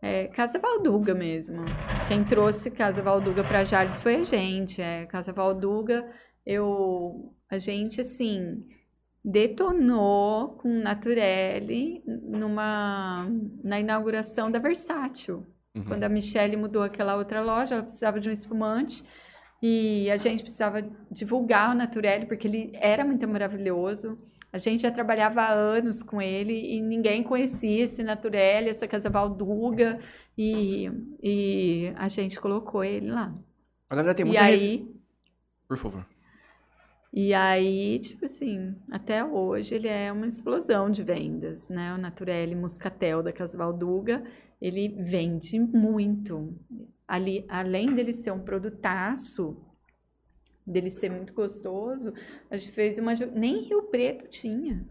[0.02, 1.64] é, Casa Valduga mesmo.
[2.08, 4.82] Quem trouxe Casa Valduga para Jales foi a gente.
[4.82, 6.04] É, Casa Valduga,
[6.44, 8.64] eu, a gente assim
[9.24, 13.28] detonou com Naturelli numa
[13.62, 15.46] na inauguração da Versátil.
[15.74, 15.84] Uhum.
[15.84, 19.02] Quando a Michelle mudou aquela outra loja, ela precisava de um espumante
[19.62, 24.18] e a gente precisava divulgar o Naturelli porque ele era muito maravilhoso.
[24.52, 29.08] A gente já trabalhava há anos com ele e ninguém conhecia esse Naturelli, essa Casa
[29.08, 29.98] Valduga
[30.36, 30.90] e,
[31.22, 33.32] e a gente colocou ele lá.
[33.88, 34.88] A galera tem e muita resi- aí,
[35.66, 36.04] Por favor.
[37.12, 41.94] E aí, tipo assim, até hoje ele é uma explosão de vendas, né?
[41.94, 44.24] O Naturelli Muscatel da Casa Valduga,
[44.60, 46.58] ele vende muito.
[47.06, 49.56] Ali, além dele ser um produtaço,
[50.66, 52.14] dele ser muito gostoso,
[52.50, 53.12] a gente fez uma.
[53.14, 54.86] Nem Rio Preto tinha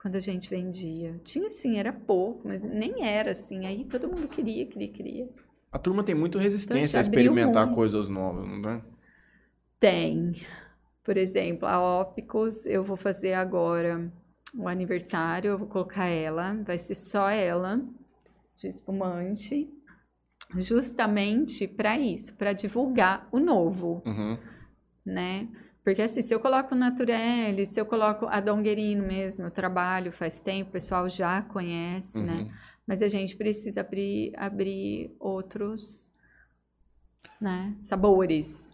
[0.00, 1.20] quando a gente vendia.
[1.24, 3.66] Tinha sim, era pouco, mas nem era assim.
[3.66, 5.28] Aí todo mundo queria, queria, queria.
[5.70, 7.74] A turma tem muita resistência a Então, abriu experimentar muito.
[7.74, 8.84] coisas novas, não tem?
[9.78, 10.34] Tem.
[11.10, 14.08] Por exemplo, a Ópicos, eu vou fazer agora
[14.54, 17.80] o aniversário, eu vou colocar ela, vai ser só ela,
[18.56, 19.68] de espumante,
[20.54, 24.38] justamente para isso, para divulgar o novo, Uhum.
[25.04, 25.48] né?
[25.82, 30.12] Porque assim, se eu coloco o Naturelli, se eu coloco a Donguerino mesmo, eu trabalho
[30.12, 32.42] faz tempo, o pessoal já conhece, né?
[32.42, 32.50] Uhum.
[32.86, 36.12] Mas a gente precisa abrir, abrir outros,
[37.40, 38.72] né, sabores.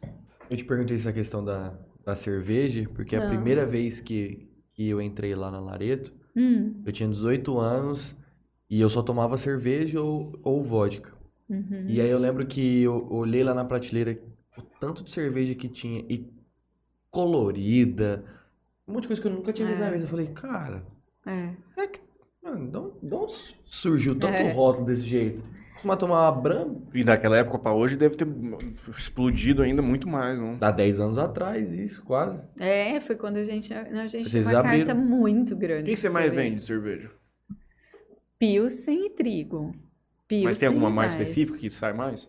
[0.51, 1.75] Eu te perguntei essa questão da,
[2.07, 3.27] da cerveja, porque a Não.
[3.29, 8.15] primeira vez que, que eu entrei lá na Lareto, Hum, eu tinha 18 anos
[8.71, 11.13] e eu só tomava cerveja ou, ou vodka.
[11.51, 11.85] uhum.
[11.89, 14.19] E aí eu lembro que eu olhei lá na prateleira
[14.57, 16.31] o tanto de cerveja que tinha e
[17.11, 18.25] colorida,
[18.87, 19.91] um monte de coisa que eu nunca tinha visto na É.
[19.91, 20.05] mesa.
[20.05, 20.87] Eu falei, cara,
[21.27, 21.55] É.
[21.75, 22.01] será que.
[22.43, 23.35] Mano, onde
[23.65, 24.53] surgiu tanto É.
[24.53, 25.43] rótulo desse jeito?
[25.77, 26.75] Costuma tomar uma Brahma?
[26.95, 28.27] E daquela época pra hoje deve ter
[28.97, 30.57] explodido ainda muito mais, não?
[30.61, 32.43] Há 10 anos atrás, isso, quase.
[32.59, 34.97] É, foi quando a gente, a gente Vocês tinha uma carta abriram.
[34.97, 35.83] muito grande.
[35.83, 36.43] O que que você mais cerveja.
[36.51, 37.11] vende de cerveja?
[38.39, 39.75] Pilsen e trigo.
[40.29, 42.29] Pilsen Mas tem alguma mais específica que sai mais?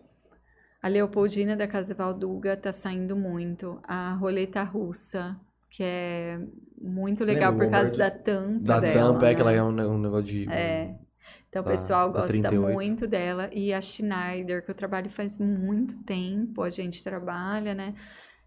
[0.80, 3.80] A Leopoldina da Casa Valduga tá saindo muito.
[3.82, 5.36] A roleta russa,
[5.68, 6.38] que é
[6.80, 9.56] muito legal Lembra, por causa da tampa Da dela, tampa é que ela né?
[9.58, 10.48] é um, ne- um negócio de.
[10.48, 10.94] É.
[11.48, 12.72] Então o da- pessoal da gosta 38.
[12.74, 13.48] muito dela.
[13.52, 17.94] E a Schneider, que eu trabalho faz muito tempo, a gente trabalha, né?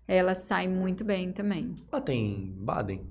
[0.07, 1.75] Ela sai muito bem também.
[1.91, 3.05] Ela tem Baden.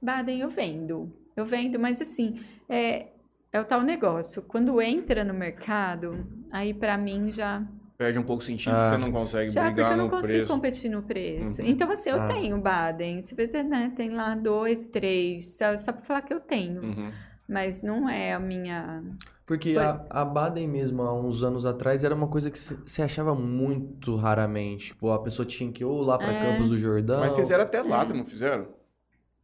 [0.00, 1.12] Baden eu vendo.
[1.36, 3.08] Eu vendo, mas assim, é,
[3.52, 4.42] é o tal negócio.
[4.42, 7.62] Quando entra no mercado, aí pra mim já.
[7.96, 8.90] Perde um pouco o sentido, Ah.
[8.90, 10.52] porque você não consegue Já porque brigar eu não consigo preço.
[10.52, 11.62] competir no preço.
[11.62, 11.68] Uhum.
[11.68, 12.28] Então, assim, eu Ah.
[12.28, 13.22] tenho Baden.
[13.22, 13.92] Você vê, né?
[13.96, 16.82] Tem lá dois, três, só, só pra falar que eu tenho.
[16.82, 17.12] Uhum.
[17.48, 19.02] Mas não é a minha.
[19.44, 19.82] Porque Foi.
[19.82, 24.16] a, a Baden mesmo, há uns anos atrás, era uma coisa que se, achava muito
[24.16, 24.86] raramente.
[24.88, 26.52] Tipo, a pessoa tinha que ir ou lá pra É.
[26.52, 27.20] Campos do Jordão.
[27.20, 28.68] Mas fizeram até lata, não fizeram?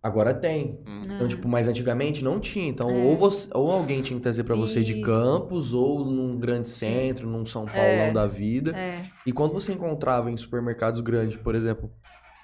[0.00, 0.78] Agora tem.
[0.86, 1.02] Hum.
[1.04, 2.68] Então, Ah, tipo, mas antigamente não tinha.
[2.68, 2.92] Então, É.
[3.04, 5.00] ou, você, ou alguém tinha que trazer pra você de.
[5.02, 8.12] Campos, ou num grande centro, num São Paulão É.
[8.12, 8.70] da vida.
[8.76, 9.04] é.
[9.26, 11.90] E quando você encontrava em supermercados grandes, por exemplo,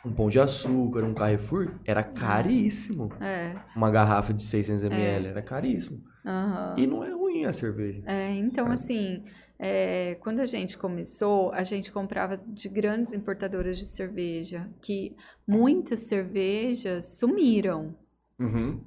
[0.05, 3.11] um Pão de Açúcar, um Carrefour, era caríssimo.
[3.21, 3.57] É.
[3.77, 6.03] Uma garrafa de 600ml era caríssimo.
[6.25, 6.75] aham.
[6.79, 8.03] E não é ruim a cerveja.
[8.07, 8.75] É, então, É.
[8.75, 9.25] assim,
[9.59, 15.15] é, quando a gente começou, a gente comprava de grandes importadoras de cerveja, que
[15.47, 17.95] muitas cervejas sumiram.
[18.39, 18.81] Uhum.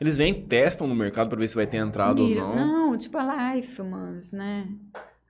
[0.00, 2.56] Eles vêm, testam no mercado pra ver se vai ter entrada ou Sumiram.
[2.56, 2.90] não.
[2.90, 4.66] Não, tipo a Lifemans, né?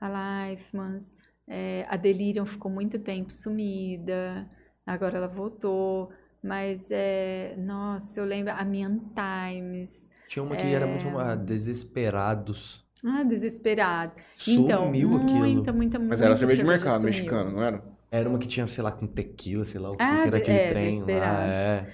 [0.00, 1.16] A Lifemans.
[1.52, 4.48] é, a Delirium ficou muito tempo sumida,
[4.92, 6.10] agora ela voltou.
[6.42, 10.08] Mas, é, nossa, eu lembro, a Mian Times.
[10.28, 10.72] Tinha uma que É.
[10.72, 12.84] era muito ah, desesperados.
[13.04, 14.12] Ah, desesperado.
[14.46, 15.38] Então, Sumiu aquilo.
[15.38, 17.06] muita, muita, Mas era cerveja de mercado sumiu.
[17.10, 17.82] mexicano, não era?
[18.10, 20.36] Era uma que tinha, sei lá, com tequila, sei lá o que, Ah, que era
[20.38, 21.46] aquele é, trem lá.
[21.46, 21.92] É.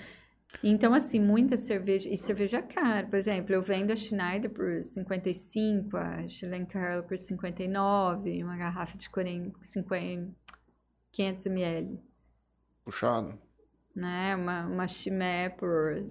[0.63, 2.09] Então, assim, muita cerveja.
[2.09, 3.07] E cerveja cara.
[3.07, 9.09] Por exemplo, eu vendo a Schneider por 55, a Schlenkerla por 59, uma garrafa de
[9.11, 10.33] 40, 50,
[11.13, 12.01] 500 ml.
[12.87, 13.35] Puxado.
[13.95, 14.37] Né?
[14.37, 16.05] Uma, uma Chimé por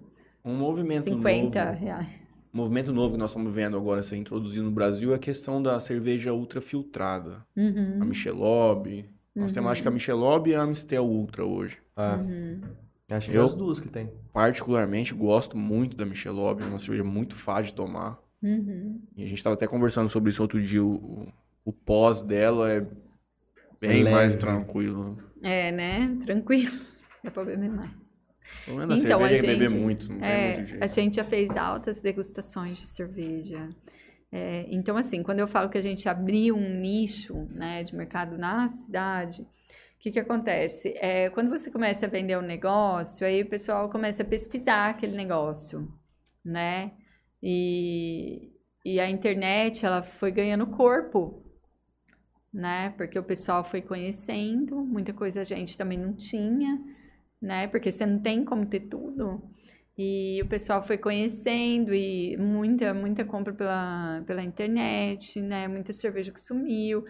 [0.44, 1.78] Um movimento 50 novo.
[1.80, 2.08] reais.
[2.54, 5.64] Um movimento novo que nós estamos vendo agora ser introduzido no Brasil é a questão
[5.64, 7.46] da cerveja ultrafiltrada.
[7.56, 9.10] Uhum, A Michelob.
[9.34, 11.78] Nós temos, acho que a Michelob e a Amistel Ultra hoje.
[11.96, 12.62] Ah, uhum.
[13.10, 14.10] Acho que é Eu- as duas que tem.
[14.34, 16.62] Particularmente, gosto muito da Michelob.
[16.62, 18.20] É uma cerveja muito fácil de tomar.
[18.44, 19.02] Uhum.
[19.16, 20.84] E a gente estava até conversando sobre isso outro dia.
[20.84, 21.28] O, o-
[21.66, 22.86] o pós dela é
[23.80, 24.16] bem Leve.
[24.16, 25.18] mais tranquilo.
[25.42, 26.18] É, né?
[26.24, 26.72] Tranquilo.
[27.24, 27.92] Dá pra beber mais.
[28.88, 30.84] Da Então, cerveja a é beber gente- muito, não tem É, muito jeito.
[30.84, 33.70] a gente já fez altas degustações de cerveja.
[34.32, 38.38] É, então, assim, quando eu falo que a gente abriu um nicho né, de mercado
[38.38, 39.48] na cidade, o
[40.00, 40.94] que, que acontece?
[40.98, 45.16] É, quando você começa a vender um negócio, aí o pessoal começa a pesquisar aquele
[45.16, 45.88] negócio,
[46.44, 46.92] né?
[47.42, 48.52] E,
[48.84, 51.45] e a internet, ela foi ganhando corpo,
[52.56, 52.92] né?
[52.92, 56.82] Porque o pessoal foi conhecendo, muita coisa a gente também não tinha,
[57.42, 57.68] né?
[57.68, 59.44] Porque você não tem como ter tudo.
[59.98, 65.68] E o pessoal foi conhecendo e muita, muita compra pela, pela internet, né?
[65.68, 67.06] Muita cerveja que sumiu.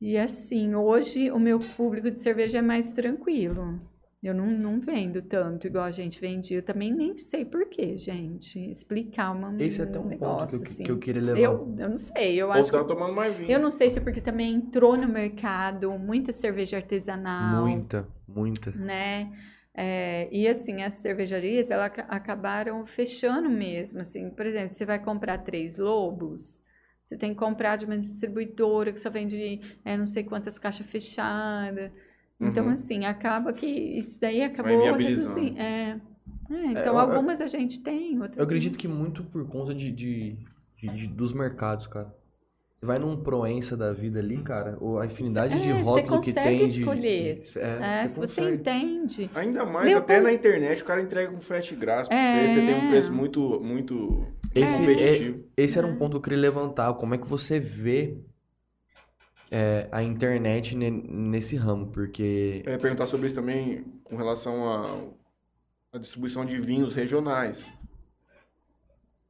[0.00, 3.80] E assim, hoje o meu público de cerveja é mais tranquilo.
[4.22, 6.58] Eu não, não vendo tanto igual a gente vendia.
[6.58, 8.58] Eu também nem sei porquê, gente.
[8.70, 10.84] Explicar uma, Esse é um até um negócio ponto que eu, assim.
[10.84, 11.40] que eu queria levar.
[11.40, 13.50] Eu, eu não sei, eu Ou acho você que tá tomando mais vinho.
[13.52, 18.70] eu não sei se é porque também entrou no mercado muita cerveja artesanal, Muita, muita.
[18.72, 19.32] né?
[19.72, 24.98] É, e assim, as cervejarias, elas aca- acabaram fechando mesmo, assim, por exemplo, você vai
[24.98, 26.60] comprar três lobos,
[27.08, 30.86] você tem que comprar de uma distribuidora que só vende é, não sei quantas caixas
[30.86, 31.92] fechadas.
[32.40, 32.72] Então, Uhum.
[32.72, 35.58] assim, acaba que isso daí acabou reduzindo.
[35.58, 36.00] É.
[36.50, 38.78] É, então, eu- eu- algumas a gente tem, outras Eu acredito não.
[38.78, 40.36] que muito por conta de, de-
[40.76, 42.14] de- de- dos mercados, cara.
[42.78, 46.20] Você vai num Proença da vida ali, cara, ou a infinidade de É, você rótulo
[46.20, 46.80] que consegue tem de...
[46.80, 47.34] escolher.
[47.34, 48.56] de- É, se você consegue.
[48.56, 49.30] entende.
[49.34, 52.08] Ainda mais Meu até pai- na internet, o cara entrega com frete grátis.
[52.10, 52.46] É.
[52.46, 54.24] Você, você tem um preço muito, muito
[54.54, 55.44] Esse, é, competitivo.
[55.56, 55.96] esse era um É.
[55.96, 56.94] ponto que eu queria levantar.
[56.94, 58.16] Como é que você vê
[59.50, 61.86] é, a internet ne- nesse ramo?
[61.88, 65.10] Porque Eu ia perguntar sobre isso também com relação
[65.92, 67.70] à distribuição de vinhos regionais.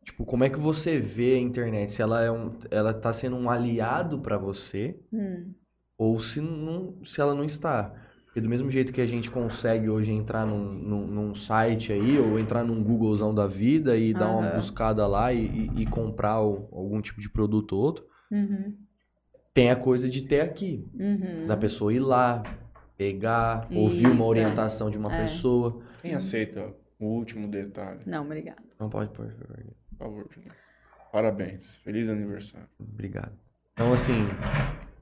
[0.05, 1.93] Tipo, como é que você vê a internet?
[1.93, 5.53] Se ela é um, ela tá sendo um aliado pra você Hum.
[5.99, 7.95] ou se não, se ela não está.
[8.24, 12.19] Porque do mesmo jeito que a gente consegue hoje entrar num, num, num site aí,
[12.19, 16.40] ou entrar num Googlezão da vida e dar uma buscada lá e, e- e comprar
[16.43, 18.77] o- algum tipo de produto ou outro, Uhum.
[19.59, 20.86] Tem a coisa de ter aqui.
[20.94, 21.48] Uhum.
[21.48, 22.44] Da pessoa ir lá,
[22.97, 24.26] pegar, ouvir uma Isso, é.
[24.26, 25.22] orientação de uma É.
[25.24, 25.82] pessoa.
[26.01, 27.98] Quem aceita o último detalhe?
[28.06, 28.62] Não, obrigada.
[28.78, 29.32] Não pode, pode.
[29.32, 30.52] Por favor, Juninho.
[31.12, 31.74] Parabéns.
[31.78, 32.68] Feliz aniversário.
[32.78, 33.32] Obrigado.
[33.72, 34.28] Então, assim,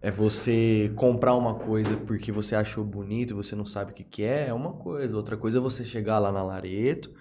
[0.00, 4.04] é você comprar uma coisa porque você achou bonito e você não sabe o que
[4.04, 5.14] que é, é uma coisa.
[5.14, 7.12] Outra coisa é você chegar lá na Lareto.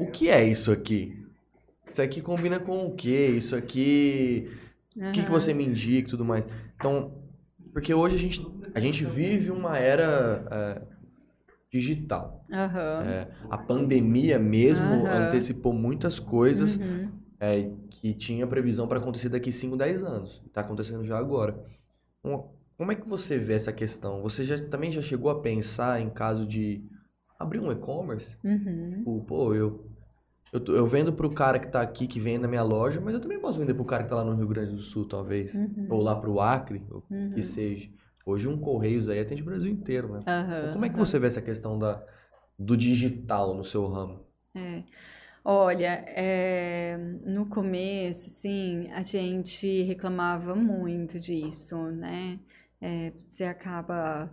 [0.00, 1.24] O que é isso aqui?
[1.88, 3.28] Isso aqui combina com o quê?
[3.28, 4.50] Isso aqui.
[4.98, 6.44] O que, que você me indica e tudo mais?
[6.76, 7.12] Então,
[7.72, 10.82] porque hoje a gente, a gente vive uma era é,
[11.70, 12.44] digital.
[12.52, 13.04] Aham.
[13.04, 15.26] É, a pandemia mesmo Aham.
[15.26, 17.10] antecipou muitas coisas Uhum.
[17.38, 20.42] é, que tinha previsão para acontecer daqui 5, 10 anos.
[20.46, 21.64] Está acontecendo já agora.
[22.76, 24.22] Como é que você vê essa questão?
[24.22, 26.82] Você já, também já chegou a pensar em caso de
[27.38, 28.36] abrir um e-commerce?
[28.44, 28.90] Uhum.
[28.98, 29.84] Tipo, Pô, eu,
[30.52, 33.20] eu, eu vendo pro cara que tá aqui, que vem na minha loja, mas eu
[33.20, 35.54] também posso vender pro cara que tá lá no Rio Grande do Sul, talvez.
[35.54, 35.86] Uhum.
[35.90, 37.30] Ou lá pro Acre, ou Uhum.
[37.34, 37.88] que seja.
[38.26, 40.20] Hoje um Correios aí atende o Brasil inteiro, né?
[40.26, 42.02] Aham, Então, como é que você vê essa questão da,
[42.58, 44.20] do digital no seu ramo?
[44.54, 44.82] É.
[45.44, 52.38] Olha, é, no começo, assim, a gente reclamava muito disso, né?
[52.80, 54.30] É, você acaba.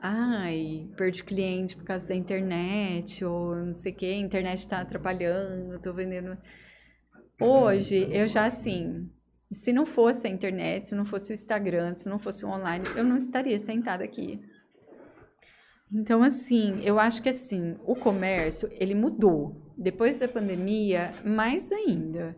[0.00, 4.80] Ai, perdi cliente por causa da internet, ou não sei o quê, a internet tá
[4.80, 6.36] atrapalhando, tô vendendo.
[7.40, 9.08] Hoje, eu já assim,
[9.50, 12.84] se não fosse a internet, se não fosse o Instagram, se não fosse o online,
[12.96, 14.40] eu não estaria sentada aqui.
[15.92, 19.72] Então, assim, eu acho que assim, o comércio, ele mudou.
[19.76, 22.36] Depois da pandemia, mais ainda.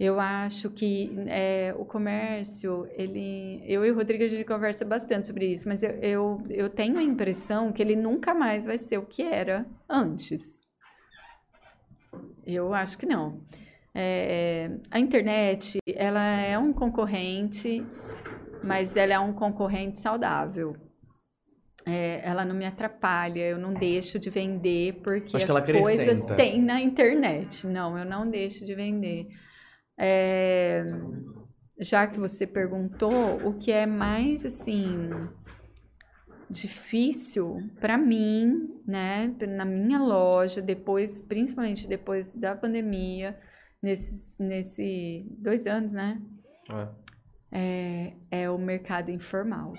[0.00, 3.62] Eu acho que é, o comércio, ele...
[3.66, 6.98] Eu e o Rodrigo, a gente conversa bastante sobre isso, mas eu, eu, eu tenho
[6.98, 10.60] a impressão que ele nunca mais vai ser o que era antes.
[12.44, 13.40] Eu acho que não.
[13.94, 17.84] É, a internet, ela é um concorrente,
[18.64, 20.76] mas ela é um concorrente saudável.
[21.84, 26.80] É, ela não me atrapalha, eu não deixo de vender porque as coisas têm na
[26.80, 27.66] internet.
[27.66, 29.28] Não, eu não deixo de vender.
[30.04, 30.84] É,
[31.78, 35.10] já que você perguntou, o que é mais assim
[36.50, 43.38] difícil para mim, né, na minha loja, depois, principalmente depois da pandemia,
[43.80, 46.20] nesses nesse dois anos, né,
[47.52, 49.74] é, é o mercado informal.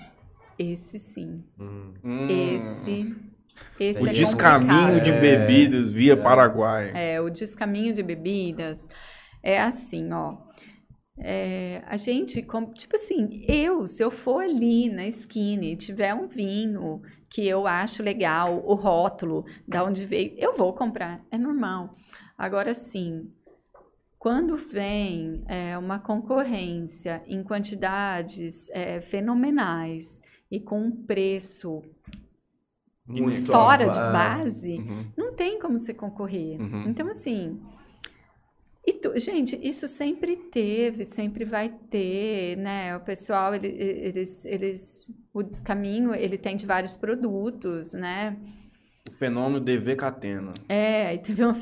[0.58, 1.44] Esse sim.
[1.60, 1.92] Hum.
[2.30, 3.14] Esse,
[3.78, 5.20] esse o é descaminho de complicado.
[5.20, 6.92] bebidas via Paraguai.
[6.94, 8.88] É, o descaminho de bebidas
[9.44, 10.36] é assim, ó.
[11.18, 12.42] é, a gente,
[12.76, 17.66] tipo assim, eu, se eu for ali na esquina e tiver um vinho que eu
[17.66, 21.94] acho legal, o rótulo, da onde veio, eu vou comprar, é normal.
[22.36, 23.30] Agora sim,
[24.18, 31.82] quando vem é, uma concorrência em quantidades é, fenomenais e com um preço
[33.06, 35.12] Muito fora de ah, base, Uhum.
[35.16, 36.58] não tem como você concorrer.
[36.60, 36.88] Uhum.
[36.88, 37.60] Então, assim.
[38.86, 42.96] E tu- gente, isso sempre teve, sempre vai ter, né?
[42.96, 48.36] O pessoal, ele- eles, eles, o descaminho, ele tem de vários produtos, né?
[49.08, 50.52] O fenômeno DV Catena.
[50.68, 51.54] É, aí teve um,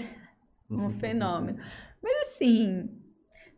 [0.70, 1.59] um fenômeno.
[2.03, 2.89] Mas assim,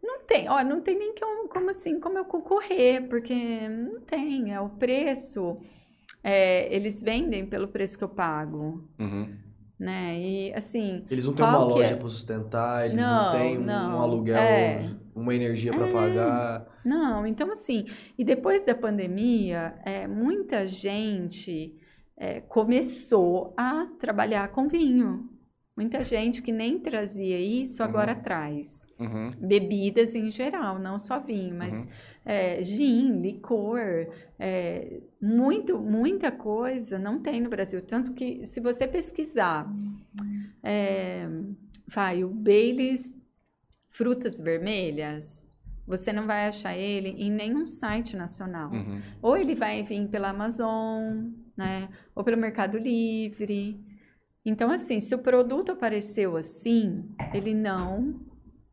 [0.03, 3.35] não tem, ó, não tem nem como, como assim, como eu concorrer, porque
[3.69, 5.59] não tem, é o preço.
[6.23, 9.37] é, eles vendem pelo preço que eu pago, Uhum.
[9.85, 10.19] Né?
[10.19, 11.97] E assim, Eles não têm uma que loja é?
[11.97, 14.91] para sustentar, eles não, Não, têm um, não, aluguel, é.
[15.15, 15.93] uma energia para É.
[15.93, 16.67] pagar.
[16.85, 17.85] Não, então assim,
[18.19, 21.75] e depois da pandemia, é, muita gente
[22.17, 25.29] é, começou a trabalhar com vinho.
[25.77, 28.87] Muita gente que nem trazia isso agora traz.
[28.99, 29.29] Uhum.
[29.41, 31.89] Bebidas em geral, não só vinho, mas
[32.25, 37.83] é, gin, licor, é, muito, muita coisa não tem no Brasil.
[37.83, 39.71] Tanto que se você pesquisar,
[40.63, 41.29] é,
[41.87, 43.15] vai, o Baileys
[43.91, 45.45] frutas vermelhas,
[45.87, 48.73] você não vai achar ele em nenhum site nacional.
[48.73, 49.01] Uhum.
[49.21, 51.89] Ou ele vai vir pela Amazon, né?
[52.15, 53.79] Ou pelo Mercado Livre.
[54.45, 58.21] Então, assim, se o produto apareceu assim, ele não,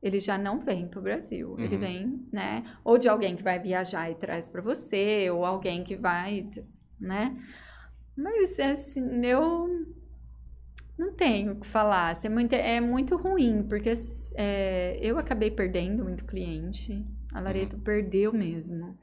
[0.02, 1.56] ele já não vem para o Brasil.
[1.60, 1.82] Ele Uhum.
[1.82, 2.64] vem, né?
[2.84, 6.48] Ou de alguém que vai viajar e traz para você, ou alguém que vai,
[7.00, 7.36] né?
[8.16, 9.86] Mas, assim, eu
[10.98, 12.12] não tenho o que falar.
[12.12, 13.92] assim, É muito, é muito ruim, porque
[14.36, 17.06] é, eu acabei perdendo muito cliente.
[17.34, 18.98] A Lareto perdeu mesmo.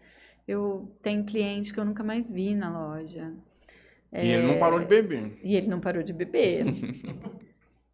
[0.47, 3.33] Eu tenho cliente que eu nunca mais vi na loja.
[4.12, 5.39] E ele não parou de beber.
[5.43, 6.65] E ele não parou de beber.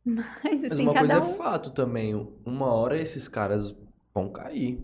[0.04, 1.34] Mas, Mas assim, uma coisa é um.
[1.34, 2.14] fato também,
[2.44, 3.74] uma hora esses caras
[4.12, 4.78] vão cair.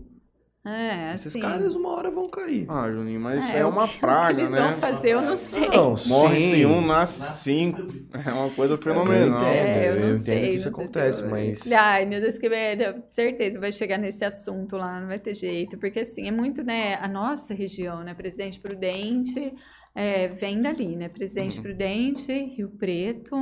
[0.63, 1.39] É, Esses assim.
[1.39, 2.67] caras uma hora vão cair.
[2.69, 4.61] Ah, Juninho, mas é, é, uma que- o que praga, eles né?
[4.61, 5.67] vão fazer, eu não sei.
[5.69, 6.65] Não, Morre-se sim.
[6.67, 7.81] um, nasce cinco.
[8.13, 9.41] É uma coisa Eu fenomenal.
[9.41, 10.49] entendo, É, eu não eu entendo sei.
[10.49, 13.01] que isso acontece, mas- Ai, meu Deus, que medo.
[13.07, 15.79] Certeza vai chegar nesse assunto lá, não vai ter jeito.
[15.79, 16.93] Porque, assim, é muito, né?
[17.01, 18.13] A nossa região, né?
[18.13, 19.53] Presidente Prudente
[19.95, 21.09] é, vem dali, né?
[21.09, 21.63] Presidente Uhum.
[21.63, 23.35] Prudente, Rio Preto.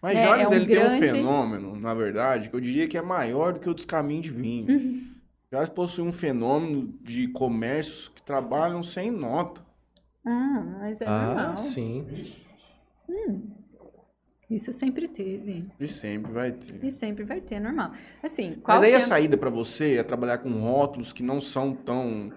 [0.00, 2.86] Mas né, Jales, é um ele tem um grande- fenômeno, na verdade, que eu diria
[2.86, 4.70] que é maior do que o dos caminhos de vinho.
[4.72, 5.09] Uhum.
[5.50, 9.60] Jales possui um fenômeno de comércios que trabalham sem nota.
[10.24, 11.56] Ah, mas é Ah, normal.
[11.56, 12.06] sim.
[14.48, 15.66] Isso sempre teve.
[15.78, 16.84] E sempre vai ter.
[16.84, 17.92] E sempre vai ter, normal.
[18.22, 19.06] Assim, qual Mas aí que a é...
[19.06, 22.32] saída pra você é trabalhar com rótulos que não são tão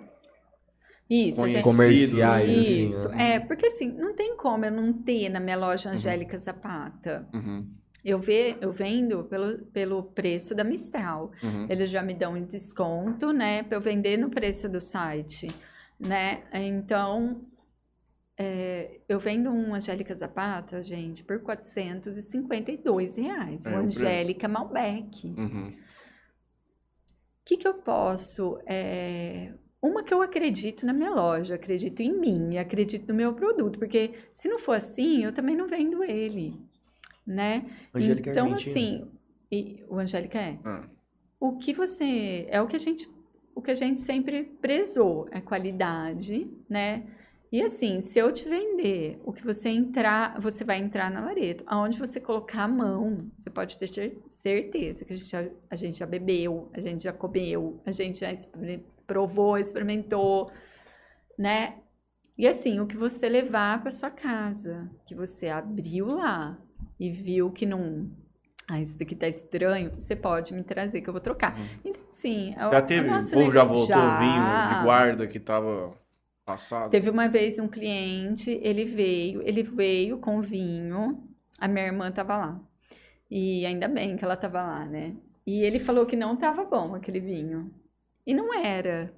[1.10, 1.64] Isso, conhecidos.
[1.64, 3.35] Comerciais, assim, Isso, né?
[3.35, 7.27] é, porque assim, não tem como eu não ter na minha loja Angélica Zapata.
[7.34, 7.68] Uhum,
[8.03, 11.31] Eu, ve, eu vendo pelo, pelo preço da Mistral.
[11.41, 11.67] uhum.
[11.69, 15.47] Eles já me dão um desconto, né, para eu vender no preço do site,
[15.99, 16.43] né?
[16.53, 17.45] Então,
[18.38, 23.65] é, eu vendo um Angélica Zapata, gente, por 452 reais.
[23.65, 23.77] É, um.
[23.85, 25.27] Angélica Malbec.
[25.27, 25.73] O Uhum.
[27.45, 28.59] que, que eu posso...
[28.65, 33.77] é, Uma que eu acredito na minha loja, acredito em mim, acredito no meu produto,
[33.80, 36.57] porque se não for assim, eu também não vendo ele,
[37.25, 37.65] né?
[37.93, 39.05] Angélica então, Argentina.
[39.05, 39.11] assim,
[39.51, 40.59] e- o Angélica é.
[40.65, 40.83] Ah,
[41.39, 42.45] O que você.
[42.49, 43.09] É o que a gente.
[43.55, 47.03] O que a gente sempre prezou, é qualidade, né?
[47.51, 51.63] E assim, se eu te vender, o que você entrar, você vai entrar na Lareto.
[51.67, 55.75] Aonde você colocar a mão, você pode ter cer- certeza que a gente já, a
[55.75, 58.33] gente já bebeu, a gente já comeu, a gente já
[59.05, 60.49] provou, experimentou,
[61.37, 61.75] né?
[62.35, 66.59] E assim, o que você levar para sua casa, que você abriu lá
[66.99, 68.10] e viu que não
[68.68, 71.57] ah, isso daqui tá estranho, você pode me trazer que eu vou trocar.
[71.57, 71.65] Uhum.
[71.84, 73.10] Então, assim, Já teve?
[73.10, 75.93] O povo já voltou vinho de guarda que tava
[76.45, 76.89] passado?
[76.89, 81.22] Teve uma vez um cliente, ele veio, ele veio com vinho,
[81.60, 82.61] a minha irmã tava lá.
[83.30, 85.15] E ainda bem que ela tava lá, né?
[85.45, 87.69] E ele falou que não tava bom aquele vinho.
[88.26, 89.14] E não era.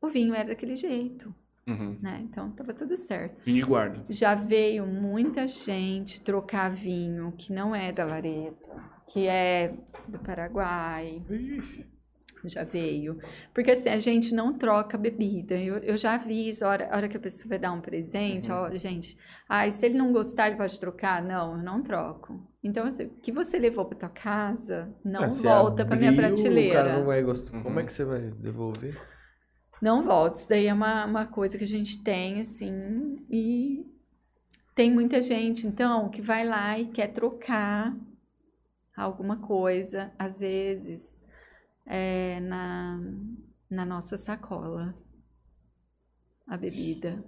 [0.00, 1.34] O vinho era daquele jeito,
[1.66, 1.96] Uhum.
[2.00, 2.20] né?
[2.24, 3.40] Então tava tudo certo.
[3.44, 4.04] Vinho de guarda.
[4.08, 8.68] Já veio muita gente trocar vinho que não é da Lareto,
[9.12, 9.72] que é
[10.08, 11.22] do Paraguai.
[12.44, 13.18] Já veio.
[13.54, 15.54] Porque assim, a gente não troca bebida.
[15.54, 17.80] Eu, eu já vi isso, a hora, a hora que a pessoa vai dar um
[17.80, 19.16] presente, ó, gente,
[19.48, 21.22] ah, se ele não gostar, ele pode trocar?
[21.22, 22.44] Não, eu não troco.
[22.62, 26.12] Então, assim, o que você levou para tua casa, não Ah, você volta para minha
[26.12, 26.80] prateleira.
[26.80, 27.56] O cara não vai gostar.
[27.56, 27.62] Uhum.
[27.62, 29.00] Como é que você vai devolver?
[29.82, 30.38] Não volta.
[30.38, 33.84] Isso daí é uma, uma coisa que a gente tem, assim, e
[34.76, 37.92] tem muita gente, então, que vai lá e quer trocar
[38.96, 41.20] alguma coisa, às vezes,
[41.84, 43.00] é, na,
[43.68, 44.94] na nossa sacola.
[46.46, 47.24] A bebida.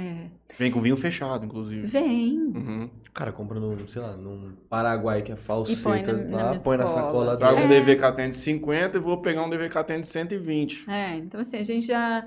[0.00, 0.30] É.
[0.58, 1.86] Vem com vinho fechado, inclusive.
[1.86, 2.38] Vem.
[2.54, 2.90] Uhum.
[3.08, 6.50] O cara compra num, sei lá, num Paraguai que é falseta põe na- na lá,
[6.50, 7.36] minha põe na sacola.
[7.36, 7.68] Trago dele.
[7.68, 7.80] um É.
[7.80, 10.88] DVK de 50 e vou pegar um DVK de 120.
[10.90, 12.26] É, então assim, a gente já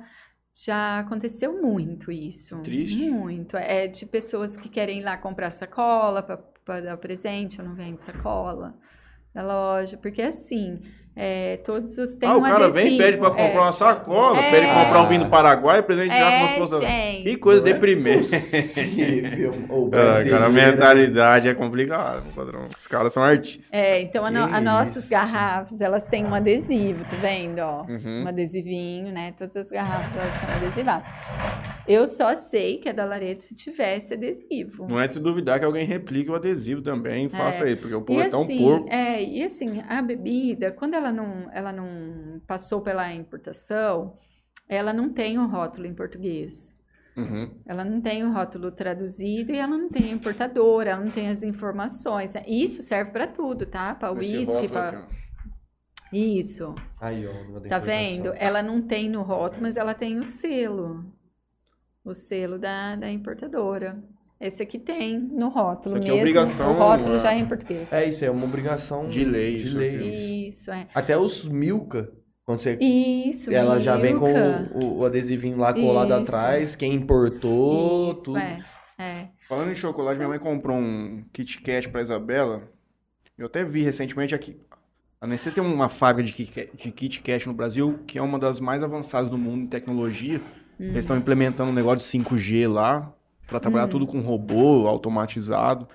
[0.56, 2.60] já aconteceu muito isso.
[2.62, 3.10] Triste.
[3.10, 3.58] Muito.
[3.58, 8.00] É de pessoas que querem ir lá comprar sacola para dar presente, eu não vendo
[8.02, 8.76] sacola
[9.34, 10.80] da loja, porque assim,
[11.16, 13.60] é, todos os tem ah, o um cara vem e adesivo, pede pra comprar é.
[13.60, 14.52] uma sacola, É.
[14.52, 17.24] pede comprar um vinho do Paraguai, presente já como se É, fosse.
[17.24, 18.30] Que coisa é deprimente.
[18.30, 19.54] possível.
[19.70, 22.64] O Ah, cara, a mentalidade é complicada, meu padrão.
[22.78, 23.68] Os caras são artistas.
[23.72, 27.84] É, então a, no- a nossas garrafas, elas têm um adesivo, tá vendo, ó?
[27.88, 28.24] Uhum.
[28.24, 29.34] Um adesivinho, né?
[29.38, 31.08] Todas as garrafas elas são adesivadas.
[31.88, 34.88] Eu só sei que é da Laredo se tivesse adesivo.
[34.88, 38.20] Não é de duvidar que alguém replique o adesivo também, faça aí, porque o povo
[38.20, 38.88] E é tão assim, porco.
[38.90, 44.18] é, e assim, a bebida, quando ela não, ela não passou pela importação,
[44.68, 46.76] ela não tem o rótulo em português.
[47.16, 47.62] Uhum.
[47.66, 51.30] Ela não tem o rótulo traduzido e ela não tem a importadora, ela não tem
[51.30, 52.34] as informações.
[52.48, 53.94] Isso serve para tudo, tá?
[53.94, 55.08] Para uísque, para
[56.12, 56.76] isso.
[57.00, 58.34] Aí, ó, Tá vendo?
[58.36, 61.06] Ela não tem no rótulo, mas ela tem o selo.
[62.04, 64.04] O selo da, da importadora.
[64.46, 66.20] Esse aqui tem no rótulo Isso aqui é mesmo.
[66.22, 67.20] obrigação, o rótulo é.
[67.20, 67.92] já é em português.
[67.94, 70.48] É, isso é uma obrigação De lei, De isso lei.
[70.48, 70.88] Isso, é.
[70.94, 72.12] Até os Milka,
[72.46, 74.70] quando você Isso, Ela já vem com Milka.
[74.76, 76.22] o, o- adesivinho lá colado Isso.
[76.22, 78.38] atrás, quem importou, Isso, tudo.
[78.38, 78.60] é.
[79.00, 79.28] É.
[79.50, 82.64] Falando em chocolate, minha mãe comprou um Kit Kat pra Isabela.
[83.38, 84.58] Eu até vi recentemente aqui.
[85.20, 88.22] A Nestlé tem uma fábrica de Kit Kat- de Kit Kat no Brasil, que é
[88.22, 90.42] uma das mais avançadas do mundo em tecnologia.
[90.80, 93.12] Eles estão implementando um negócio de 5G lá,
[93.48, 95.88] pra trabalhar tudo com robô automatizado.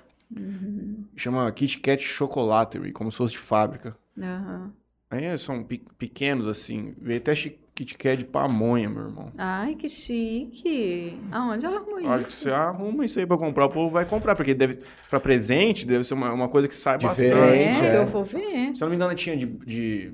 [1.16, 3.96] Chama Kit Kat Chocolatery, como se fosse de fábrica.
[4.20, 4.72] aham.
[5.10, 6.94] Aí são pe- pequenos assim.
[7.00, 9.32] Veio até Kit Kat de pamonha, meu irmão.
[9.38, 11.18] Ai, que chique.
[11.32, 12.42] Aonde ela arrumou Eu Acho que isso?
[12.42, 16.04] você arruma isso aí pra comprar, o povo vai comprar, porque deve, pra presente deve
[16.04, 17.30] ser uma, uma coisa que sai Diferente,
[17.68, 17.86] bastante.
[17.86, 18.02] É, é.
[18.02, 18.76] eu vou ver.
[18.76, 20.12] Se eu não me engano, tinha de, de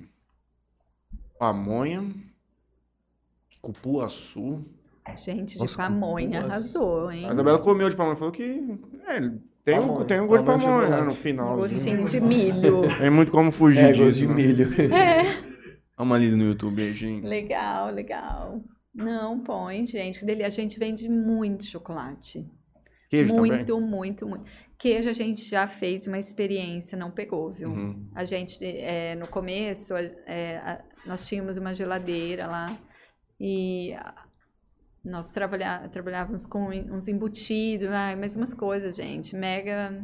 [1.38, 2.04] pamonha,
[3.60, 4.64] cupuaçu.
[5.16, 6.52] Gente, de Nossa, pamonha, nossa.
[6.52, 7.28] arrasou, hein?
[7.28, 8.42] A Isabela comeu de pamonha, falou que
[9.06, 9.20] é,
[9.64, 11.56] tem, um, Pamonha, tem um gosto de pamonha de pamonha né, no final.
[11.56, 12.82] Gostinho de milho.
[12.98, 14.04] Tem muito como fugir É, disso.
[14.04, 14.34] gosto de né?
[14.34, 14.68] milho.
[14.94, 15.22] É.
[15.96, 17.24] Dá uma lida no YouTube, beijinho.
[17.24, 18.60] Legal, legal.
[18.94, 20.18] Não, põe, gente.
[20.20, 20.46] que delícia.
[20.46, 22.44] A gente vende muito chocolate.
[23.08, 23.52] Queijo também?
[23.52, 24.44] muito, muito, muito.
[24.78, 27.68] Queijo a gente já fez uma experiência, não pegou, viu?
[27.70, 28.08] Uhum.
[28.14, 29.94] A gente, é, no começo,
[30.26, 32.66] é, a- nós tínhamos uma geladeira lá
[33.40, 33.94] e
[35.04, 40.02] nós trabalhá, trabalhávamos com uns embutidos, ai, mais umas coisas, gente, mega...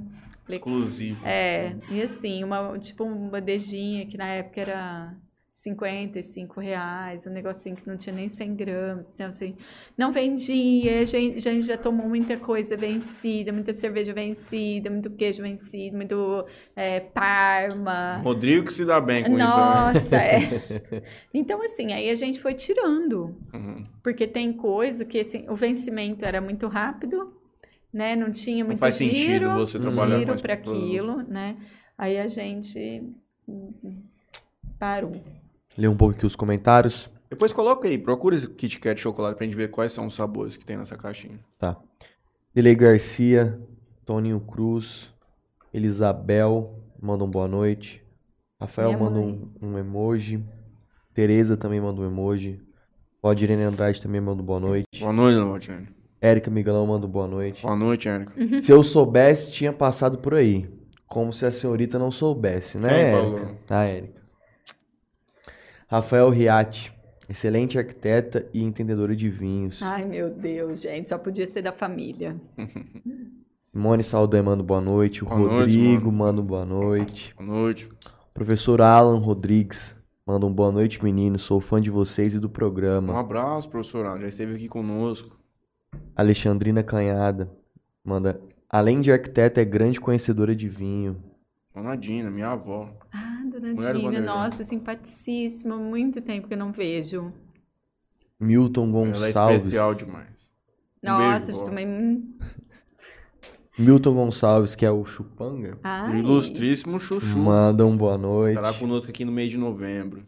[0.49, 1.25] Exclusivo.
[1.25, 5.15] É, e assim, uma, tipo uma bandejinha que na época era
[5.63, 9.55] 55 reais, um negocinho que não tinha nem 100 gramas, então assim,
[9.97, 15.11] não vendia, a gente, a gente já tomou muita coisa vencida, muita cerveja vencida, muito
[15.11, 18.23] queijo vencido, muito é, parma.
[18.25, 21.03] Rodrigo que se dá bem com Nossa, é.
[21.35, 23.53] Então assim, aí a gente foi tirando, isso.
[23.53, 23.59] Né?
[23.61, 23.83] Uhum.
[24.03, 27.35] porque tem coisa que assim, o vencimento era muito rápido,
[27.93, 28.17] né?
[28.17, 31.57] Não tinha Não muito faz sentido giro, você trabalhar giro para aquilo, né?
[31.99, 33.03] Aí a gente
[33.47, 34.03] hum,
[34.79, 35.21] parou.
[35.77, 37.11] Lê um pouco aqui os comentários.
[37.29, 40.15] Depois coloca aí, procura esse Kit Kat de chocolate pra gente ver quais são os
[40.15, 41.39] sabores que tem nessa caixinha.
[41.59, 41.77] Tá.
[42.55, 43.61] Delei Garcia,
[44.05, 45.09] Toninho Cruz,
[45.73, 48.03] Elisabel, manda um boa noite.
[48.61, 50.45] Rafael Minha manda um, um emoji.
[51.15, 52.61] Tereza também manda um emoji.
[53.23, 54.87] Valdirene Andrade também manda um boa noite.
[54.99, 55.89] Boa noite, Lotiane.
[56.21, 57.63] Érica Miguelão manda um boa noite.
[57.63, 58.33] Boa noite, Érica.
[58.61, 60.69] Se eu soubesse, tinha passado por aí.
[61.07, 63.39] Como se a senhorita não soubesse, né, Quem Érica?
[63.39, 63.59] falou?
[63.71, 64.20] Ah, Érica.
[65.91, 66.93] Rafael Riatti,
[67.29, 69.83] excelente arquiteta e entendedora de vinhos.
[69.83, 72.37] Ai, meu Deus, gente, só podia ser da família.
[73.59, 75.25] Simone Saldanha manda um boa noite.
[75.25, 77.35] O Boa noite, Rodrigo manda um boa noite.
[77.37, 77.89] Boa noite.
[78.33, 79.97] Professor Alan Rodrigues
[80.27, 81.39] manda um boa noite, menino.
[81.39, 83.19] Sou fã de vocês e do Um programa.
[83.19, 84.07] abraço, professor.
[84.07, 84.21] Ana.
[84.23, 85.37] Já esteve aqui conosco.
[86.17, 87.51] Alexandrina Canhada
[88.05, 88.41] manda.
[88.69, 91.17] Além de arquiteta, é grande conhecedora de vinho.
[91.75, 92.89] Dona Dina, minha avó.
[93.13, 94.21] Ah, dona Mulher do Dina, Vanderlei.
[94.21, 97.33] nossa, simpaticíssima, muito tempo que eu não vejo.
[98.41, 99.63] Milton Ela é Gonçalves.
[99.63, 100.51] especial demais.
[101.03, 101.87] Um Nossa, beijo, também.
[101.87, 102.39] hum,
[103.79, 105.79] Milton Gonçalves, que é o Chupanga.
[106.05, 107.39] O Ai, ilustríssimo Chuchu.
[107.39, 108.59] Manda um boa noite.
[108.59, 110.27] Estará conosco aqui no mês de novembro.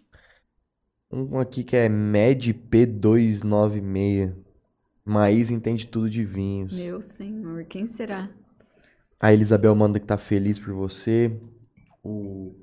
[1.12, 4.34] Um aqui que é Med P296.
[5.04, 6.72] Maís entende tudo de vinhos.
[6.72, 8.28] Meu senhor, quem será?
[9.20, 11.40] A Elisabel manda que tá feliz por você.
[12.02, 12.54] O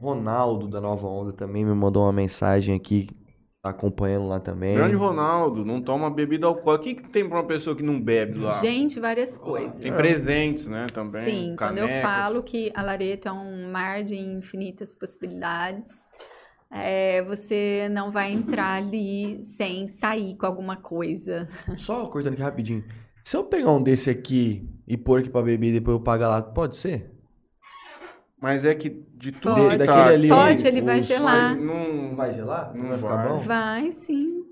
[0.00, 3.08] Ronaldo da Nova Onda também me mandou uma mensagem aqui.
[3.60, 4.76] Tá acompanhando lá também.
[4.76, 6.82] Grande Ronaldo, não toma bebida alcoólica.
[6.82, 8.52] O que, que tem pra uma pessoa que não bebe lá?
[8.60, 9.80] Gente, várias coisas.
[9.80, 11.24] Tem presentes, né, também.
[11.24, 12.02] Sim, quando eu canecas.
[12.02, 15.92] falo que a Lareto é um mar de infinitas possibilidades,
[16.70, 21.48] é, você não vai entrar ali sem sair com alguma coisa.
[21.78, 22.84] Só cortando aqui rapidinho.
[23.24, 26.28] Se eu pegar um desse aqui e pôr aqui pra beber e depois eu pagar
[26.28, 27.17] lá, pode ser?
[28.40, 29.70] Mas é que de tudo Pode.
[29.70, 31.56] que Daquele tá ali, Pode, ele vai gelar.
[31.56, 32.72] Não, vai gelar?
[32.74, 33.38] Não vai ficar bom?
[33.38, 34.44] Vai, sim.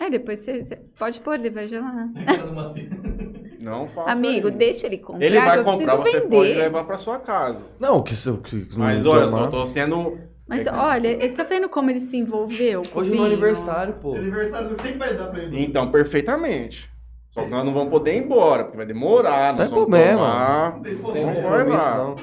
[0.00, 2.08] Aí depois você, você pode pôr, ele vai gelar.
[3.60, 4.56] não faça Amigo, isso.
[4.58, 6.36] deixa ele comprar, Ele vai comprar, você vender.
[6.36, 7.60] pode levar pra sua casa.
[7.80, 10.18] Não, que se que, que Mas não olha só, eu tô sendo...
[10.48, 13.16] Mas É que- olha, ele tá vendo como ele se envolveu com Hoje o é
[13.16, 14.14] meu aniversário, pô.
[14.14, 15.60] Aniversário, sei que vai dar pra ele.
[15.62, 16.88] Então, perfeitamente.
[17.30, 19.52] Só que nós não vamos poder ir embora, porque vai demorar.
[19.52, 20.18] Não tem problema.
[20.18, 20.72] tomar.
[20.76, 22.14] Não tem Não tem problema.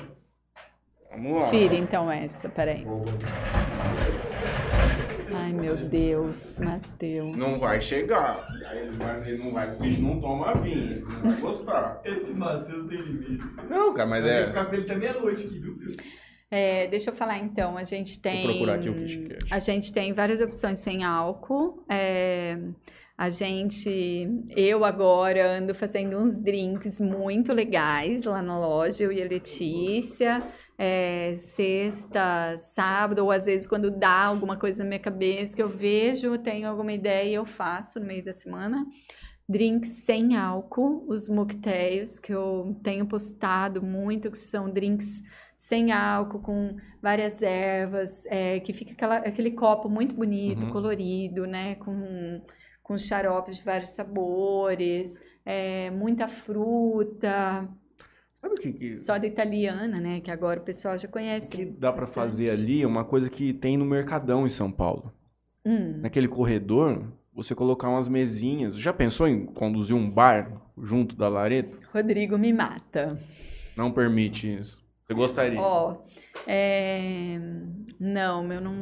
[1.14, 1.49] Vamos lá.
[1.49, 2.85] Tire então essa, peraí.
[5.35, 7.35] Ai, meu Deus, Matheus.
[7.35, 8.48] Não vai chegar.
[8.68, 12.02] Aí ele, vai, ele não vai, o bicho não toma vinho, ele não vai gostar.
[12.06, 13.44] Esse Matheus tem limite.
[13.69, 14.48] Não, cara, mas que é.
[14.48, 15.77] ficar com ele até meia-noite aqui, viu?
[16.49, 18.44] É, deixa eu falar então, a gente tem.
[18.44, 19.45] procurar aqui o KitKat.
[19.52, 21.84] A gente tem várias opções sem álcool.
[21.90, 22.57] é,
[23.15, 29.22] a gente, eu agora ando fazendo uns drinks muito legais lá na loja, eu e
[29.22, 30.44] a Letícia.
[30.77, 35.69] É, sexta, sábado, ou às vezes quando dá alguma coisa na minha cabeça que eu
[35.69, 38.85] vejo, tenho alguma ideia, eu faço no meio da semana.
[39.47, 45.21] Drinks sem álcool, os mocktails que eu tenho postado muito, que são drinks
[45.55, 50.71] sem álcool, com várias ervas, é, que fica aquela- aquele copo muito bonito, Uhum.
[50.71, 51.75] colorido, né?
[51.75, 52.41] Com,
[52.81, 57.67] com xaropes de vários sabores, é, muita fruta,
[58.43, 60.19] Sabe o que, que, soda italiana, né?
[60.19, 61.49] Que agora o pessoal já o conhece.
[61.49, 62.13] que dá pra bastante.
[62.15, 62.81] fazer ali?
[62.81, 65.13] É uma coisa que tem no Mercadão em São Paulo.
[65.65, 67.03] Hum, Naquele corredor,
[67.33, 68.75] você colocar umas mesinhas.
[68.77, 71.79] Já pensou em conduzir um bar junto da Lareto?
[71.93, 73.17] Rodrigo me mata.
[73.77, 74.83] Não permite isso.
[75.07, 75.59] Você gostaria?
[75.61, 76.01] Ó,
[76.45, 77.39] é,
[77.97, 78.73] não, eu não,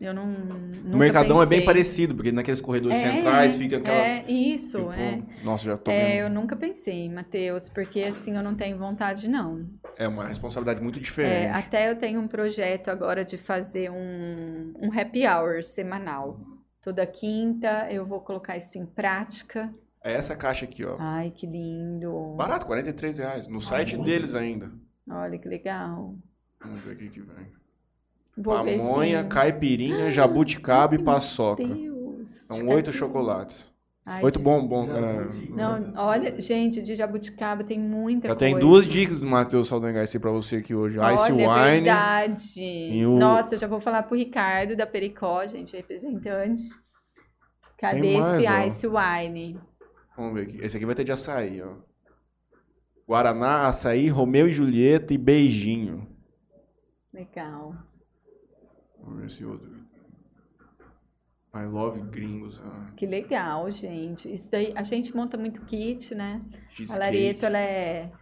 [0.00, 0.26] eu não.
[0.26, 1.64] no Mercadão é bem pensei.
[1.64, 4.08] parecido, porque naqueles corredores É, centrais fica aquelas.
[4.08, 5.22] É, isso, tipo, é.
[5.42, 9.66] Nossa, já tô É, eu nunca pensei, Matheus, porque assim eu não tenho vontade, não.
[9.96, 11.50] É uma responsabilidade muito É, diferente.
[11.52, 16.38] até eu tenho um projeto agora de fazer um, um happy hour semanal.
[16.82, 19.74] Toda quinta eu vou colocar isso em prática.
[20.04, 20.96] É essa caixa aqui, ó.
[21.00, 22.34] Ai, que lindo.
[22.36, 23.48] Barato, 43 reais.
[23.48, 24.70] No site deles ainda.
[25.10, 26.14] Olha que legal.
[26.60, 27.46] Vamos ver o que que vem.
[28.36, 29.28] Vou Pamonha, sim.
[29.28, 31.64] caipirinha, jabuticaba e paçoca.
[31.66, 32.30] Deus.
[32.46, 32.92] São de oito caipirinha.
[32.92, 33.66] chocolates.
[34.08, 38.38] Ai, Oito é, Não, olha, gente, de jabuticaba tem muita Já coisa.
[38.54, 40.96] tem duas dicas do Matheus Saldanha Garcia pra você aqui hoje.
[40.96, 41.80] Ice Olha, é Wine.
[41.80, 43.04] verdade.
[43.04, 46.62] o- Nossa, eu já vou falar pro Ricardo da Pericó, gente, representante.
[47.76, 48.66] Cadê mais, esse ó.
[48.66, 49.58] Ice Wine?
[50.16, 50.58] Vamos ver aqui.
[50.64, 51.72] Esse aqui vai ter de açaí, ó.
[53.08, 56.06] Guaraná, açaí, Romeu e Julieta e beijinho.
[57.12, 57.74] Legal.
[59.14, 59.70] Ver esse outro.
[61.54, 62.60] I love gringos.
[62.62, 62.92] ah.
[62.96, 64.32] Que legal, gente.
[64.32, 66.42] Isso daí, a gente monta muito kit, né?
[66.52, 66.98] A Cheesecake.
[67.00, 68.12] Lareto, ela é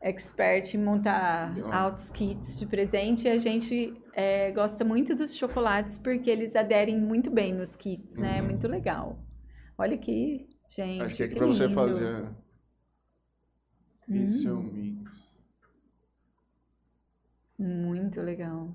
[0.00, 5.96] expert em montar altos kits de presente e a gente é, gosta muito dos chocolates
[5.98, 8.38] porque eles aderem muito bem nos kits, né?
[8.38, 9.18] É muito legal.
[9.76, 11.02] Olha aqui, gente.
[11.02, 12.26] Acho que é aqui pra você fazer.
[14.08, 15.12] Esse é o Hum, mix.
[17.58, 18.74] muito legal.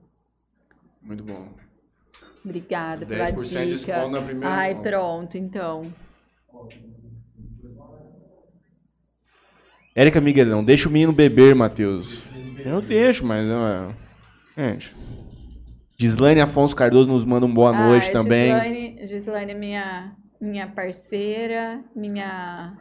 [1.07, 1.47] Muito bom.
[2.43, 3.65] Obrigada pela 10% de dica.
[3.93, 4.91] desconto na primeira Ai, compra.
[4.91, 5.91] pronto, então.
[9.95, 12.21] Érica Miguelão, deixa o menino beber, Matheus.
[12.63, 13.45] Eu deixo, mas.
[14.55, 14.95] é, Gente.
[15.99, 18.51] Gislaine Afonso Cardoso nos manda um boa noite Ah, também.
[18.53, 22.77] Gislaine, Gislaine é minha, minha parceira, minha.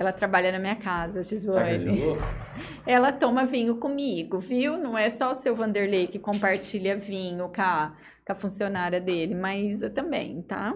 [0.00, 2.16] Ela trabalha na minha casa, Gislaine.
[2.86, 4.78] Ela toma vinho comigo, viu?
[4.78, 7.94] Não é só o seu Vanderlei que compartilha vinho com a,
[8.26, 10.74] com a funcionária dele, mas eu também, tá?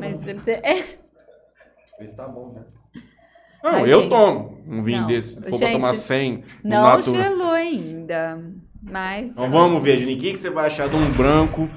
[0.00, 0.96] Mas é,
[2.00, 2.64] Esse tá bom, né?
[3.62, 4.08] Não, Ai, eu gente.
[4.08, 5.06] tomo um vinho Não.
[5.08, 5.34] desse.
[5.34, 7.22] Se for pra Gente, tomar 100 no não Natura.
[7.22, 8.42] gelou ainda.
[8.82, 9.32] Mas.
[9.32, 11.68] Então vamos ver, Juninho, o que, que você vai achar de um branco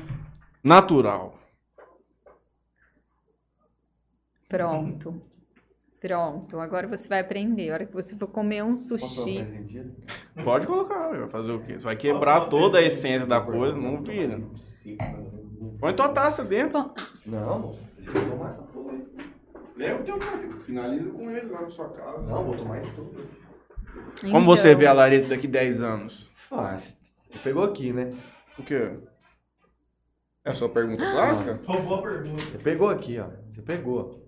[0.64, 1.38] natural?
[4.48, 5.35] Pronto.
[6.06, 6.60] Pronto.
[6.60, 7.72] Agora você vai aprender.
[7.72, 9.44] A hora que você for comer um sushi.
[10.44, 11.80] Pode colocar, vai fazer o quê?
[11.80, 14.40] Você vai quebrar toda a essência da coisa, não vira.
[15.80, 16.92] Põe tua taça dentro.
[17.26, 17.80] Não, moço.
[17.98, 19.06] Deixa eu tomar essa porra aí.
[19.78, 22.22] Leva o teu copo, finaliza com ele lá na sua casa.
[22.22, 23.28] Não, vou tomar em tudo.
[24.32, 26.32] Como você vê a Laredo daqui 10 anos?
[26.52, 26.96] Ah, você
[27.44, 28.14] pegou aqui, né?
[28.60, 28.92] O quê?
[30.46, 31.60] É a sua pergunta clássica?
[31.66, 32.42] Roubou a pergunta.
[32.44, 33.28] Você pegou aqui, ó.
[33.52, 34.25] Você pegou.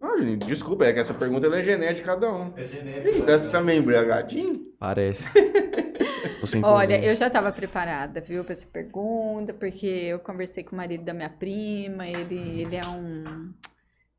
[0.00, 2.52] Não, desculpa, é que essa pergunta ela é genética de cada um.
[2.56, 3.20] É Ih, genérico.
[3.22, 4.72] Você tá meio embriagadinho?
[4.78, 5.24] Parece.
[6.40, 10.76] Você Olha, eu já estava preparada, viu, para essa pergunta, porque eu conversei com o
[10.76, 13.52] marido da minha prima, ele, ele é um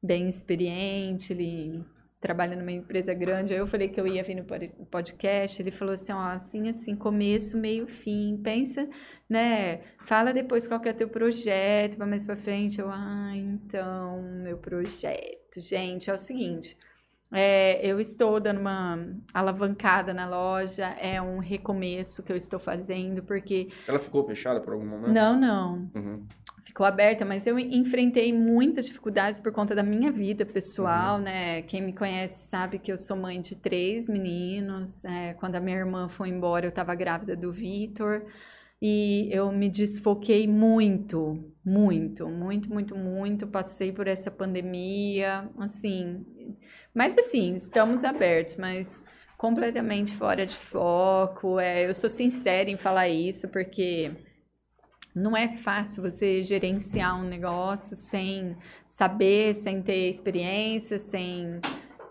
[0.01, 1.83] bem experiente, ele
[2.19, 3.53] trabalha numa empresa grande.
[3.53, 6.67] Aí eu falei que eu ia vir no pod- podcast, ele falou assim, ó, assim,
[6.67, 8.87] assim, começo, meio, fim, pensa,
[9.29, 12.79] né, fala depois qual que é teu projeto, vai mais pra frente.
[12.79, 16.77] Eu, ah, então, meu projeto, gente, é o seguinte...
[17.31, 18.97] É, eu estou dando uma
[19.31, 23.69] alavancada na loja, é um recomeço que eu estou fazendo, porque.
[23.87, 25.13] Ela ficou fechada por algum momento?
[25.13, 26.25] Não, não, Uhum.
[26.69, 31.63] Ficou aberta, mas eu enfrentei muitas dificuldades por conta da minha vida pessoal, né?
[31.63, 35.03] Quem me conhece sabe que eu sou mãe de três meninos.
[35.03, 38.25] é, quando a minha irmã foi embora, eu estava grávida do Vitor.
[38.81, 43.47] E eu me desfoquei muito, muito, muito, muito, muito.
[43.47, 46.25] Passei por essa pandemia, assim.
[46.93, 49.05] Mas assim, estamos abertos, mas
[49.37, 51.59] completamente fora de foco.
[51.59, 54.11] É, eu sou sincera em falar isso, porque
[55.13, 58.55] não é fácil você gerenciar um negócio sem
[58.85, 61.59] saber, sem ter experiência, sem,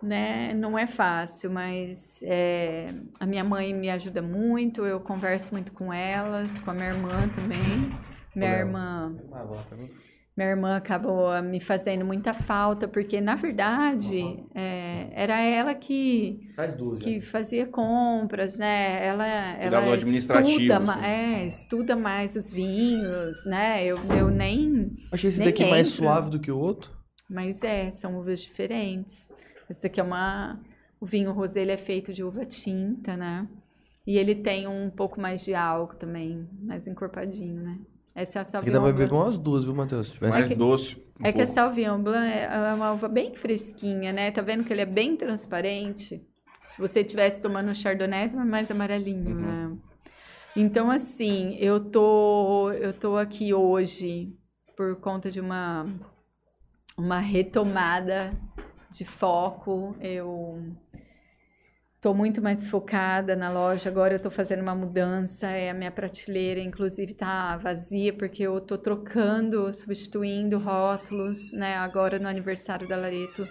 [0.02, 0.52] né?
[0.54, 5.92] Não é fácil, mas é, a minha mãe me ajuda muito, eu converso muito com
[5.92, 7.92] elas, com a minha irmã também.
[8.34, 8.66] Minha Léo.
[8.66, 9.90] irmã, lá pra mim.
[10.38, 16.74] Minha irmã acabou me fazendo muita falta, porque na verdade é, era ela que Faz
[16.74, 17.26] duas, que já.
[17.30, 19.04] fazia compras, né?
[19.04, 19.26] Ela,
[19.58, 20.86] ela administrativo, estuda, assim.
[20.86, 23.84] ma- é, estuda mais os vinhos, né?
[23.84, 24.90] Eu, eu nem.
[25.12, 25.96] Achei esse Nem daqui mais entra.
[25.96, 26.92] suave do que o outro.
[27.28, 29.28] Mas é, são uvas diferentes.
[29.68, 30.60] Esse daqui é uma.
[31.00, 33.46] O vinho rosé ele é feito de uva tinta, né?
[34.06, 37.78] E ele tem um pouco mais de álcool também, mais encorpadinho, né?
[38.20, 39.24] Essa é a Aqui dá Sauvignon pra beber Blanc.
[39.26, 40.06] umas duas, viu, Matheus?
[40.08, 40.96] Se tivesse- Mais que- doce.
[41.20, 41.52] um É que a pouco.
[41.52, 44.30] Sauvignon Blanc é é uma uva bem fresquinha, né?
[44.30, 46.20] Tá vendo que ele é bem transparente?
[46.68, 49.40] Se você estivesse tomando um Chardonnay, tava mais amarelinho, Uhum.
[49.70, 49.76] né?
[50.56, 54.34] Então, assim, eu tô, eu tô aqui hoje
[54.76, 55.86] por conta de uma,
[56.96, 58.32] uma retomada
[58.90, 59.94] de foco.
[60.00, 60.62] Eu
[62.00, 63.88] tô muito mais focada na loja.
[63.88, 65.48] Agora eu tô fazendo uma mudança.
[65.48, 71.76] É, a minha prateleira, inclusive, tá vazia porque eu tô trocando, substituindo rótulos, né?
[71.76, 73.46] Agora no aniversário da Lareto,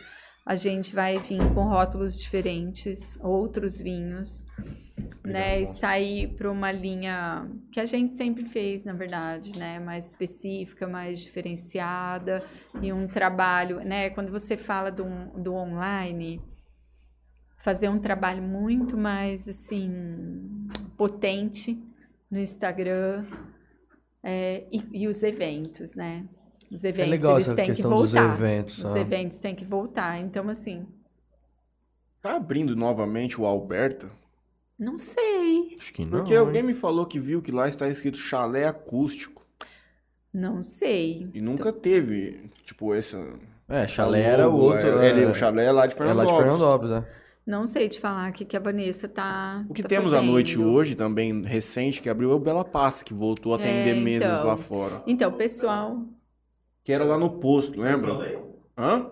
[0.45, 4.45] a gente vai vir com rótulos diferentes, outros vinhos,
[5.25, 5.61] né?
[5.61, 9.77] E sair para uma linha que a gente sempre fez, na verdade, né?
[9.77, 12.41] Mais específica, mais diferenciada
[12.81, 14.09] e um trabalho, né?
[14.09, 15.03] Quando você fala do,
[15.37, 16.41] do online,
[17.67, 19.91] fazer um trabalho muito mais assim
[20.95, 21.77] potente
[22.31, 23.25] no Instagram
[24.23, 26.25] é, e, e os eventos, né?
[26.71, 28.35] Os É eventos legal eles essa têm que voltar.
[28.35, 28.77] eventos.
[28.77, 28.99] Os ah.
[28.99, 30.17] eventos têm que voltar.
[30.17, 30.87] Então, assim,
[32.21, 34.09] Tá abrindo novamente o Alberta?
[34.79, 35.75] não sei.
[35.77, 36.19] Acho que não.
[36.19, 36.39] Porque hein?
[36.39, 39.45] alguém me falou que viu que lá está escrito chalé acústico.
[40.33, 41.29] Não sei.
[41.33, 43.21] E nunca teve, tipo, essa.
[43.67, 44.87] É, chalé era o outro.
[45.01, 46.45] É, é, o chalé é lá de é Fernando lá de Alves.
[46.45, 47.05] Fernandópolis, né?
[47.47, 49.65] Não sei te falar o que, que a Vanessa tá.
[49.69, 50.69] O que tá temos à noite fazendo.
[50.73, 54.33] hoje, também recente, que abriu é o Bela Pasta, que voltou a atender É, mesas
[54.33, 54.47] então.
[54.47, 55.01] lá fora.
[55.07, 56.01] Então, pessoal.
[56.83, 58.13] Que era lá no posto, lembra?
[58.77, 59.07] Hã?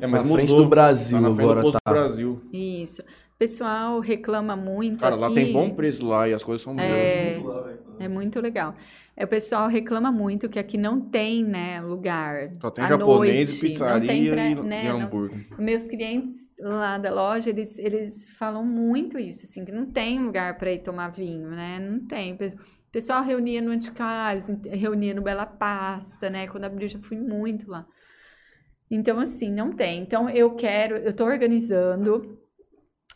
[0.00, 0.64] É, mas Na frente mudou.
[0.64, 1.90] do Brasil Tá na frente agora do posto tá.
[1.90, 2.40] do Brasil.
[2.52, 3.02] Isso.
[3.38, 5.00] Pessoal reclama muito.
[5.00, 5.34] Cara, lá aqui.
[5.34, 6.88] tem bom preço lá e as coisas são boas.
[6.88, 8.74] É, lá, é muito legal.
[9.16, 12.50] É, o pessoal reclama muito que aqui não tem, né, lugar.
[12.60, 15.38] Só tem à japonês, noite, pizzaria não tem pra- e, né, e não- hambúrguer.
[15.58, 20.58] Meus clientes lá da loja, eles, eles falam muito isso, assim, que não tem lugar
[20.58, 21.78] para ir tomar vinho, né?
[21.78, 22.34] Não tem.
[22.34, 26.46] O pessoal reunia no Anticaros, reunia no Bela Pasta, né?
[26.46, 27.86] Quando abriu, já fui muito lá.
[28.90, 30.02] Então, assim, não tem.
[30.02, 32.38] Então, eu quero, eu tô organizando.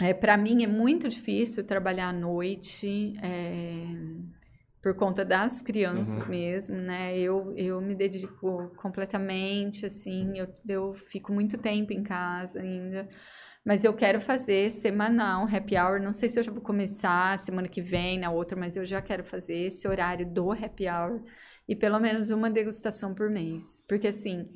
[0.01, 3.85] É, para mim é muito difícil trabalhar à noite, é,
[4.83, 7.19] por conta das crianças mesmo, né?
[7.19, 13.09] Eu, eu me dedico completamente, assim, eu, eu fico muito tempo em casa ainda.
[13.65, 16.01] Mas eu quero fazer semanal, um happy hour.
[16.01, 19.03] Não sei se eu já vou começar semana que vem, na outra, mas eu já
[19.03, 21.23] quero fazer esse horário do happy hour.
[21.69, 23.85] E pelo menos uma degustação por mês.
[23.87, 24.49] Porque assim,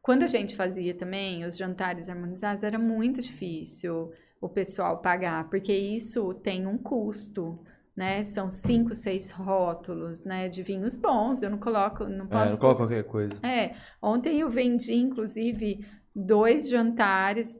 [0.00, 5.72] quando a gente fazia também os jantares harmonizados, era muito difícil o pessoal pagar, porque
[5.72, 7.58] isso tem um custo.
[7.96, 8.22] Né?
[8.24, 10.48] São cinco, seis rótulos, né?
[10.48, 11.42] De vinhos bons.
[11.42, 13.38] Eu não coloco, não É, posso não coloca qualquer coisa.
[13.46, 17.56] é, ontem eu vendi, inclusive, dois jantares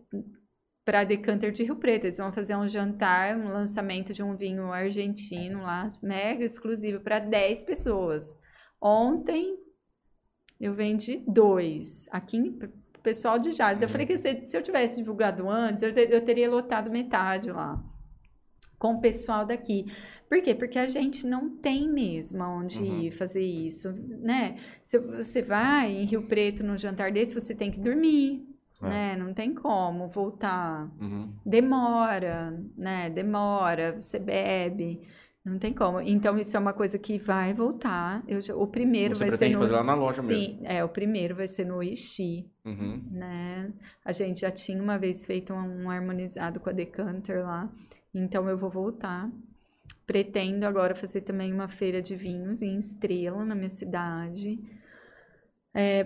[0.84, 2.06] para Decanter de Rio Preto.
[2.06, 7.18] Eles vão fazer um jantar, um lançamento de um vinho argentino lá, mega exclusivo, para
[7.20, 8.38] 10 pessoas.
[8.80, 9.56] Ontem
[10.60, 12.58] eu vendi dois, aqui
[13.02, 13.82] pessoal de Jales.
[13.82, 17.82] Eu falei que se, se eu tivesse divulgado antes, eu, eu teria lotado metade lá.
[18.84, 19.86] Com o pessoal daqui.
[20.28, 20.54] Por quê?
[20.54, 23.00] Porque a gente não tem mesmo onde Uhum.
[23.00, 23.90] ir fazer isso,
[24.20, 24.56] né?
[24.82, 28.46] Se você vai em Rio Preto num jantar desse, você tem que dormir,
[28.82, 28.86] É.
[28.88, 29.16] né?
[29.16, 30.90] Não tem como voltar.
[31.00, 31.32] Uhum.
[31.46, 33.08] Demora, né?
[33.08, 35.00] Demora, você bebe,
[35.42, 35.98] não tem como.
[36.02, 38.22] Então, isso é uma coisa que vai voltar.
[38.28, 39.62] Eu já- o primeiro Você vai ser pretende no...
[39.62, 43.02] fazer lá na loja Sim, é, o primeiro vai ser no Ixi, Uhum.
[43.10, 43.72] né?
[44.04, 47.70] A gente já tinha uma vez feito um harmonizado com a Decanter lá,
[48.14, 49.30] então eu vou voltar.
[50.06, 54.58] Pretendo agora fazer também uma feira de vinhos em Estrela, na minha cidade,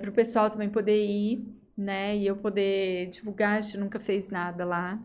[0.00, 1.44] para o pessoal também poder ir,
[1.76, 2.16] né?
[2.16, 5.00] E eu poder divulgar, a gente nunca fez nada lá.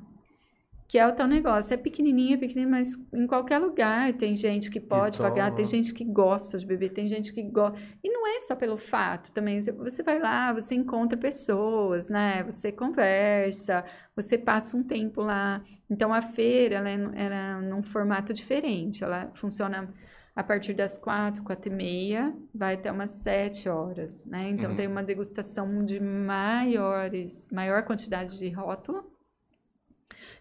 [0.94, 4.70] Que é o tal negócio, é pequenininho, é pequenininho, mas em qualquer lugar tem gente
[4.70, 7.80] que pode pagar, tem gente que gosta de beber, tem gente que gosta.
[8.04, 9.60] E não é só pelo fato também.
[9.60, 12.44] Você- vai lá, você encontra pessoas, né?
[12.44, 13.84] Você conversa,
[14.16, 15.64] você passa um tempo lá.
[15.90, 19.04] Então a feira ela é, era num formato diferente.
[19.04, 19.92] Ela funciona
[20.36, 24.48] a partir das quatro, quatro e meia, vai até umas sete horas, né?
[24.50, 24.78] Então Uhum.
[24.78, 29.13] tem uma degustação de maiores, maior quantidade de rótulo.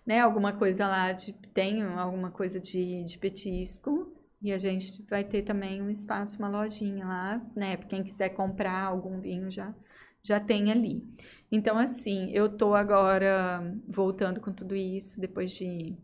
[0.07, 4.13] Né, alguma coisa lá de tem alguma coisa de, de petisco
[4.43, 7.77] e a gente vai ter também um espaço, uma lojinha lá, né?
[7.77, 9.73] Pra quem quiser comprar algum vinho já
[10.25, 11.03] já tem ali.
[11.51, 15.97] Então assim, eu tô agora voltando com tudo isso depois de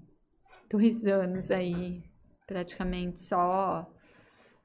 [0.71, 2.03] dois anos aí
[2.47, 3.91] praticamente só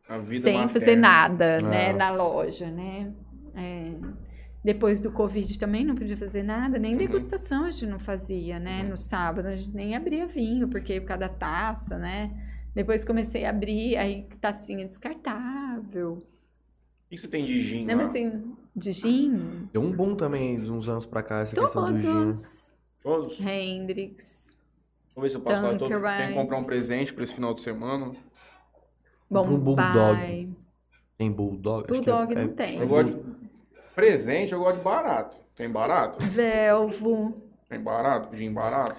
[0.10, 0.74] A vida sem materna.
[0.74, 1.94] fazer nada, né, É.
[1.94, 3.14] na loja, né?
[3.56, 4.33] É,
[4.64, 6.98] depois do Covid também não podia fazer nada, nem Uhum.
[7.00, 8.82] degustação a gente não fazia, né?
[8.84, 8.90] Uhum.
[8.90, 12.32] No sábado a gente nem abria vinho, porque por causa da taça, né?
[12.74, 16.14] Depois comecei a abrir, aí tacinha descartável.
[16.14, 18.04] O que você tem de gin Lembra lá?
[18.04, 19.68] assim, de gin?
[19.72, 22.08] Deu um boom também, de uns anos pra cá, essa questão do gin.
[22.12, 22.74] Todos.
[23.04, 23.40] Todos?
[23.40, 24.52] Hendrix.
[25.16, 25.74] Vamos ver se eu passo lá.
[25.74, 25.88] Eu tô-.
[25.88, 28.14] Tenho que comprar um presente pra esse final de semana.
[29.30, 29.60] Compra um.
[29.60, 30.56] Bulldog.
[31.18, 31.86] Tem Bulldog?
[31.92, 32.80] Acho que é- Bulldog é- não tem.
[32.80, 33.23] Eu gosto de...
[33.96, 35.38] Presente, eu gosto de barato.
[35.56, 36.24] Tem barato?
[36.26, 37.42] Velvo.
[37.70, 38.36] Tem barato?
[38.36, 38.96] Gin barato?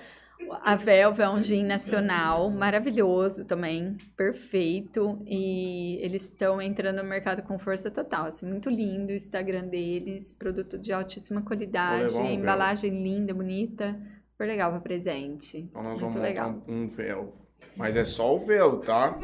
[0.63, 5.23] A Velva é um gin nacional, maravilhoso também, perfeito.
[5.27, 8.27] E eles estão entrando no mercado com força total.
[8.27, 13.99] Assim, muito lindo o Instagram deles, produto de altíssima qualidade, um embalagem linda, bonita.
[14.31, 15.59] Super legal para presente.
[15.59, 16.53] Então nós muito vamos legal.
[16.53, 17.44] montar um, véu.
[17.77, 19.19] Mas é só o véu, tá?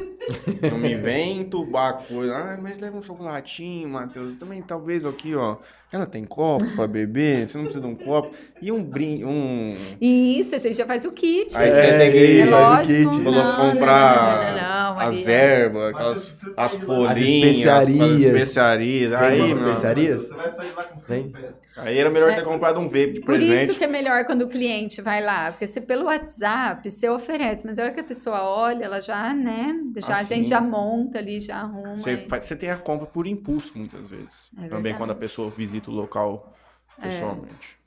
[0.71, 2.37] Não me vem entubar coisa.
[2.37, 4.37] Ah, mas leva um chocolatinho, Matheus.
[4.37, 5.59] Também, talvez aqui, ó.
[5.93, 7.49] Ela tem copo pra beber?
[7.49, 8.33] Você não precisa de um copo?
[8.63, 9.77] E um brinde, um...
[10.01, 11.57] Isso, a gente já faz o kit.
[11.57, 13.05] Aí É, tem que ir, faz o kit.
[13.19, 15.31] Não, comprar não, não, não, as Maria.
[15.33, 18.01] ervas, aquelas, as folhinhas, especiarias.
[18.01, 19.13] as especiarias.
[19.15, 20.21] Aí, as especiarias?
[20.29, 21.23] Você vai sair lá com Vem.
[21.23, 21.61] 100 peças.
[21.77, 22.35] aí era melhor É.
[22.37, 23.79] ter comprado um vape de Por isso presente.
[23.79, 27.79] que é melhor quando o cliente vai lá, porque você pelo WhatsApp você oferece, mas
[27.79, 30.35] a hora que a pessoa olha, ela já, né, já a Assim.
[30.37, 31.97] gente já monta ali, já arruma.
[31.97, 34.51] Você, e- faz- você tem a compra por impulso, muitas vezes.
[34.63, 36.53] É Também quando a pessoa visita o local
[36.99, 37.03] É.
[37.03, 37.79] pessoalmente.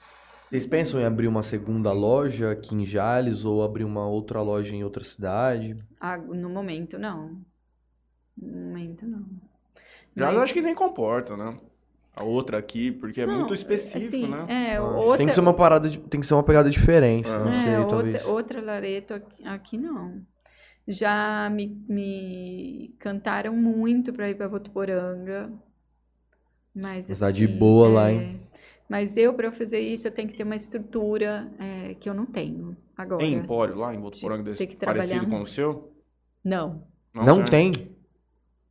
[0.48, 4.74] Vocês pensam em abrir uma segunda loja aqui em Jales ou abrir uma outra loja
[4.74, 5.78] em outra cidade?
[6.00, 7.42] Ah, no momento, não.
[8.40, 9.26] No momento, não.
[10.16, 11.58] Já Mas- acho que nem comporta, né?
[12.16, 14.46] A outra aqui, porque é não, muito específico, assim, né?
[14.74, 17.28] É, Ah, outra, Tem que ser uma parada, de- tem que ser uma pegada diferente,
[17.28, 17.40] É.
[17.40, 18.16] não é, sei, talvez.
[18.18, 20.22] outra, outra Lareto aqui, aqui não.
[20.88, 25.52] Já me, me cantaram muito para ir para Votuporanga.
[26.76, 28.40] Mas Mas tá de assim, boa lá, é, hein?
[28.90, 32.14] Mas eu, para eu fazer isso, eu tenho que ter uma estrutura é, que eu
[32.14, 33.24] não tenho agora.
[33.24, 35.94] Tem empório lá em Votuporanga desse Tem que parecido trabalhar com o seu?
[36.44, 37.96] Não, Não tem?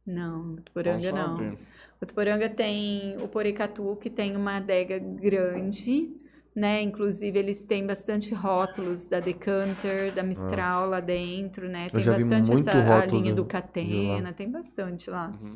[0.07, 1.35] não, Votuporanga não.
[1.37, 1.59] sabe.
[2.01, 6.11] Votuporanga tem o Porecatu, que tem uma adega grande,
[6.55, 6.83] né?
[6.83, 11.87] Inclusive, eles têm bastante rótulos da Decanter, da Mistral lá dentro, né?
[11.87, 11.97] Ah.
[11.97, 15.29] Eu Tem bastante muito essa, a linha do- do Catena, tem bastante lá.
[15.29, 15.55] Uhum.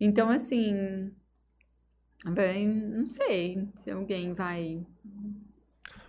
[0.00, 1.12] Então, assim,
[2.30, 4.84] bem, não sei se alguém vai...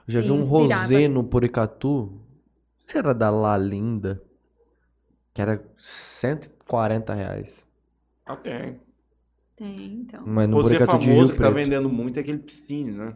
[0.08, 2.22] Já vi um rosé no Poricatu.
[2.86, 4.22] Se era da La Linda.
[5.34, 7.66] Que era 140 reais.
[8.26, 8.80] Ah, tem.
[9.56, 10.24] Tem, então.
[10.26, 11.56] Mas no O Rosé Poricatu de famoso Rio que tá Preto.
[11.56, 13.16] vendendo muito é aquele piscine, né?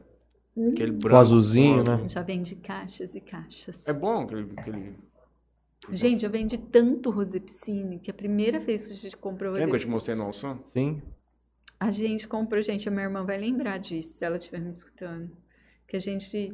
[0.71, 1.17] Aquele O branco.
[1.17, 2.07] azulzinho, né?
[2.07, 3.87] Já vende caixas e caixas.
[3.87, 4.51] É bom aquele...
[4.57, 4.95] aquele...
[5.91, 9.69] Gente, eu vendi tanto Rosé Piscine que a primeira vez que a gente comprou Lembra
[9.69, 10.59] que eu te mostrei no Alçan?
[10.73, 11.01] Sim.
[11.79, 15.31] A gente comprou, gente, a minha irmã vai lembrar disso, se ela estiver me escutando.
[15.87, 16.53] Que a gente,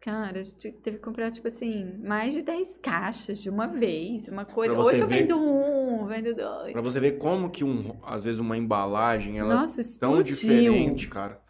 [0.00, 4.26] cara, a gente teve que comprar, tipo assim, mais de 10 caixas de uma vez,
[4.26, 4.74] uma coisa.
[4.74, 6.72] Hoje eu ver- vendo um, vendo dois.
[6.72, 11.08] Pra você ver como que, um, às vezes, uma embalagem, ela Nossa, é tão diferente,
[11.08, 11.40] cara.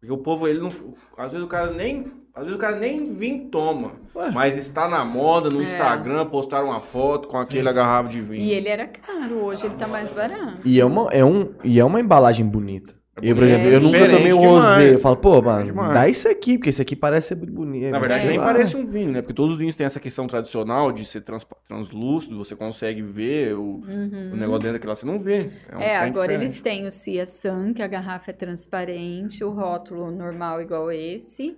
[0.00, 0.94] Porque o povo, ele não...
[1.16, 2.21] Às vezes o cara nem...
[2.34, 3.92] Às vezes o cara nem vinho toma.
[4.14, 4.30] Ué.
[4.30, 5.64] Mas está na moda, no É.
[5.64, 8.42] Instagram, postaram uma foto com aquele garrafa de vinho.
[8.42, 10.58] E ele era caro, hoje ele tá mais barato.
[10.64, 12.94] E é uma, é um, e é uma embalagem bonita.
[13.20, 14.94] É Eu, por exemplo, É eu nunca tomei um rosé.
[14.94, 15.92] Eu falo, pô, mano, demais.
[15.92, 17.90] dá isso aqui, porque esse aqui parece ser muito bonito.
[17.90, 18.30] Na verdade, É.
[18.30, 19.20] nem parece um vinho, né?
[19.20, 23.54] Porque todos os vinhos têm essa questão tradicional de ser trans, translúcido, você consegue ver
[23.54, 25.50] o, o negócio dentro daquela, você não vê.
[25.70, 25.82] um Uhum.
[25.82, 26.40] É, agora diferente.
[26.52, 31.54] eles têm o Cia San, que a garrafa é transparente, o rótulo normal igual esse.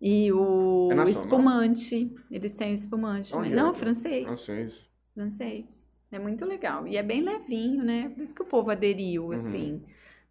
[0.00, 1.08] E o É nacional?
[1.22, 2.10] espumante.
[2.30, 3.52] Eles têm o espumante também.
[3.52, 3.74] é Não, é?
[3.74, 4.30] francês.
[4.30, 4.52] Isso.
[5.14, 5.86] Francês.
[6.10, 6.86] É muito legal.
[6.86, 8.08] E é bem levinho, né?
[8.08, 9.32] Por isso que o povo aderiu, Uhum.
[9.32, 9.82] assim.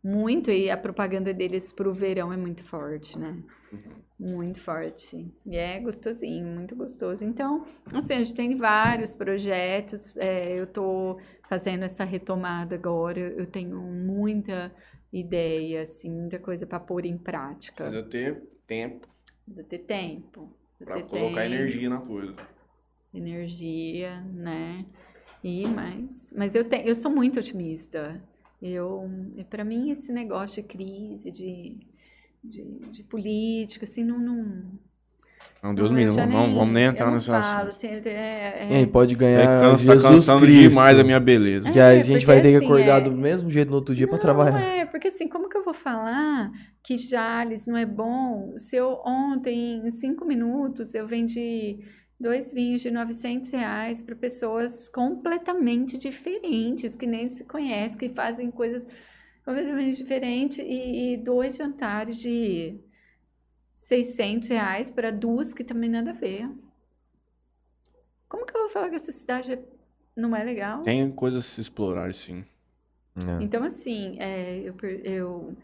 [0.04, 0.50] Muito.
[0.50, 3.38] E a propaganda deles pro verão é muito forte, né?
[3.72, 3.80] Uhum.
[4.38, 5.32] Muito forte.
[5.46, 7.24] E é gostosinho, muito gostoso.
[7.24, 10.16] Então, assim, a gente tem vários projetos.
[10.18, 13.20] é, eu tô fazendo essa retomada agora.
[13.20, 14.74] Eu tenho muita
[15.14, 17.84] ideia, assim, muita coisa para pôr em prática.
[17.86, 19.08] Precisa ter tempo
[19.50, 20.56] Precisa ter tempo.
[20.78, 22.36] Precisa pra ter colocar tempo energia na coisa.
[23.14, 24.86] energia, né?
[25.44, 28.22] E mais, mas eu tenho, eu sou muito otimista.
[28.62, 29.10] Eu,
[29.50, 31.80] para mim esse negócio de crise, de,
[32.44, 34.80] de, de política, assim, não, não,
[35.62, 37.70] Não, Deus não, me livre, já vamos, nem entrar não falo, assunto.
[37.70, 38.00] assim, é,
[38.70, 40.48] E aí, é, pode É, ganhar cansa, tá Jesus cansando Cristo.
[40.48, 41.72] demais a minha beleza.
[41.72, 43.96] Que a É, gente vai ter que assim, acordar é- do mesmo jeito no outro
[43.96, 44.72] dia pra Não, trabalhar.
[44.80, 46.52] é, porque assim, como que eu vou falar
[46.84, 51.80] que Jales não é bom se eu ontem, em cinco minutos, eu vendi
[52.20, 58.52] dois vinhos de 900 reais para pessoas completamente diferentes, que nem se conhecem, que fazem
[58.52, 58.86] coisas
[59.46, 62.80] completamente diferentes, e, e dois jantares de
[63.84, 66.50] 600 reais para duas que também nada a ver.
[68.28, 69.64] Como que eu vou falar que essa cidade é-
[70.16, 70.84] não é legal?
[70.84, 72.44] Tem coisas a se explorar, sim.
[73.18, 73.42] É.
[73.44, 75.56] Então, assim, é, eu, per- eu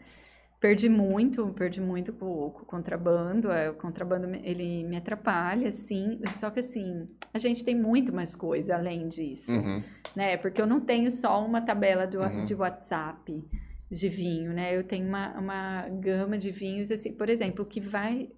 [0.58, 3.50] perdi muito, perdi muito com, com o contrabando.
[3.52, 6.18] é, o contrabando, me- ele me atrapalha, sim.
[6.32, 9.84] Só que, assim, a gente tem muito mais coisa além disso, Uhum.
[10.16, 10.38] né?
[10.38, 12.44] Porque eu não tenho só uma tabela do, Uhum.
[12.44, 13.44] de WhatsApp
[13.90, 14.76] de vinho, né?
[14.76, 18.30] Eu tenho uma, uma gama de vinhos, assim, por exemplo, o que vai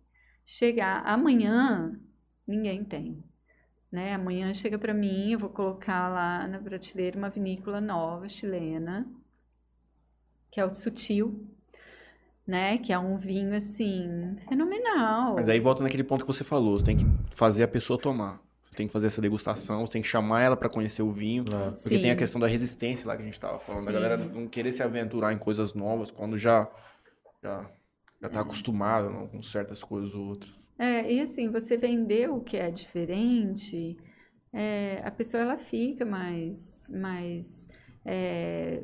[0.45, 1.99] chegar amanhã,
[2.47, 3.23] ninguém tem.
[3.91, 4.13] Né?
[4.15, 9.07] Amanhã chega para mim, eu vou colocar lá na prateleira uma vinícola nova, chilena,
[10.51, 11.47] que é o Sutil,
[12.47, 12.79] né?
[12.79, 15.35] Que é um vinho, assim, fenomenal.
[15.35, 17.05] Mas aí volta naquele ponto que você falou, você tem que
[17.35, 18.41] fazer a pessoa tomar.
[18.79, 21.45] Você tem que fazer essa degustação, você tem que chamar ela pra conhecer o vinho.
[21.53, 21.71] É.
[21.71, 22.19] Porque tem a Sim.
[22.19, 24.01] questão da resistência lá que a gente tava falando, da Sim.
[24.01, 26.71] galera não querer se aventurar em coisas novas quando já
[27.43, 27.69] já,
[28.23, 30.53] já tá acostumado não, com certas coisas ou outras.
[30.79, 33.97] É, e assim, você vender o que é diferente,
[34.53, 37.69] é, a pessoa ela fica mais, mais
[38.05, 38.81] é,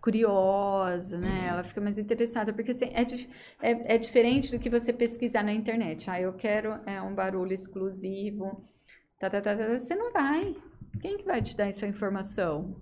[0.00, 1.28] curiosa, né?
[1.28, 1.48] Uhum.
[1.48, 5.52] Ela fica mais interessada, porque assim, é, é, é diferente do que você pesquisar na
[5.52, 6.08] internet.
[6.08, 8.62] Ah, eu quero é, um barulho exclusivo,
[9.30, 10.56] tá, tá, tá, tá, você não vai.
[11.00, 12.74] Quem que vai te dar essa informação?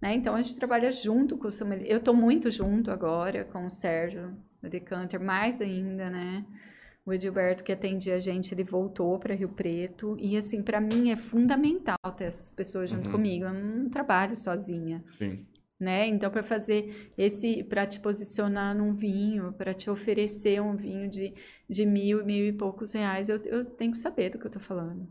[0.00, 0.14] Né?
[0.14, 1.90] Então a gente trabalha junto com o sommelier.
[1.90, 6.44] Eu estou muito junto agora com o Sérgio Decanter, mais ainda, né?
[7.04, 11.10] O Edilberto que atendia a gente, ele voltou para Rio Preto e assim, para mim
[11.10, 13.12] é fundamental ter essas pessoas junto Uhum.
[13.12, 13.44] comigo.
[13.44, 15.46] Eu não trabalho sozinha, Sim.
[15.78, 16.06] né?
[16.08, 21.32] Então para fazer esse, para te posicionar num vinho, para te oferecer um vinho de,
[21.68, 24.60] de mil, mil e poucos reais, eu, eu tenho que saber do que eu tô
[24.60, 25.06] falando,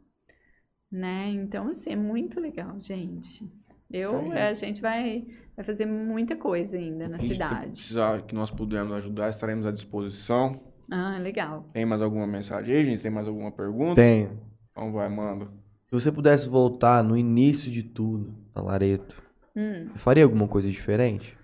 [0.92, 1.28] né?
[1.30, 3.46] Então assim é muito legal, gente.
[3.92, 4.50] Eu, É.
[4.50, 5.26] a gente vai,
[5.56, 7.72] vai fazer muita coisa ainda na cidade.
[7.72, 10.60] precisar que nós pudermos ajudar, estaremos à disposição.
[10.92, 11.66] Ah, legal.
[11.74, 13.02] Tem mais alguma mensagem aí, gente?
[13.02, 13.96] Tem mais alguma pergunta?
[13.96, 14.40] Tenho.
[14.72, 15.46] Então vai, manda.
[15.86, 19.22] Se você pudesse voltar no início de tudo, na Lareto,
[19.56, 19.88] Hum.
[19.92, 21.36] você faria alguma coisa diferente?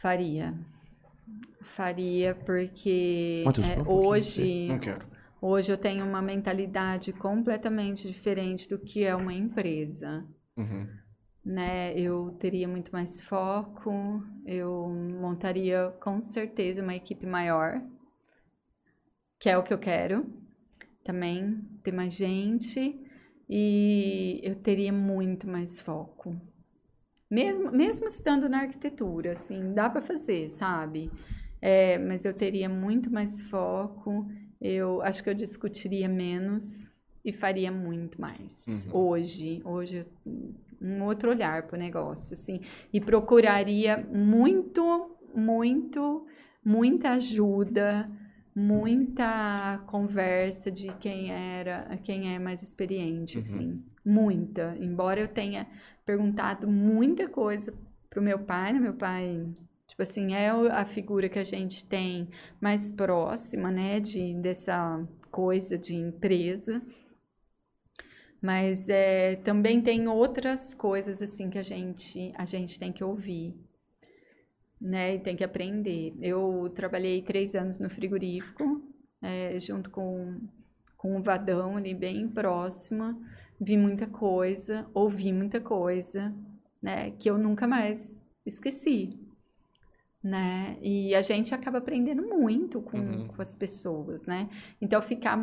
[0.00, 0.54] Faria.
[1.60, 5.06] Faria porque Matheus, é, hoje, Não quero.
[5.42, 10.24] Hoje eu tenho uma mentalidade completamente diferente do que é uma empresa.
[10.56, 10.88] Uhum.
[11.44, 11.98] Né?
[11.98, 14.88] Eu teria muito mais foco, eu
[15.20, 17.82] montaria com certeza uma equipe maior.
[19.40, 20.24] que é o que eu quero.
[21.04, 22.96] Também ter mais gente
[23.48, 26.40] e eu teria muito mais foco.
[27.30, 31.10] Mesmo, mesmo estando na arquitetura, assim, dá para fazer, sabe?
[31.60, 34.30] É, mas eu teria muito mais foco.
[34.64, 36.88] Eu acho que eu discutiria menos
[37.24, 38.96] e faria muito mais Uhum.
[39.08, 39.60] hoje.
[39.64, 40.06] Hoje
[40.80, 42.60] um outro olhar para o negócio, assim,
[42.92, 46.26] e procuraria muito, muito,
[46.64, 48.08] muita ajuda,
[48.54, 53.40] muita conversa de quem era, quem é mais experiente, Uhum.
[53.40, 54.76] assim, muita.
[54.80, 55.66] Embora eu tenha
[56.06, 57.74] perguntado muita coisa
[58.10, 58.78] pro meu pai, né?
[58.80, 59.44] Meu pai,
[59.92, 62.26] tipo assim, é a figura que a gente tem
[62.58, 66.80] mais próxima, né, de dessa coisa de empresa.
[68.40, 73.54] Mas é, também tem outras coisas assim que a gente a gente tem que ouvir,
[74.80, 75.14] né?
[75.14, 76.14] E tem que aprender.
[76.20, 78.82] Eu trabalhei três anos no frigorífico,
[79.20, 80.40] é, junto com
[80.96, 83.16] com o Vadão ali bem próxima,
[83.60, 86.34] vi muita coisa, ouvi muita coisa,
[86.80, 87.10] né?
[87.12, 89.18] Que eu nunca mais esqueci,
[90.22, 90.76] né?
[90.80, 93.26] E a gente acaba aprendendo muito com, Uhum.
[93.28, 94.48] com as pessoas, né?
[94.80, 95.36] Então, ficar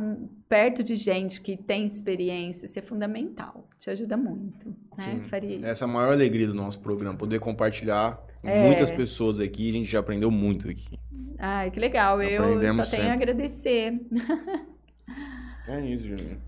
[0.48, 5.22] perto de gente que tem experiência, isso é fundamental, te ajuda muito, né?
[5.30, 8.66] Faria Essa é a maior alegria do nosso programa, poder compartilhar com É.
[8.66, 9.68] muitas pessoas aqui.
[9.70, 10.98] A gente já aprendeu muito aqui.
[11.38, 13.24] Ai, que legal, eu Aprendemos só tenho a sempre.
[13.32, 14.00] agradecer.
[15.68, 16.42] É isso, Juninho.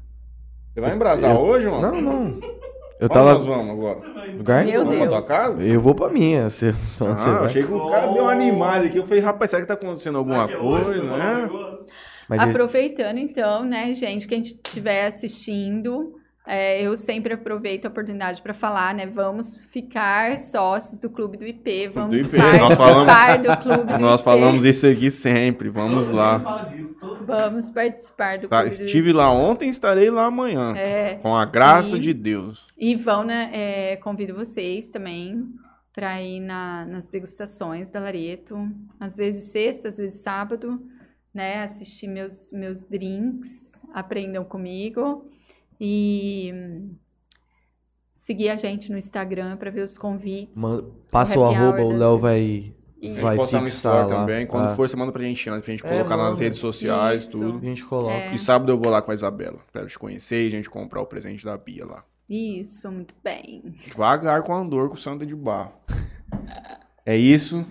[0.73, 1.91] Você vai embrasar Eu- hoje, mano?
[1.91, 2.39] Não, não.
[3.01, 3.33] Eu Onde tava.
[3.33, 3.95] nós vamos agora?
[3.95, 5.25] Você Lugar Meu vamos pra Deus.
[5.25, 5.61] tua casa?
[5.63, 6.49] Eu vou pra minha.
[6.49, 7.45] Você, onde você Ah, vai?
[7.47, 8.97] achei que o cara deu uma animada aqui.
[8.97, 11.49] Eu falei, rapaz, será que tá acontecendo alguma é coisa, né?
[12.29, 16.13] Mas Aproveitando então, né, gente, quem estiver assistindo,
[16.53, 19.05] é, eu sempre aproveito a oportunidade para falar, né?
[19.07, 24.19] Vamos ficar sócios do Clube do IP, vamos IP, nós participar do Clube do Nós
[24.19, 24.25] IP.
[24.25, 25.69] falamos isso aqui sempre.
[25.69, 26.63] Vamos Todo lá.
[26.75, 26.95] disso,
[27.25, 30.75] Vamos participar do Tá, Clube do estive lá ontem, estarei lá amanhã.
[30.75, 32.67] É, Com a graça E- de Deus.
[32.77, 33.49] e vão, né?
[33.53, 35.45] é, convido vocês também
[35.93, 38.57] para ir na- nas degustações da Lareto,
[38.99, 40.81] às vezes sexta, às vezes sábado,
[41.33, 41.63] né?
[41.63, 45.25] Assistir meus, meus drinks, aprendam comigo
[45.83, 46.95] e hum,
[48.13, 50.61] seguir a gente no Instagram para ver os convites.
[50.61, 52.73] Man- Passa o happy arroba, o Léo vai.
[53.01, 54.19] E- Vai postar no fixar Store lá.
[54.21, 54.45] também.
[54.45, 54.75] Quando Ah.
[54.75, 57.31] for, você manda pra gente antes, pra gente É, colocar nas redes sociais, Isso.
[57.31, 57.57] tudo.
[57.57, 58.13] A gente coloca.
[58.13, 58.35] É.
[58.35, 60.69] E sábado eu vou lá com a Isabela, pra ela te conhecer e a gente
[60.69, 62.05] comprar o presente da Bia lá.
[62.29, 63.63] Isso, muito bem.
[63.87, 65.73] Devagar com a Andor, com o Santa de Barro.
[67.03, 67.57] É isso.
[67.57, 67.65] É isso.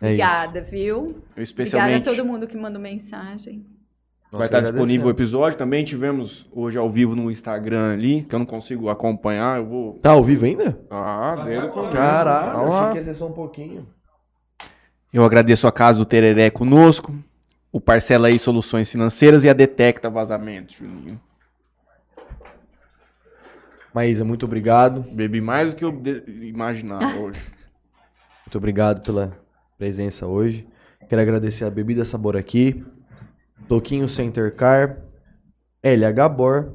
[0.00, 0.96] Obrigada, viu?
[0.96, 3.66] Eu Obrigada a especialmente todo mundo que mandou mensagem.
[4.30, 5.56] Vai Nós estar disponível o episódio.
[5.58, 9.58] Também tivemos hoje ao vivo no Instagram ali, que eu não consigo acompanhar.
[9.58, 9.94] Eu vou.
[9.94, 10.78] Tá ao vivo ainda?
[10.90, 11.34] Ah,
[11.72, 11.90] começo.
[11.90, 12.80] Caralho, Tá lá.
[12.80, 13.86] achei que ia ser só um pouquinho.
[15.12, 17.14] Eu agradeço a Casa do Tereré conosco,
[17.72, 21.18] o Parcela aí Soluções Financeiras e a Detecta Vazamentos, Juninho.
[23.94, 25.00] Maísa, muito obrigado.
[25.10, 26.02] Bebi mais do que eu
[26.42, 27.40] imaginava hoje.
[28.46, 29.32] Muito obrigado pela
[29.78, 30.66] presença hoje.
[31.08, 32.84] Quero agradecer a Bebida Sabor aqui,
[33.68, 35.04] Toquinho Center Car,
[35.82, 36.74] LH Bor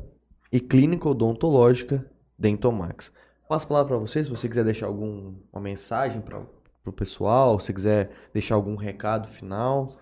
[0.52, 2.06] e Clínica Odontológica
[2.38, 3.12] Dentomax.
[3.50, 6.40] Passo a palavra para você, se você quiser deixar alguma mensagem para
[6.86, 9.98] o pessoal, se quiser deixar algum recado final.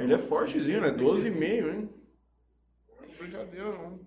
[0.00, 0.90] Ele é fortezinho, né?
[0.90, 1.88] 12,5, hein?
[3.16, 4.00] Brincadeira, não.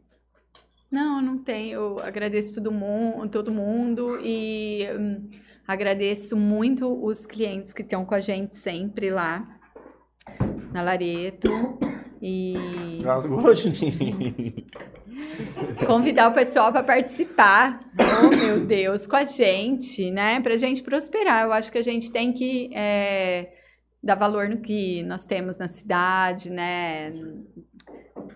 [0.92, 1.72] Não, não tem.
[1.72, 5.30] Eu agradeço todo mundo, todo mundo e hum,
[5.66, 9.53] agradeço muito os clientes que estão com a gente sempre lá
[10.74, 11.50] na Lareto
[12.22, 13.00] e
[13.56, 14.54] Juninho.
[15.86, 17.80] convidar o pessoal para participar.
[18.00, 20.42] Oh, meu Deus, com a gente, né?
[20.42, 21.44] Para a gente prosperar.
[21.44, 23.54] Eu acho que a gente tem que é,
[24.02, 27.14] dar valor no que nós temos na cidade, né?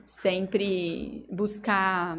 [0.05, 2.17] Sempre buscar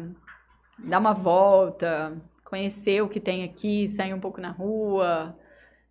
[0.79, 5.37] dar uma volta, conhecer o que tem aqui, sair um pouco na rua,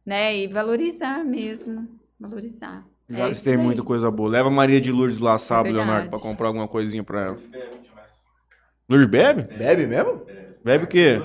[0.04, 0.36] né?
[0.36, 1.88] E valorizar mesmo,
[2.20, 2.84] valorizar.
[3.08, 4.28] Já É tem muita coisa boa.
[4.28, 5.86] Leva a Maria de Lourdes lá sábado, Verdade.
[5.88, 7.38] Leonardo, pra comprar alguma coisinha pra ela.
[8.88, 9.42] Lourdes bebe?
[9.56, 10.22] Bebe mesmo?
[10.64, 11.20] Bebe o quê?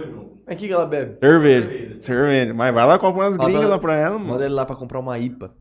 [0.46, 1.18] O que, que ela bebe?
[1.20, 2.02] Cerveja.
[2.02, 2.54] Cerveja.
[2.54, 4.32] Mas vai lá comprar umas gringas pra- lá pra ela, mano.
[4.32, 5.54] Manda ele lá para comprar uma IPA.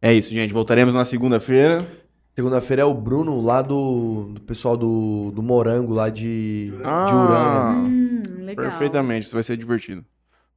[0.00, 0.52] É isso, gente.
[0.52, 1.86] Voltaremos na segunda-feira.
[2.32, 7.14] Segunda-feira é o Bruno lá do, do pessoal do, do Morango lá de, de Ah.
[7.14, 7.88] Urânia.
[7.88, 8.64] Hum, legal.
[8.66, 10.04] Perfeitamente, isso vai ser divertido.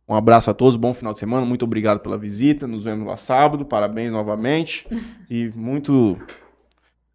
[0.08, 3.18] Um abraço a todos, bom final de semana, muito obrigado pela visita, nos vemos lá
[3.18, 4.88] sábado, parabéns novamente
[5.30, 6.18] e muito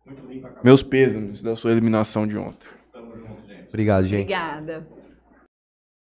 [0.04, 0.22] Muito
[0.62, 2.68] meus pêsames da sua eliminação de ontem.
[2.92, 3.68] Tamo junto, gente.
[3.68, 4.22] Obrigado, gente.
[4.22, 4.86] Obrigada.